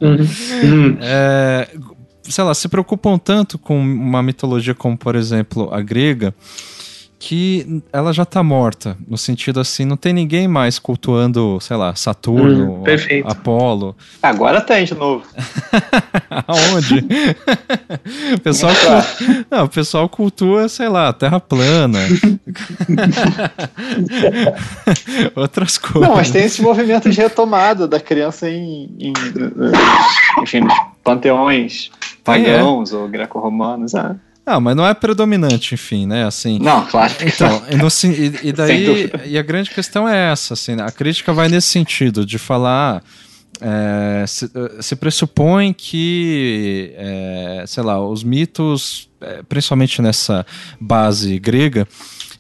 [0.01, 0.18] Uhum.
[0.62, 0.98] Uhum.
[1.10, 1.68] É,
[2.28, 6.34] sei lá, se preocupam tanto com uma mitologia como, por exemplo, a grega,
[7.18, 11.94] que ela já tá morta, no sentido assim, não tem ninguém mais cultuando, sei lá,
[11.96, 12.84] Saturno, hum,
[13.24, 13.96] Apolo.
[14.22, 15.24] Agora tem de novo.
[16.46, 17.05] Aonde?
[18.34, 18.72] o, pessoal
[19.50, 21.98] não, o pessoal cultua, sei lá, Terra plana.
[25.34, 26.09] Outras coisas.
[26.09, 29.12] Não, mas tem esse movimento de retomada da criança em, em
[30.42, 30.60] enfim,
[31.02, 31.90] panteões
[32.28, 32.96] pagãos é.
[32.96, 33.94] ou greco-romanos.
[33.94, 34.16] Ah.
[34.44, 36.24] Ah, mas não é predominante, enfim, né?
[36.24, 36.59] Assim.
[36.59, 37.12] Não, claro.
[37.20, 37.62] Então,
[38.10, 40.84] e, e, daí e a grande questão é essa, assim, né?
[40.86, 43.02] a crítica vai nesse sentido de falar
[43.60, 44.50] é, se,
[44.80, 50.46] se, pressupõe que, é, sei lá, os mitos, é, principalmente nessa
[50.80, 51.86] base grega,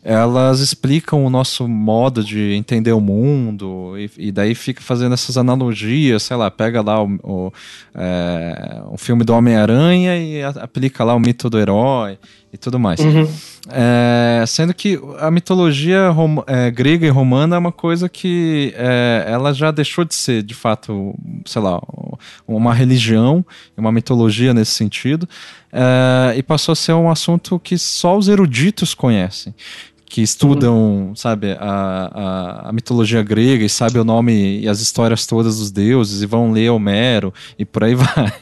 [0.08, 5.36] elas explicam o nosso modo de entender o mundo e, e daí fica fazendo essas
[5.36, 7.52] analogias, sei lá, pega lá o, o,
[7.94, 12.18] é, o filme do Homem-Aranha e a, aplica lá o mito do herói
[12.50, 13.00] e tudo mais.
[13.00, 13.28] Uhum.
[13.68, 19.26] É, sendo que a mitologia rom, é, grega e romana é uma coisa que é,
[19.28, 21.14] ela já deixou de ser, de fato,
[21.44, 21.78] sei lá,
[22.46, 23.44] uma religião,
[23.76, 25.28] uma mitologia nesse sentido,
[25.70, 29.54] é, e passou a ser um assunto que só os eruditos conhecem
[30.08, 35.26] que estudam, sabe, a, a, a, mitologia grega e sabem o nome e as histórias
[35.26, 38.32] todas dos deuses e vão ler Homero e por aí vai,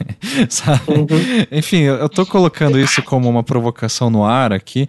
[0.49, 0.81] sabe?
[0.87, 1.07] Uhum.
[1.51, 4.87] Enfim, eu tô colocando isso como uma provocação no ar aqui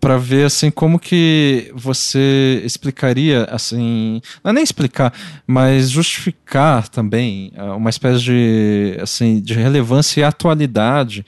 [0.00, 5.12] para ver assim como que você explicaria assim, não é nem explicar,
[5.46, 11.26] mas justificar também eh, uma espécie de assim de relevância e atualidade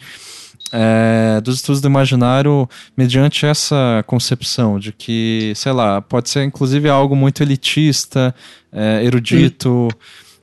[0.72, 6.88] é, dos estudos do imaginário mediante essa concepção de que, sei lá, pode ser inclusive
[6.88, 8.34] algo muito elitista,
[8.72, 9.88] é, erudito,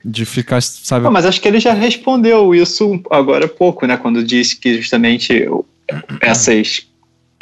[0.04, 1.04] de ficar, sabe...
[1.04, 4.76] Não, mas acho que ele já respondeu isso agora há pouco, né, quando disse que
[4.76, 5.48] justamente
[6.20, 6.86] essas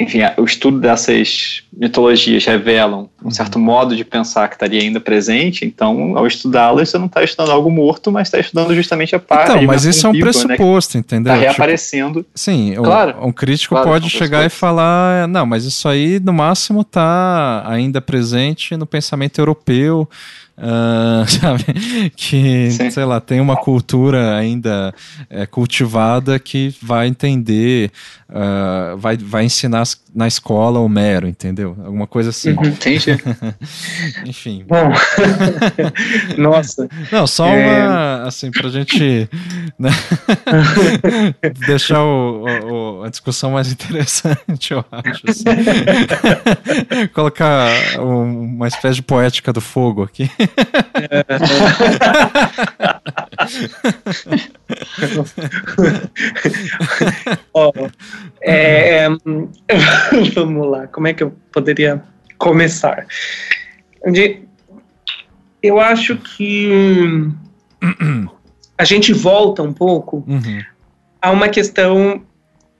[0.03, 3.31] enfim, o estudo dessas mitologias revelam um uhum.
[3.31, 7.51] certo modo de pensar que estaria ainda presente, então, ao estudá-las, você não está estudando
[7.51, 9.51] algo morto, mas está estudando justamente a parte.
[9.51, 11.33] Então, mas isso é um né, pressuposto, né, entendeu?
[11.33, 12.19] Está reaparecendo.
[12.19, 16.19] Tipo, sim, claro, um, um crítico claro, pode chegar e falar, não, mas isso aí,
[16.19, 20.07] no máximo, está ainda presente no pensamento europeu,
[20.55, 21.63] Uh, sabe?
[22.15, 22.91] Que, Sim.
[22.91, 24.93] sei lá, tem uma cultura ainda
[25.29, 27.91] é, cultivada que vai entender,
[28.29, 31.75] uh, vai, vai ensinar na escola Homero, entendeu?
[31.83, 32.51] Alguma coisa assim.
[32.51, 33.17] Uhum, entendi.
[34.25, 34.63] Enfim.
[34.67, 34.91] Bom.
[36.37, 36.87] Nossa.
[37.11, 37.87] Não, só é...
[37.87, 39.27] uma, assim, pra gente
[39.79, 39.89] né?
[41.65, 45.23] deixar o, o, a discussão mais interessante, eu acho.
[45.27, 45.43] Assim.
[47.13, 47.69] Colocar
[47.99, 50.29] uma espécie de poética do fogo aqui.
[57.53, 57.71] oh,
[58.41, 59.07] é,
[60.33, 62.03] vamos lá, como é que eu poderia
[62.37, 63.07] começar?
[65.61, 67.29] Eu acho que
[68.77, 70.61] a gente volta um pouco uhum.
[71.21, 72.21] a uma questão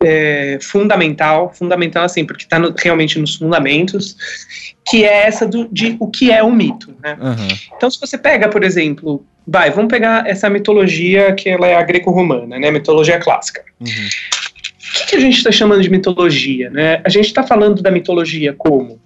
[0.03, 6.07] é, fundamental, fundamental assim, porque está realmente nos fundamentos, que é essa do, de o
[6.07, 6.95] que é um mito.
[7.01, 7.17] Né?
[7.19, 7.47] Uhum.
[7.75, 11.83] Então, se você pega, por exemplo, vai, vamos pegar essa mitologia que ela é a
[11.83, 13.63] greco-romana, né, mitologia clássica.
[13.79, 13.87] Uhum.
[13.87, 16.69] O que, que a gente está chamando de mitologia?
[16.69, 17.01] Né?
[17.03, 18.99] A gente está falando da mitologia como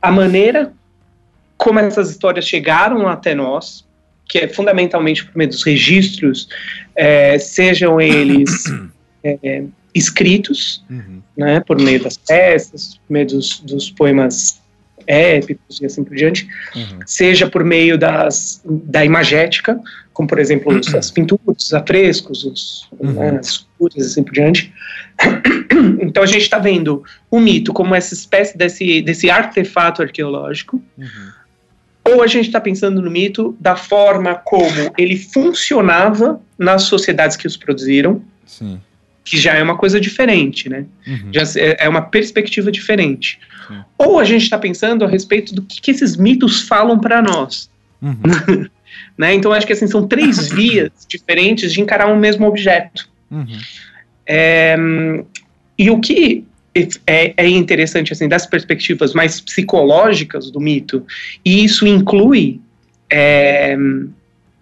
[0.00, 0.72] a maneira
[1.56, 3.86] como essas histórias chegaram até nós,
[4.28, 6.48] que é fundamentalmente por meio dos registros,
[6.96, 8.64] é, sejam eles
[9.22, 9.62] é,
[9.94, 11.22] escritos, uhum.
[11.36, 14.61] né, por meio das peças, por meio dos, dos poemas
[15.06, 16.98] épicos e assim por diante, uhum.
[17.06, 19.78] seja por meio das, da imagética,
[20.12, 20.80] como por exemplo uhum.
[20.98, 23.12] as pinturas, os afrescos, os, uhum.
[23.12, 24.72] né, as esculturas e assim por diante.
[26.00, 31.32] Então a gente está vendo o mito como essa espécie desse, desse artefato arqueológico, uhum.
[32.04, 37.46] ou a gente está pensando no mito da forma como ele funcionava nas sociedades que
[37.46, 38.80] os produziram, Sim
[39.24, 40.84] que já é uma coisa diferente, né?
[41.06, 41.30] Uhum.
[41.32, 43.38] Já é, é uma perspectiva diferente.
[43.68, 43.80] Sim.
[43.96, 47.70] Ou a gente está pensando a respeito do que, que esses mitos falam para nós.
[48.00, 48.68] Uhum.
[49.16, 49.34] né?
[49.34, 53.08] Então acho que assim são três vias diferentes de encarar um mesmo objeto.
[53.30, 53.58] Uhum.
[54.26, 54.76] É,
[55.78, 56.44] e o que
[57.06, 61.04] é, é, interessante assim das perspectivas mais psicológicas do mito
[61.44, 62.60] e isso inclui
[63.10, 63.76] é,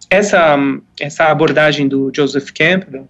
[0.09, 0.57] essa
[0.99, 3.07] essa abordagem do Joseph Campbell.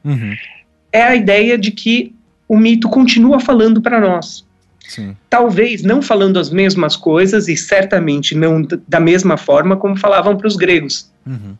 [0.92, 2.14] É a ideia de que
[2.48, 4.46] o mito continua falando para nós.
[4.88, 5.16] Sim.
[5.30, 10.48] Talvez não falando as mesmas coisas e certamente não da mesma forma como falavam para
[10.48, 11.10] os gregos.
[11.26, 11.56] Uhum.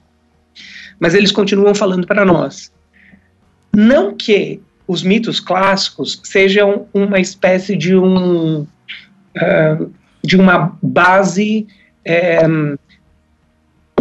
[1.00, 2.72] Mas eles continuam falando para nós.
[3.74, 11.66] Não que os mitos clássicos sejam uma espécie de um uh, de uma base
[12.04, 12.42] é,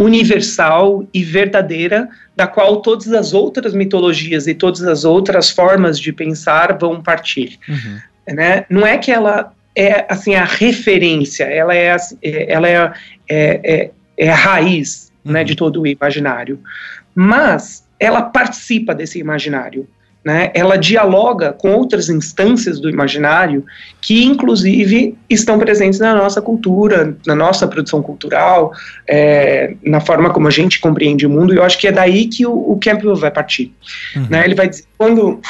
[0.01, 6.11] universal e verdadeira, da qual todas as outras mitologias e todas as outras formas de
[6.11, 7.59] pensar vão partir.
[7.69, 8.35] Uhum.
[8.35, 8.65] Né?
[8.69, 12.93] Não é que ela é assim a referência, ela é, ela é,
[13.29, 15.33] é, é, é a raiz né, uhum.
[15.33, 16.59] né, de todo o imaginário,
[17.13, 19.87] mas ela participa desse imaginário
[20.23, 23.65] né, ela dialoga com outras instâncias do imaginário
[23.99, 28.71] que, inclusive, estão presentes na nossa cultura, na nossa produção cultural,
[29.07, 32.27] é, na forma como a gente compreende o mundo, e eu acho que é daí
[32.27, 33.73] que o, o Campbell vai partir.
[34.15, 34.27] Uhum.
[34.29, 35.41] Né, ele vai dizer, quando,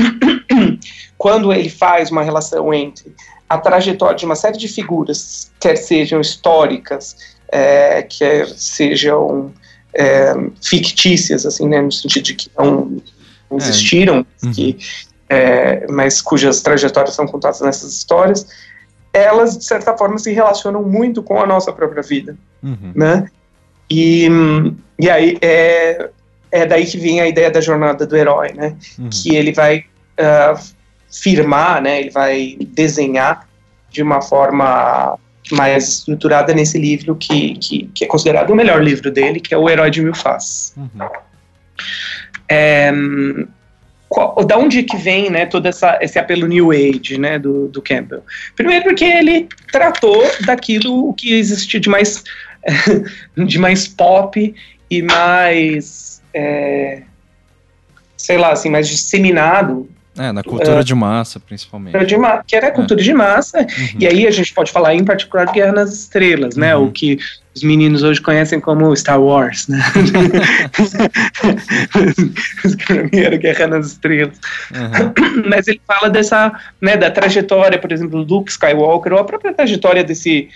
[1.17, 3.13] quando ele faz uma relação entre
[3.49, 7.17] a trajetória de uma série de figuras, quer sejam históricas,
[7.51, 9.51] é, quer sejam
[9.93, 10.33] é,
[10.63, 13.01] fictícias, assim, né, no sentido de que não.
[13.57, 14.51] Existiram, uhum.
[14.51, 14.77] que,
[15.29, 18.47] é, mas cujas trajetórias são contadas nessas histórias,
[19.13, 22.91] elas, de certa forma, se relacionam muito com a nossa própria vida, uhum.
[22.95, 23.27] né?
[23.89, 24.27] E,
[24.97, 26.09] e aí é,
[26.49, 28.77] é daí que vem a ideia da jornada do herói, né?
[28.97, 29.09] Uhum.
[29.09, 30.59] Que ele vai uh,
[31.11, 31.99] firmar, né?
[31.99, 33.47] Ele vai desenhar
[33.89, 35.17] de uma forma
[35.51, 39.57] mais estruturada nesse livro que, que, que, é considerado o melhor livro dele, que é
[39.57, 40.73] O Herói de Mil Faces.
[40.77, 41.09] Uhum.
[42.51, 42.91] É,
[44.09, 47.81] qual, da onde que vem né, todo essa, esse apelo New Age né, do, do
[47.81, 48.23] Campbell?
[48.57, 52.23] Primeiro porque ele tratou daquilo que existia de mais,
[53.37, 54.53] de mais pop
[54.89, 57.03] e mais, é,
[58.17, 62.05] sei lá, assim, mais disseminado é, na cultura uh, de massa, principalmente.
[62.05, 63.03] De ma que era a cultura é.
[63.03, 63.97] de massa, uhum.
[63.97, 66.75] e aí a gente pode falar em particular de Guerra nas Estrelas, né?
[66.75, 66.87] Uhum.
[66.87, 67.17] O que
[67.53, 69.79] os meninos hoje conhecem como Star Wars, né?
[73.11, 74.39] era Guerra nas Estrelas.
[74.71, 75.49] Uhum.
[75.49, 79.53] Mas ele fala dessa, né, da trajetória, por exemplo, do Luke Skywalker, ou a própria
[79.53, 80.49] trajetória desse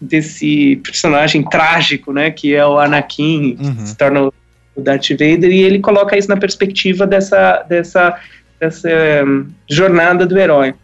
[0.00, 3.86] desse personagem trágico, né, que é o Anakin, uhum.
[3.86, 4.32] se torna o
[4.76, 8.18] Darth Vader, e ele coloca isso na perspectiva dessa, dessa
[8.62, 8.88] essa
[9.26, 10.74] hum, jornada do herói.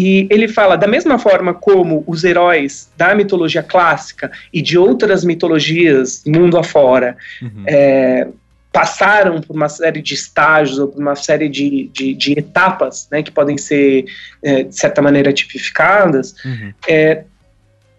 [0.00, 5.24] E ele fala, da mesma forma como os heróis da mitologia clássica e de outras
[5.24, 7.64] mitologias mundo afora uhum.
[7.66, 8.28] é,
[8.72, 13.24] passaram por uma série de estágios ou por uma série de, de, de etapas né,
[13.24, 14.04] que podem ser,
[14.40, 16.72] é, de certa maneira, tipificadas, uhum.
[16.88, 17.24] é,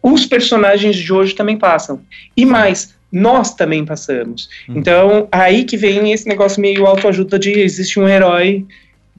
[0.01, 1.99] os personagens de hoje também passam.
[2.38, 4.47] E mais, nós também passamos.
[4.69, 4.77] Uhum.
[4.77, 8.65] Então, aí que vem esse negócio meio autoajuda de existe um herói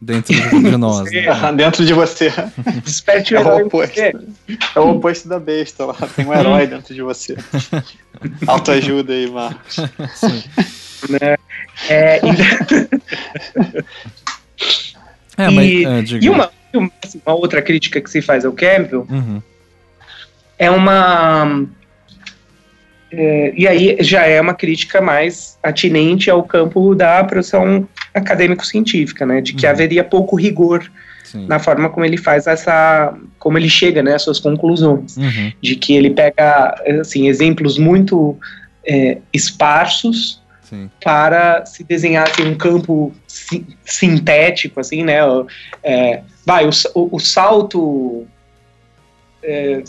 [0.00, 1.10] dentro de nós.
[1.10, 1.26] Né?
[1.56, 2.32] dentro de você.
[2.82, 4.00] Desperte o é o oposto.
[4.00, 5.94] É o oposto da besta lá.
[6.16, 7.36] Tem um herói dentro de você.
[8.46, 9.76] Autoajuda aí, Marcos.
[10.14, 10.42] Sim.
[11.08, 11.36] Né?
[11.88, 12.20] É,
[15.36, 19.40] é, mas, e, é, e uma, uma, outra crítica que se faz ao Campbell uhum.
[20.58, 21.64] é uma
[23.12, 29.40] é, e aí já é uma crítica mais atinente ao campo da produção acadêmico-científica, né,
[29.40, 29.72] de que uhum.
[29.72, 30.90] haveria pouco rigor
[31.24, 31.46] Sim.
[31.46, 35.52] na forma como ele faz essa, como ele chega, né, às suas conclusões, uhum.
[35.60, 38.38] de que ele pega, assim, exemplos muito
[38.84, 40.88] é, esparsos Sim.
[41.02, 45.18] para se desenhar assim, um campo si, sintético, assim, né,
[45.82, 48.26] é, vai, o, o, o salto
[49.42, 49.82] é,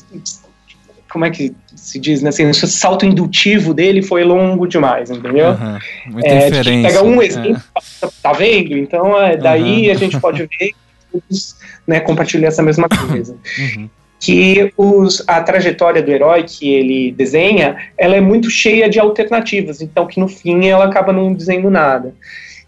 [1.12, 2.30] como é que se diz, né?
[2.30, 5.50] Assim, o salto indutivo dele foi longo demais, entendeu?
[5.50, 5.80] Uhum.
[6.14, 7.26] Muita é, Pega um é.
[7.26, 7.62] exemplo,
[8.02, 8.08] é.
[8.22, 8.78] tá vendo?
[8.78, 9.92] Então, é, daí uhum.
[9.92, 10.72] a gente pode ver
[11.12, 11.56] todos
[11.86, 13.36] né, compartilham essa mesma coisa.
[13.60, 13.90] Uhum.
[14.24, 19.82] Que os, a trajetória do herói que ele desenha, ela é muito cheia de alternativas,
[19.82, 22.14] então que no fim ela acaba não dizendo nada.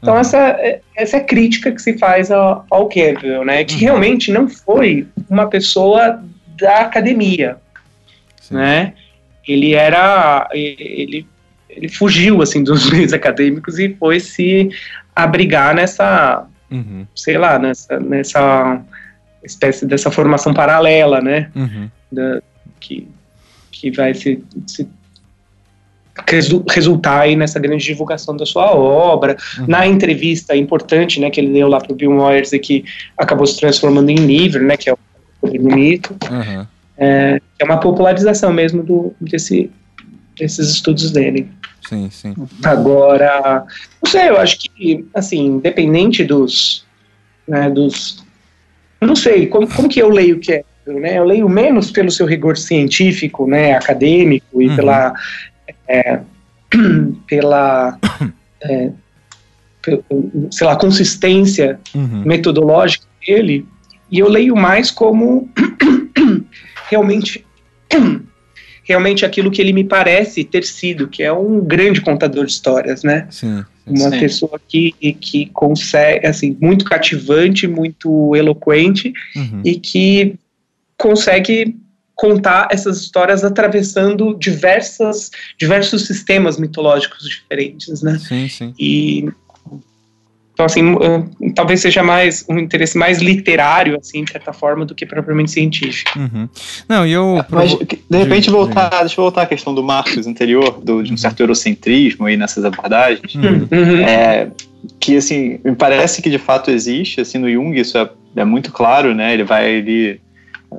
[0.01, 0.57] Então, essa,
[0.97, 3.63] essa é a crítica que se faz ao, ao Campbell, né?
[3.63, 3.81] Que uhum.
[3.81, 6.23] realmente não foi uma pessoa
[6.59, 7.57] da academia,
[8.53, 8.93] né?
[9.47, 11.27] Ele era, ele,
[11.69, 14.69] ele fugiu assim dos meios acadêmicos e foi se
[15.15, 17.05] abrigar nessa, uhum.
[17.15, 18.81] sei lá, nessa, nessa
[19.43, 21.51] espécie dessa formação paralela, né?
[21.55, 21.89] Uhum.
[22.11, 22.41] Da,
[22.79, 23.07] que,
[23.71, 24.87] que vai se, se
[26.69, 29.35] resultar aí nessa grande divulgação da sua obra.
[29.59, 29.65] Uhum.
[29.67, 32.85] Na entrevista importante, né, que ele deu lá para o Bill Moyers e que
[33.17, 34.97] acabou se transformando em livro, né, que é o
[35.41, 36.15] Mito.
[36.31, 36.67] Uhum.
[36.97, 39.71] É, é uma popularização mesmo do, desse,
[40.37, 41.49] desses estudos dele.
[41.87, 42.33] Sim, sim.
[42.63, 43.65] Agora,
[44.01, 46.85] não sei, eu acho que, assim, independente dos,
[47.47, 48.23] né, dos,
[49.01, 52.11] não sei, como, como que eu leio o que é, né, eu leio menos pelo
[52.11, 54.75] seu rigor científico, né, acadêmico e uhum.
[54.75, 55.13] pela,
[55.87, 56.19] é,
[57.27, 57.97] pela,
[58.63, 58.91] é,
[60.51, 62.23] sei lá, consistência uhum.
[62.25, 63.67] metodológica dele,
[64.09, 65.49] e eu leio mais como
[66.93, 67.45] realmente
[68.83, 73.03] realmente aquilo que ele me parece ter sido, que é um grande contador de histórias,
[73.03, 73.27] né?
[73.29, 73.63] Sim.
[73.85, 74.19] Uma sim.
[74.19, 79.61] pessoa que, que consegue, assim, muito cativante, muito eloquente uhum.
[79.63, 80.35] e que
[80.97, 81.75] consegue
[82.15, 88.19] contar essas histórias atravessando diversas, diversos sistemas mitológicos diferentes, né?
[88.19, 88.73] Sim, sim.
[88.79, 89.29] E
[90.53, 90.83] então, assim,
[91.55, 96.17] talvez seja mais um interesse mais literário, assim, de certa forma, do que propriamente científico.
[96.17, 96.47] Uhum.
[96.87, 97.37] Não, e eu.
[97.39, 101.09] É, mas, de repente, voltar, deixa eu voltar à questão do Marcos anterior, do, de
[101.09, 101.17] um uhum.
[101.17, 103.33] certo eurocentrismo aí nessas abordagens.
[103.33, 103.67] Uhum.
[103.71, 104.01] uhum.
[104.01, 104.51] É,
[104.99, 108.71] que, assim, me parece que de fato existe, assim, no Jung, isso é, é muito
[108.71, 109.33] claro, né?
[109.33, 110.21] Ele vai ali.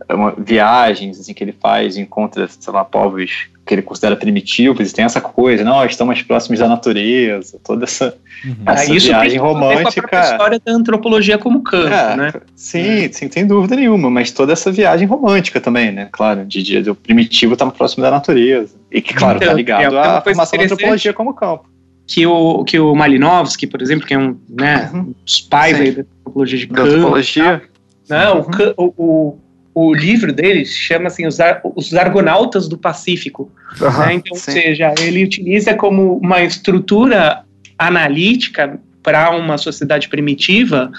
[0.08, 4.90] É uma, viagens assim, que ele faz, encontra, sei lá, povos que ele considera primitivos,
[4.90, 8.14] e tem essa coisa, não, estamos próximos da natureza, toda essa,
[8.44, 8.56] uhum.
[8.66, 10.20] essa ah, isso viagem romântica.
[10.20, 12.32] A história da antropologia como campo, é, né?
[12.54, 16.08] Sim, sim, sem dúvida nenhuma, mas toda essa viagem romântica também, né?
[16.12, 18.76] Claro, de dia do primitivo estar próximo da natureza.
[18.90, 21.64] E que, claro, está então, ligado é à formação da antropologia como campo.
[22.06, 25.14] Que o, que o Malinovski, por exemplo, que é um né, uhum.
[25.24, 26.90] dos pais da antropologia de campo.
[26.90, 27.62] Antropologia.
[28.10, 28.74] Não, uhum.
[28.76, 29.38] o, o
[29.74, 33.50] o livro dele chama assim os, Ar os Argonautas do Pacífico.
[33.80, 34.14] Uhum, né?
[34.14, 34.50] Então, sim.
[34.50, 37.42] ou seja, ele utiliza como uma estrutura
[37.76, 40.90] analítica para uma sociedade primitiva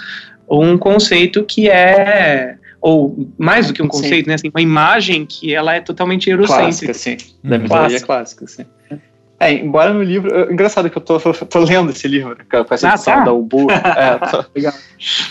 [0.48, 4.28] um conceito que é ou mais do que um conceito, sim.
[4.28, 6.92] né, assim, uma imagem que ela é totalmente eurocêntrica.
[6.92, 7.16] Clássica, sim.
[7.42, 8.64] Da mitologia clássica, sim.
[9.38, 10.50] É, embora no livro.
[10.50, 13.24] Engraçado que eu tô, tô lendo esse livro, com essa ah, edição tá.
[13.24, 13.66] da Ubu.
[13.96, 14.72] É, tô, Legal.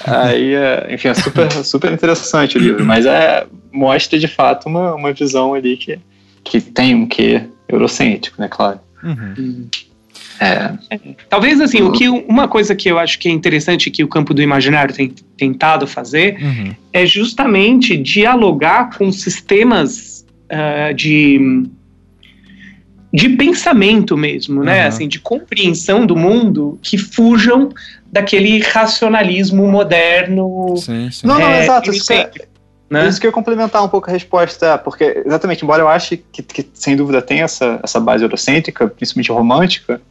[0.05, 4.95] Aí, é, enfim, é super, super interessante o livro, mas é, mostra de fato uma,
[4.95, 5.99] uma visão ali que,
[6.43, 8.79] que tem um quê eurocêntrico, né, claro.
[9.03, 9.67] Uhum.
[10.39, 10.73] É.
[11.29, 14.33] Talvez assim, o que uma coisa que eu acho que é interessante que o campo
[14.33, 16.75] do imaginário tem tentado fazer uhum.
[16.91, 21.63] é justamente dialogar com sistemas uh, de
[23.13, 24.81] de pensamento mesmo, né?
[24.81, 24.87] Uhum.
[24.87, 27.69] Assim, de compreensão do mundo que fujam
[28.11, 30.75] daquele racionalismo moderno.
[30.77, 31.27] Sim, sim.
[31.27, 31.91] Não, não, é, exato.
[31.91, 32.31] Isso que, é,
[32.89, 33.07] né?
[33.07, 36.69] isso que eu complementar um pouco a resposta, porque exatamente, embora eu ache que, que
[36.73, 40.01] sem dúvida tem essa, essa base eurocêntrica, principalmente romântica,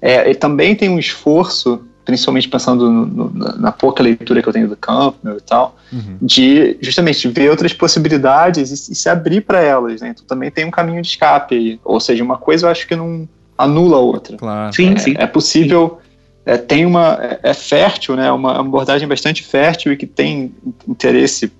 [0.00, 4.52] é, ele também tem um esforço principalmente pensando no, no, na pouca leitura que eu
[4.52, 6.18] tenho do Campbell e tal, uhum.
[6.20, 10.10] de justamente ver outras possibilidades e, e se abrir para elas, né?
[10.10, 11.80] Então também tem um caminho de escape aí.
[11.84, 14.36] Ou seja, uma coisa eu acho que não anula a outra.
[14.36, 14.74] Claro.
[14.74, 15.14] Sim, é, sim.
[15.16, 15.98] É possível,
[16.44, 18.30] é, tem uma, é, é fértil, né?
[18.30, 20.54] Uma abordagem bastante fértil e que tem
[20.86, 21.50] interesse,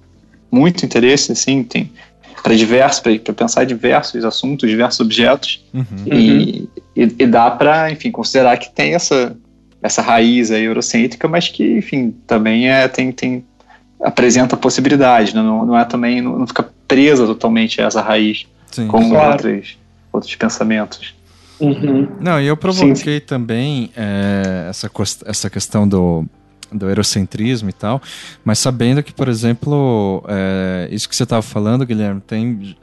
[0.51, 1.91] muito interesse, assim, tem
[2.43, 5.85] para diversos, para pensar diversos assuntos, diversos objetos uhum.
[6.13, 9.35] E, e, e dá para, enfim, considerar que tem essa
[9.85, 13.45] essa raiz aí eurocêntrica, mas que, enfim, também é, tem, tem
[14.03, 15.43] apresenta possibilidade, né?
[15.43, 19.33] não, não é também, não, não, fica presa totalmente a essa raiz, Sim, como claro.
[19.33, 19.77] outros,
[20.11, 21.15] outros pensamentos.
[21.61, 22.09] Uhum.
[22.19, 23.21] Não, e eu provoquei sim, sim.
[23.21, 24.91] também é, essa,
[25.27, 26.25] essa questão do,
[26.73, 28.01] do eurocentrismo e tal,
[28.43, 32.75] mas sabendo que, por exemplo, é, isso que você estava falando, Guilherme, tem,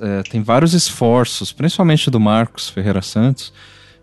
[0.00, 3.52] é, tem vários esforços, principalmente do Marcos Ferreira Santos,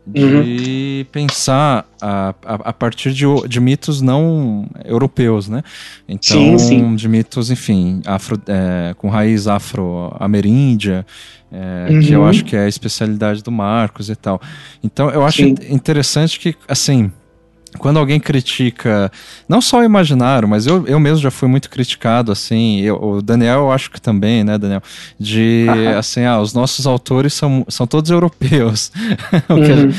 [0.07, 1.11] de uhum.
[1.11, 5.61] pensar a, a, a, partir de, de mitos não europeus, né?
[6.07, 6.95] Então, sim, sim.
[6.95, 11.05] de mitos, enfim, afro, é, com raiz afro-ameríndia,
[11.51, 11.99] é, uhum.
[11.99, 14.41] que eu acho que é a especialidade do Marcos e tal.
[14.81, 15.55] Então, eu acho sim.
[15.69, 17.11] interessante que, assim,
[17.77, 19.11] quando alguém critica,
[19.47, 23.21] não só o imaginário, mas eu, eu mesmo já fui muito criticado, assim, eu, o
[23.21, 24.81] Daniel eu acho que também, né, Daniel,
[25.19, 25.97] de, uhum.
[25.97, 28.91] assim, ah, os nossos autores são, são todos europeus.
[29.49, 29.91] Uhum.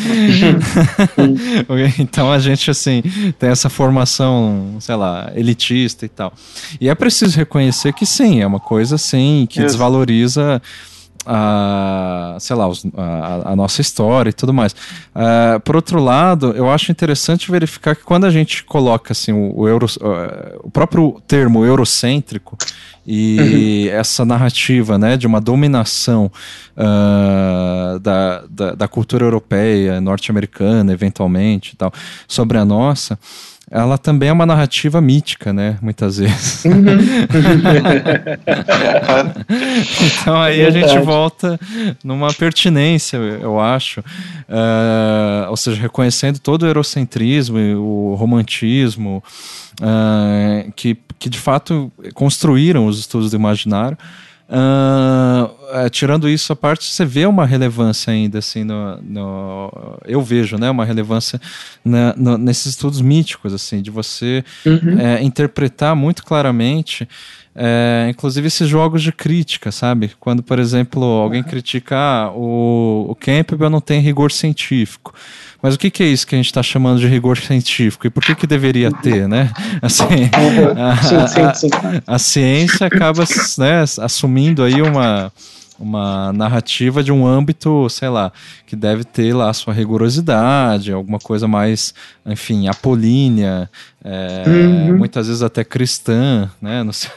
[1.98, 3.02] então a gente, assim,
[3.38, 6.32] tem essa formação, sei lá, elitista e tal.
[6.80, 9.68] E é preciso reconhecer que sim, é uma coisa, assim, que Isso.
[9.68, 10.60] desvaloriza
[11.26, 14.72] a, sei lá, os, a, a, nossa história e tudo mais.
[14.72, 19.60] Uh, por outro lado, eu acho interessante verificar que quando a gente coloca assim, o,
[19.60, 22.56] o, euro, uh, o próprio termo eurocêntrico
[23.06, 23.98] e uhum.
[23.98, 26.30] essa narrativa né, de uma dominação
[26.76, 31.92] uh, da, da, da cultura europeia, norte-americana, eventualmente e tal,
[32.26, 33.18] sobre a nossa
[33.70, 35.76] ela também é uma narrativa mítica, né?
[35.82, 36.64] Muitas vezes.
[36.64, 36.84] Uhum.
[40.20, 41.60] então aí a gente volta
[42.02, 44.00] numa pertinência, eu acho.
[44.00, 49.22] Uh, ou seja, reconhecendo todo o eurocentrismo e o romantismo
[49.80, 53.98] uh, que, que de fato construíram os estudos do imaginário.
[54.50, 60.56] Uh, tirando isso a parte, você vê uma relevância ainda assim no, no eu vejo,
[60.56, 61.38] né, uma relevância
[61.84, 64.98] na, no, nesses estudos míticos assim, de você uhum.
[64.98, 67.06] é, interpretar muito claramente
[67.60, 70.12] é, inclusive esses jogos de crítica, sabe?
[70.20, 75.12] Quando, por exemplo, alguém critica ah, o, o Campbell não tem rigor científico.
[75.60, 78.06] Mas o que, que, é isso que a gente está chamando de rigor científico?
[78.06, 79.50] E por que, que deveria ter, né?
[79.82, 80.30] Assim,
[80.76, 83.24] a, a, a, ciência acaba
[83.58, 85.32] né, assumindo aí uma,
[85.78, 88.32] uma narrativa de um âmbito, sei lá,
[88.66, 91.94] que deve ter lá sua rigorosidade, alguma coisa mais,
[92.28, 93.70] enfim, apolínea,
[94.04, 94.96] é, uhum.
[94.96, 97.10] muitas vezes até cristã, né, no seu,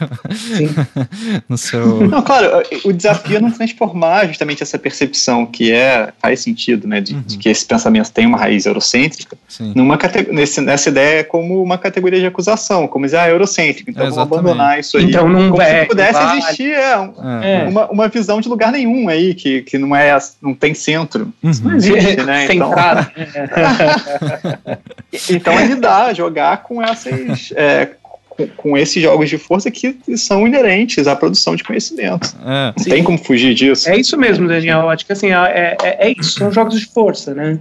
[1.47, 2.07] no seu...
[2.07, 6.99] Não, claro, o desafio é não transformar justamente essa percepção que é, faz sentido, né,
[6.99, 7.21] de, uhum.
[7.21, 9.37] de que esse pensamento tem uma raiz eurocêntrica,
[9.75, 9.97] numa
[10.31, 14.23] nesse, nessa ideia como uma categoria de acusação, como dizer, ah, eurocêntrico, então é, vamos
[14.23, 15.05] abandonar isso aí.
[15.05, 16.39] Então não como é, se pudesse vale.
[16.39, 17.67] existir é, um, é.
[17.67, 21.31] Uma, uma visão de lugar nenhum aí, que, que não é, não tem centro.
[21.43, 21.51] Uhum.
[21.63, 22.47] Não existe, né?
[22.51, 22.71] Então,
[25.29, 27.51] então é lidar, jogar com essas.
[27.55, 27.89] É,
[28.31, 32.33] com, com, esses jogos de força que são inerentes à produção de conhecimento.
[32.41, 32.73] É.
[32.75, 32.89] Não Sim.
[32.89, 33.89] tem como fugir disso.
[33.89, 34.89] É isso mesmo, Daniel.
[34.89, 37.59] Acho que assim, é, é, é isso, são jogos de força, né?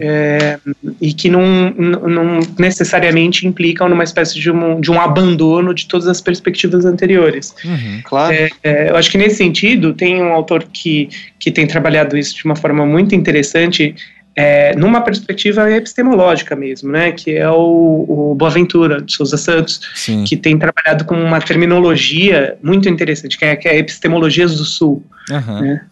[0.00, 0.58] É,
[1.00, 6.06] e que não, não necessariamente implicam numa espécie de um, de um abandono de todas
[6.06, 7.54] as perspectivas anteriores.
[7.64, 8.34] Uhum, claro.
[8.34, 11.08] É, é, eu acho que nesse sentido, tem um autor que,
[11.38, 13.94] que tem trabalhado isso de uma forma muito interessante,
[14.40, 20.22] é, numa perspectiva epistemológica mesmo, né, que é o, o Boaventura de Souza Santos, Sim.
[20.22, 24.64] que tem trabalhado com uma terminologia muito interessante, que é, que é a epistemologias do
[24.64, 25.04] Sul.
[25.28, 25.60] Uhum.
[25.60, 25.84] Né?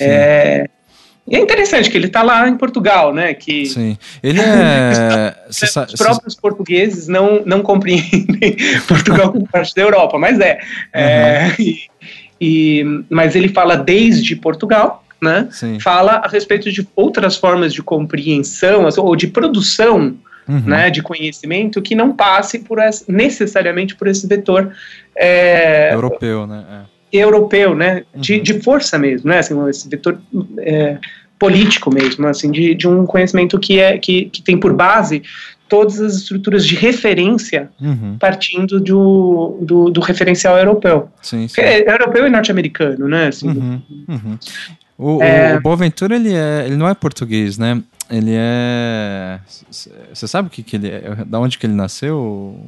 [0.00, 0.70] É,
[1.28, 3.34] e é interessante que ele está lá em Portugal, né?
[3.34, 3.98] Que Sim.
[4.22, 5.34] Ele é.
[5.50, 8.56] os próprios portugueses não, não compreendem
[8.88, 10.54] Portugal como parte da Europa, mas é.
[10.54, 10.58] Uhum.
[10.94, 11.80] é e,
[12.40, 15.48] e, mas ele fala desde Portugal, né,
[15.82, 20.16] fala a respeito de outras formas de compreensão ou de produção
[20.48, 20.60] uhum.
[20.60, 24.72] né, de conhecimento que não passe por essa, necessariamente por esse vetor
[25.14, 26.64] é, europeu, né?
[26.86, 26.90] É.
[27.12, 28.04] Europeu, né?
[28.14, 28.20] Uhum.
[28.20, 29.38] De, de força mesmo, né?
[29.38, 30.20] Assim, esse vetor
[30.58, 30.96] é,
[31.38, 35.22] político mesmo, assim, de, de um conhecimento que é que, que tem por base
[35.68, 38.16] todas as estruturas de referência uhum.
[38.18, 41.08] partindo do, do, do, referencial europeu.
[41.22, 41.60] Sim, sim.
[41.60, 43.28] É, europeu e norte-americano, né?
[43.28, 43.82] Assim, uhum.
[44.08, 44.38] Uhum.
[45.02, 45.56] O, é...
[45.56, 47.82] o Boaventura, ele, é, ele não é português, né?
[48.10, 49.40] Ele é...
[50.12, 51.24] Você sabe o que, que ele é?
[51.24, 52.60] Da onde que ele nasceu?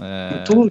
[0.00, 0.44] É...
[0.48, 0.70] Não,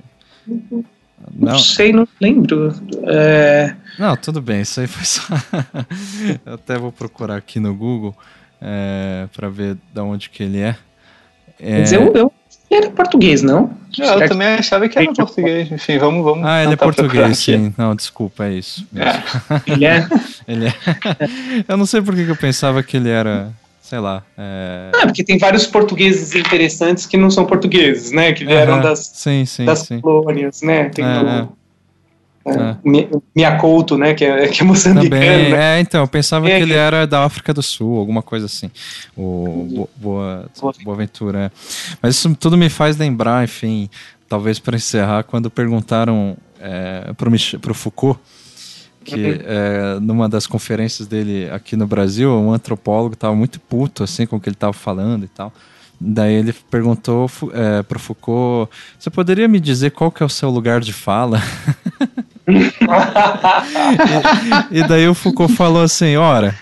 [1.37, 2.73] não sei, não lembro.
[3.03, 3.75] É...
[3.99, 5.23] Não, tudo bem, isso aí foi só...
[6.45, 8.15] eu até vou procurar aqui no Google
[8.61, 10.77] é, para ver da onde que ele é.
[11.59, 11.79] é...
[11.79, 12.31] Mas eu, eu
[12.75, 13.71] era português, não?
[13.99, 15.71] É, eu também achava que era português.
[15.71, 16.45] Enfim, vamos, vamos.
[16.45, 17.73] Ah, ele é português, sim.
[17.77, 18.85] Não, desculpa, é isso.
[18.95, 19.61] É.
[19.71, 20.07] Ele é?
[20.47, 20.73] ele é.
[21.67, 23.51] eu não sei por que eu pensava que ele era
[23.85, 24.23] sei lá.
[24.37, 24.91] É...
[24.95, 28.33] Ah, porque tem vários portugueses interessantes que não são portugueses, né?
[28.33, 30.01] Que vieram das, sim, sim, das sim.
[30.01, 30.89] colônias, né?
[30.89, 31.49] Tem é, do,
[32.45, 32.51] é.
[32.51, 32.77] É.
[33.35, 35.09] Miyakoto, né, que é, que é moçambicano.
[35.09, 35.77] Também, né?
[35.77, 38.69] É, então, eu pensava é, que ele era da África do Sul, alguma coisa assim.
[39.17, 40.45] O Boa,
[40.83, 41.45] Boa Ventura.
[41.45, 41.51] É.
[42.01, 43.89] Mas isso tudo me faz lembrar, enfim,
[44.29, 48.19] talvez para encerrar, quando perguntaram é, para o Foucault,
[49.03, 49.37] que uhum.
[49.45, 54.35] é, numa das conferências dele aqui no Brasil, um antropólogo estava muito puto assim com
[54.35, 55.53] o que ele estava falando e tal.
[55.99, 58.69] Daí ele perguntou é, para Foucault:
[58.99, 61.41] Você poderia me dizer qual que é o seu lugar de fala?
[64.71, 66.55] e, daí o Foucault falou assim: ora,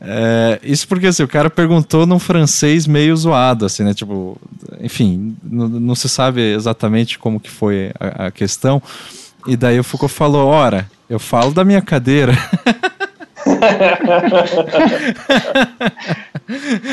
[0.00, 3.94] é, isso porque assim, o cara perguntou num francês meio zoado, assim, né?
[3.94, 4.36] Tipo,
[4.80, 8.82] enfim, não, se sabe exatamente como que foi a, a questão.
[9.46, 12.36] E daí o Foucault falou: ora, eu falo da minha cadeira.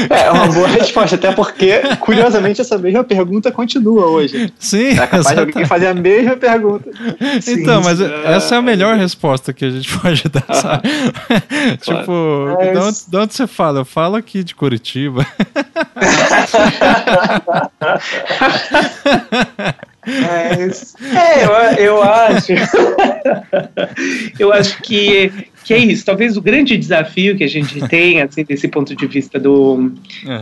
[0.09, 4.53] É uma boa resposta, até porque, curiosamente, essa mesma pergunta continua hoje.
[4.59, 4.89] Sim.
[4.89, 5.53] É capaz exatamente.
[5.53, 6.89] de alguém fazer a mesma pergunta.
[7.41, 8.35] Sim, então, mas é...
[8.35, 10.89] essa é a melhor resposta que a gente pode dar, ah, sabe?
[11.81, 12.71] tipo, mas...
[12.71, 13.79] de, onde, de onde você fala?
[13.79, 15.25] Eu falo aqui de Curitiba.
[20.07, 22.53] É, eu, eu acho.
[24.39, 25.31] eu acho que
[25.67, 29.05] que é isso, talvez o grande desafio que a gente tem, assim, desse ponto de
[29.05, 29.91] vista do, uhum.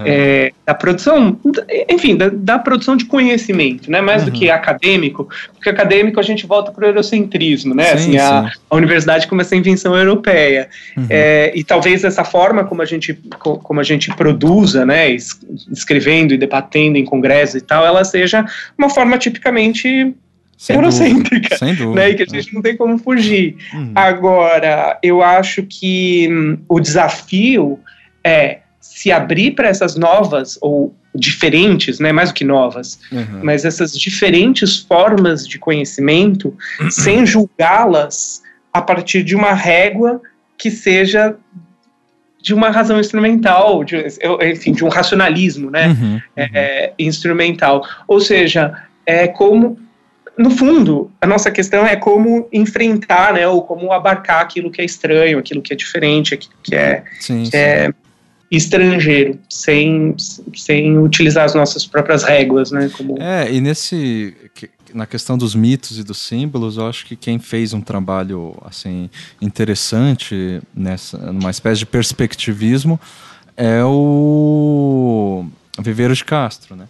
[0.06, 1.39] é, da produção,
[1.89, 4.30] enfim, da, da, produção de conhecimento, né, mais uhum.
[4.30, 8.52] do que acadêmico, porque acadêmico a gente volta para o eurocentrismo, né, sim, assim, a,
[8.69, 11.07] a, universidade como essa invenção europeia, uhum.
[11.10, 15.11] é, e talvez essa forma como a gente, como a gente produza, né,
[15.72, 18.45] escrevendo e debatendo em congressos e tal, ela seja
[18.77, 20.14] uma forma tipicamente
[20.57, 23.57] sem eurocêntrica, sem dúvida, né, e que a gente não tem como fugir.
[23.73, 23.91] Uhum.
[23.94, 27.80] Agora, eu acho que hum, o desafio
[28.23, 33.41] é se abrir para essas novas ou diferentes, né, mais do que novas, uhum.
[33.44, 36.91] mas essas diferentes formas de conhecimento, uhum.
[36.91, 38.41] sem julgá-las
[38.73, 40.22] a partir de uma régua
[40.57, 41.36] que seja
[42.41, 44.06] de uma razão instrumental, de,
[44.52, 46.49] enfim, de um racionalismo, né, uhum, é, uhum.
[46.53, 47.84] É, instrumental.
[48.07, 49.80] Ou seja, é como,
[50.38, 54.86] no fundo, a nossa questão é como enfrentar, né, ou como abarcar aquilo que é
[54.86, 57.57] estranho, aquilo que é diferente, aquilo que é, sim, que sim.
[57.57, 57.94] é
[58.52, 60.16] estrangeiro, sem,
[60.56, 62.90] sem utilizar as nossas próprias réguas, né?
[62.95, 63.22] Como...
[63.22, 64.36] É, e nesse
[64.94, 69.10] na questão dos mitos e dos símbolos, eu acho que quem fez um trabalho assim
[69.41, 72.99] interessante nessa numa espécie de perspectivismo
[73.57, 75.45] é o
[75.80, 76.88] Viveiro de Castro, né?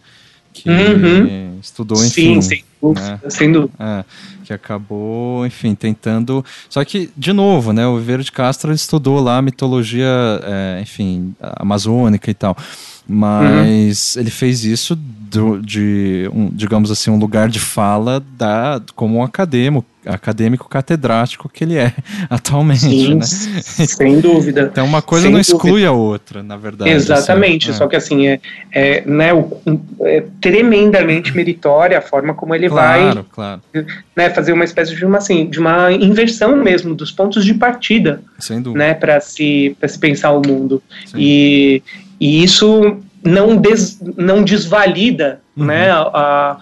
[0.53, 1.59] Que uhum.
[1.61, 3.19] estudou, enfim, Sim, dúvida, né?
[3.51, 3.73] dúvida.
[3.79, 4.05] É,
[4.43, 6.43] que acabou, enfim, tentando.
[6.69, 7.85] Só que, de novo, né?
[7.87, 10.07] O Viveiro de Castro estudou lá a mitologia,
[10.43, 12.55] é, enfim, amazônica e tal.
[13.07, 14.21] Mas uhum.
[14.21, 19.23] ele fez isso do, de, um, digamos assim, um lugar de fala da, como um
[19.23, 21.93] acadêmico, acadêmico catedrático que ele é
[22.29, 22.79] atualmente.
[22.79, 23.21] Sim, né?
[23.85, 24.69] sem dúvida.
[24.71, 25.89] Então uma coisa sem não exclui dúvida.
[25.89, 26.89] a outra, na verdade.
[26.89, 26.97] Assim.
[26.97, 28.39] Exatamente, assim, só que assim, é,
[28.71, 29.29] é, né,
[30.01, 33.61] é tremendamente meritória a forma como ele claro, vai claro.
[34.15, 38.21] Né, fazer uma espécie de uma, assim, de uma inversão mesmo dos pontos de partida
[38.73, 40.81] né, para se, se pensar o mundo.
[41.15, 41.81] E,
[42.19, 45.65] e isso não, des, não desvalida uhum.
[45.65, 46.57] né, a, a,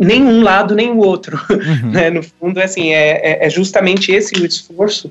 [0.00, 1.38] nem um lado nem o outro.
[1.50, 1.90] Uhum.
[1.90, 2.10] Né?
[2.10, 5.10] No fundo, é assim, é, é, é justamente esse o esforço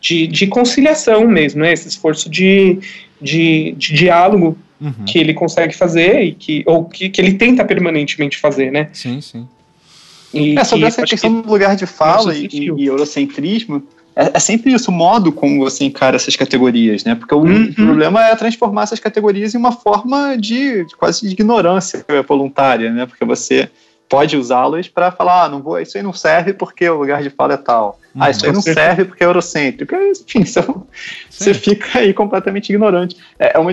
[0.00, 1.72] de, de conciliação mesmo, né?
[1.72, 2.78] esse esforço de,
[3.20, 5.04] de, de diálogo uhum.
[5.06, 8.88] que ele consegue fazer e que, ou que, que ele tenta permanentemente fazer, né?
[8.92, 9.46] Sim, sim.
[10.34, 13.82] E é, sobre essa questão que, do lugar de fala e, e eurocentrismo,
[14.14, 17.14] é, é, sempre isso, o modo como você encara essas categorias, né?
[17.14, 17.72] Porque o uhum.
[17.72, 23.06] problema é transformar essas categorias em uma forma de, de quase de ignorância voluntária, né?
[23.06, 23.70] Porque você
[24.08, 27.30] pode usá-las para falar, ah, não vou, isso aí não serve porque o lugar de
[27.30, 27.98] fala é tal.
[28.14, 28.22] Uhum.
[28.22, 29.94] Ah, isso aí não serve porque é eurocêntrico.
[29.94, 30.60] Enfim, você,
[31.30, 33.16] você fica aí completamente ignorante.
[33.38, 33.72] É, é, uma,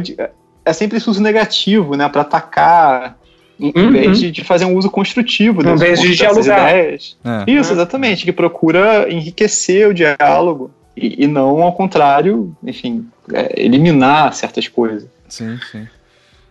[0.63, 2.07] é sempre esse uso negativo, né?
[2.07, 3.18] Para atacar
[3.59, 3.91] em uhum.
[3.91, 6.69] vez de, de, fazer um uso construtivo em vez de dialogar.
[6.71, 7.17] ideias.
[7.23, 7.51] É.
[7.51, 14.33] Isso, exatamente, que procura enriquecer o diálogo e, e não, ao contrário, enfim, é, eliminar
[14.33, 15.07] certas coisas.
[15.27, 15.87] Sim, sim.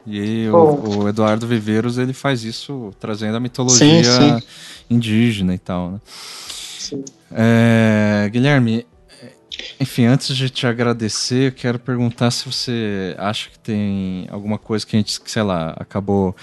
[0.07, 4.47] E aí, o, o, Eduardo Viveiros ele faz isso trazendo a mitologia sim, sim.
[4.89, 5.93] indígena e tal.
[5.93, 6.01] Né?
[6.07, 7.05] Sim.
[7.31, 8.87] É, Guilherme,
[9.79, 14.87] enfim, antes de te agradecer, eu quero perguntar se você acha que tem alguma coisa
[14.87, 16.35] que a gente, sei lá, acabou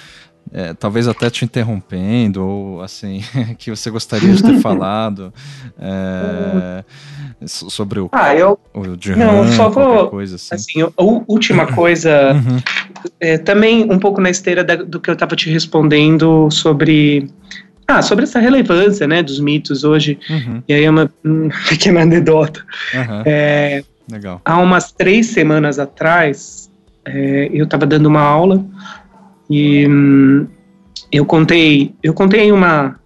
[0.51, 3.22] é, talvez até te interrompendo, ou assim,
[3.57, 5.34] que você gostaria de ter falado
[5.80, 6.84] é,
[7.45, 10.55] sobre o, ah, eu, o Jihan, não, só vou, coisa assim.
[10.55, 12.59] assim a última coisa, uhum.
[13.19, 17.30] é, também um pouco na esteira da, do que eu estava te respondendo sobre
[17.88, 20.63] ah, sobre essa relevância, né, dos mitos hoje, uhum.
[20.67, 22.65] e aí é uma, uma pequena anedota.
[22.93, 23.22] Uhum.
[23.26, 24.39] É, Legal.
[24.45, 26.72] Há umas três semanas atrás,
[27.05, 28.63] é, eu estava dando uma aula
[29.49, 30.47] e hum,
[31.11, 32.99] eu contei, eu contei uma,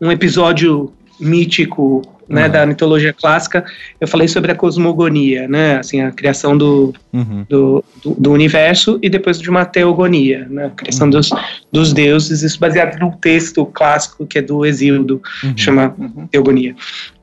[0.00, 2.50] um episódio mítico né, uhum.
[2.50, 3.64] da mitologia clássica,
[4.00, 7.44] eu falei sobre a cosmogonia, né, assim, a criação do, uhum.
[7.48, 11.12] do, do, do, universo e depois de uma teogonia, né, a criação uhum.
[11.12, 11.30] dos,
[11.70, 15.56] dos deuses, isso baseado num texto clássico que é do Exíodo, uhum.
[15.56, 16.26] chama uhum.
[16.26, 16.74] Teogonia.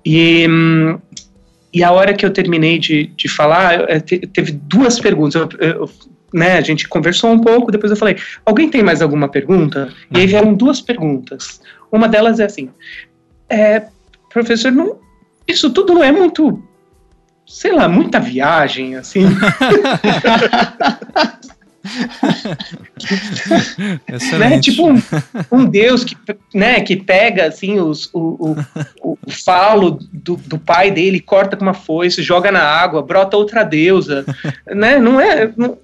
[0.06, 1.00] E, hum,
[1.74, 5.90] e a hora que eu terminei de, de falar, teve duas perguntas, eu, eu
[6.34, 9.90] né, a gente conversou um pouco, depois eu falei, alguém tem mais alguma pergunta?
[10.12, 11.62] E aí vieram duas perguntas.
[11.92, 12.70] Uma delas é assim,
[13.50, 13.88] é,
[14.32, 15.00] professor, não,
[15.48, 16.64] isso tudo não é muito,
[17.48, 19.26] sei lá, muita viagem, assim.
[24.38, 24.60] né?
[24.60, 25.02] Tipo um,
[25.52, 26.16] um, Deus que,
[26.54, 28.56] né, que pega assim os, o,
[29.02, 33.38] o, o falo do, do, pai dele, corta com uma foice, joga na água, brota
[33.38, 34.26] outra deusa,
[34.68, 35.00] né?
[35.00, 35.50] Não é.
[35.56, 35.78] Não...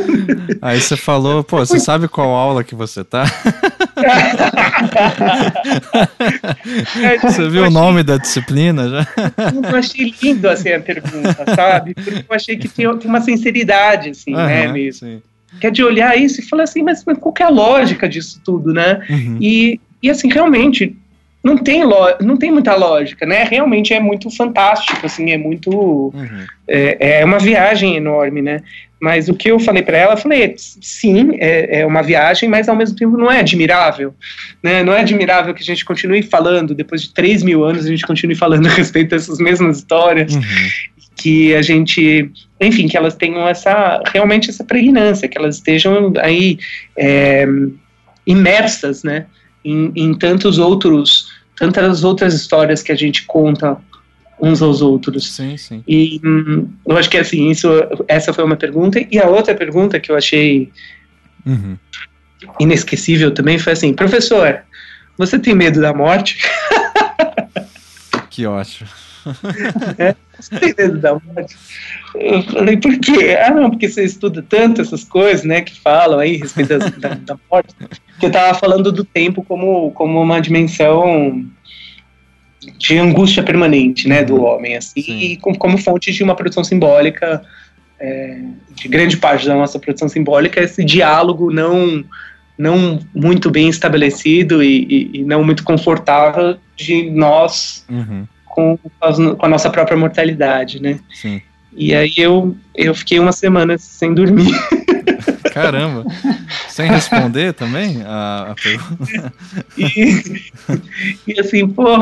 [0.60, 3.24] Aí você falou, pô, você sabe qual aula que você tá?
[7.22, 9.06] você viu o nome da disciplina já?
[9.70, 11.94] Eu achei lindo assim a pergunta, sabe?
[11.94, 15.08] Porque eu achei que tinha, tinha uma sinceridade, assim, uhum, né, mesmo.
[15.08, 15.22] Sim
[15.58, 18.40] que é de olhar isso e falar assim, mas, mas qual é a lógica disso
[18.44, 19.00] tudo, né?
[19.08, 19.38] Uhum.
[19.40, 20.96] E, e assim, realmente,
[21.42, 23.44] não tem, lo, não tem muita lógica, né?
[23.44, 25.70] Realmente é muito fantástico, assim, é muito...
[25.70, 26.46] Uhum.
[26.68, 28.60] É, é uma viagem enorme, né?
[29.00, 32.68] Mas o que eu falei para ela, eu falei, sim, é, é, uma viagem, mas
[32.68, 34.14] ao mesmo tempo não é admirável,
[34.62, 34.82] né?
[34.82, 38.06] Não é admirável que a gente continue falando, depois de 3 mil anos, a gente
[38.06, 40.42] continue falando a respeito dessas mesmas histórias, uhum
[41.20, 46.58] que a gente, enfim, que elas tenham essa realmente essa pregnância, que elas estejam aí
[46.96, 47.46] é,
[48.26, 49.26] imersas, né,
[49.62, 53.76] em, em tantos outros, tantas outras histórias que a gente conta
[54.40, 55.30] uns aos outros.
[55.34, 55.84] Sim, sim.
[55.86, 57.68] E hum, eu acho que assim, isso,
[58.08, 59.06] essa foi uma pergunta.
[59.10, 60.72] E a outra pergunta que eu achei
[61.44, 61.76] uhum.
[62.58, 64.62] inesquecível também foi assim, professor,
[65.18, 66.38] você tem medo da morte?
[68.30, 68.88] Que ótimo.
[69.98, 70.14] É,
[70.58, 71.56] tem medo da morte?
[72.14, 73.36] Eu falei, por quê?
[73.44, 77.14] Ah, não, porque você estuda tanto essas coisas, né, que falam aí a respeito da,
[77.14, 77.74] da, morte.
[78.18, 81.44] Que eu tava falando do tempo como, como uma dimensão
[82.78, 85.18] de angústia permanente, né, do homem, assim, Sim.
[85.18, 87.42] e como, como fonte de uma produção simbólica,
[87.98, 88.40] é,
[88.74, 92.04] de grande parte da nossa produção simbólica, esse diálogo não
[92.60, 98.26] não muito bem estabelecido e, e, e não muito confortável de nós uhum.
[98.50, 100.98] Com, com, a nossa própria mortalidade, né?
[101.12, 101.40] Sim.
[101.72, 104.50] E aí eu, eu fiquei uma semana sem dormir.
[105.52, 106.04] Caramba!
[106.68, 109.32] Sem responder também a, a pergunta?
[109.76, 110.42] E,
[111.26, 111.98] e, assim, pô,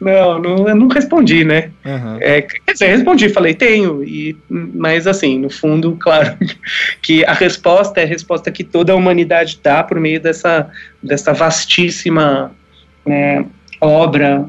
[0.00, 1.70] não, não, eu não respondi, né?
[1.84, 2.18] Uhum.
[2.20, 6.36] É, quer dizer, respondi, falei, tenho, e, mas assim, no fundo, claro,
[7.00, 10.68] que a resposta é a resposta que toda a humanidade dá por meio dessa,
[11.02, 12.52] dessa vastíssima
[13.06, 13.44] né,
[13.80, 14.48] obra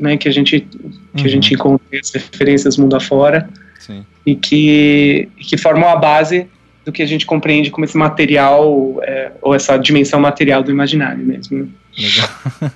[0.00, 1.24] né, que a gente que uhum.
[1.24, 3.48] a gente encontra as referências mundo afora
[3.78, 4.04] Sim.
[4.24, 6.48] e que, que formam a base
[6.84, 11.24] do que a gente compreende como esse material, é, ou essa dimensão material do imaginário
[11.24, 11.70] mesmo.
[11.98, 12.28] Legal.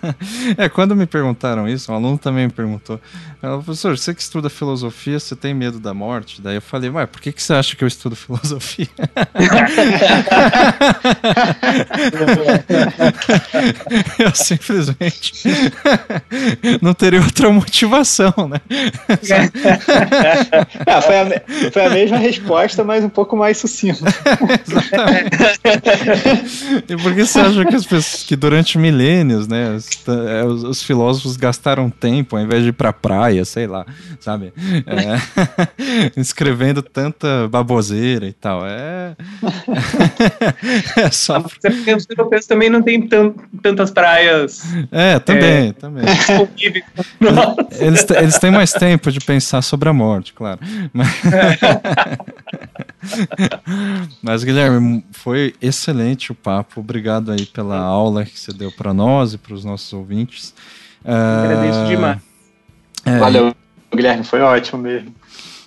[0.58, 3.00] é, quando me perguntaram isso, um aluno também me perguntou,
[3.40, 6.42] professor, você que estuda filosofia, você tem medo da morte?
[6.42, 8.88] Daí eu falei, ué, por que, que você acha que eu estudo filosofia?
[14.18, 15.44] eu simplesmente
[16.82, 18.60] não teria outra motivação, né?
[20.86, 21.26] ah, foi, a,
[21.70, 24.04] foi a mesma resposta, mas um pouco mais sucinta.
[24.66, 25.36] Exatamente.
[26.88, 29.70] e por que você acha que as pessoas que durante milênios milênios, né?
[29.70, 33.84] Os, é, os, os, filósofos gastaram tempo ao invés de ir pra praia, sei lá,
[34.18, 34.52] sabe?
[34.86, 38.62] É, escrevendo tanta baboseira e tal.
[38.66, 39.14] É.
[40.96, 41.38] é só.
[41.38, 43.06] Os europeus também não tem
[43.62, 44.62] tantas praias.
[44.90, 46.04] É, também, é, também.
[47.78, 50.60] Eles, eles têm mais tempo de pensar sobre a morte, claro.
[50.92, 51.08] Mas,
[54.22, 56.80] Mas Guilherme, foi excelente o papo.
[56.80, 60.54] Obrigado aí pela aula que você deu para nós e para os nossos ouvintes.
[61.04, 62.18] Agradeço uh, demais.
[63.04, 63.54] É, Valeu,
[63.94, 65.14] Guilherme, foi ótimo mesmo.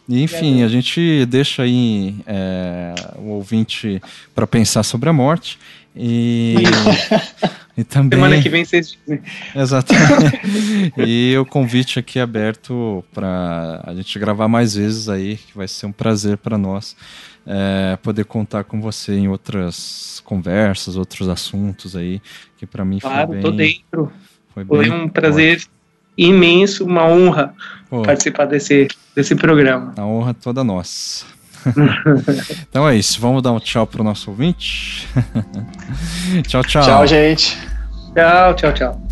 [0.10, 4.02] enfim, a gente deixa aí é, o ouvinte
[4.34, 5.60] para pensar sobre a morte.
[5.96, 6.56] E,
[7.78, 8.18] e também.
[8.18, 9.22] Semana que vem vocês dizem.
[9.56, 10.42] Exatamente.
[10.98, 15.86] e o convite aqui aberto para a gente gravar mais vezes aí, que vai ser
[15.86, 16.96] um prazer para nós
[17.48, 22.22] é, poder contar com você em outras conversas, outros assuntos aí,
[22.58, 23.42] que para mim claro, foi bem...
[23.42, 24.12] tô dentro.
[24.54, 25.72] Foi, foi um prazer ótimo.
[26.18, 27.54] imenso, uma honra
[27.90, 28.02] Pô.
[28.02, 29.94] participar desse, desse programa.
[29.96, 31.26] A honra toda nossa.
[32.70, 35.08] então é isso, vamos dar um tchau pro nosso ouvinte.
[36.48, 36.84] tchau, tchau.
[36.84, 37.58] Tchau, gente.
[38.14, 39.07] Tchau, tchau, tchau.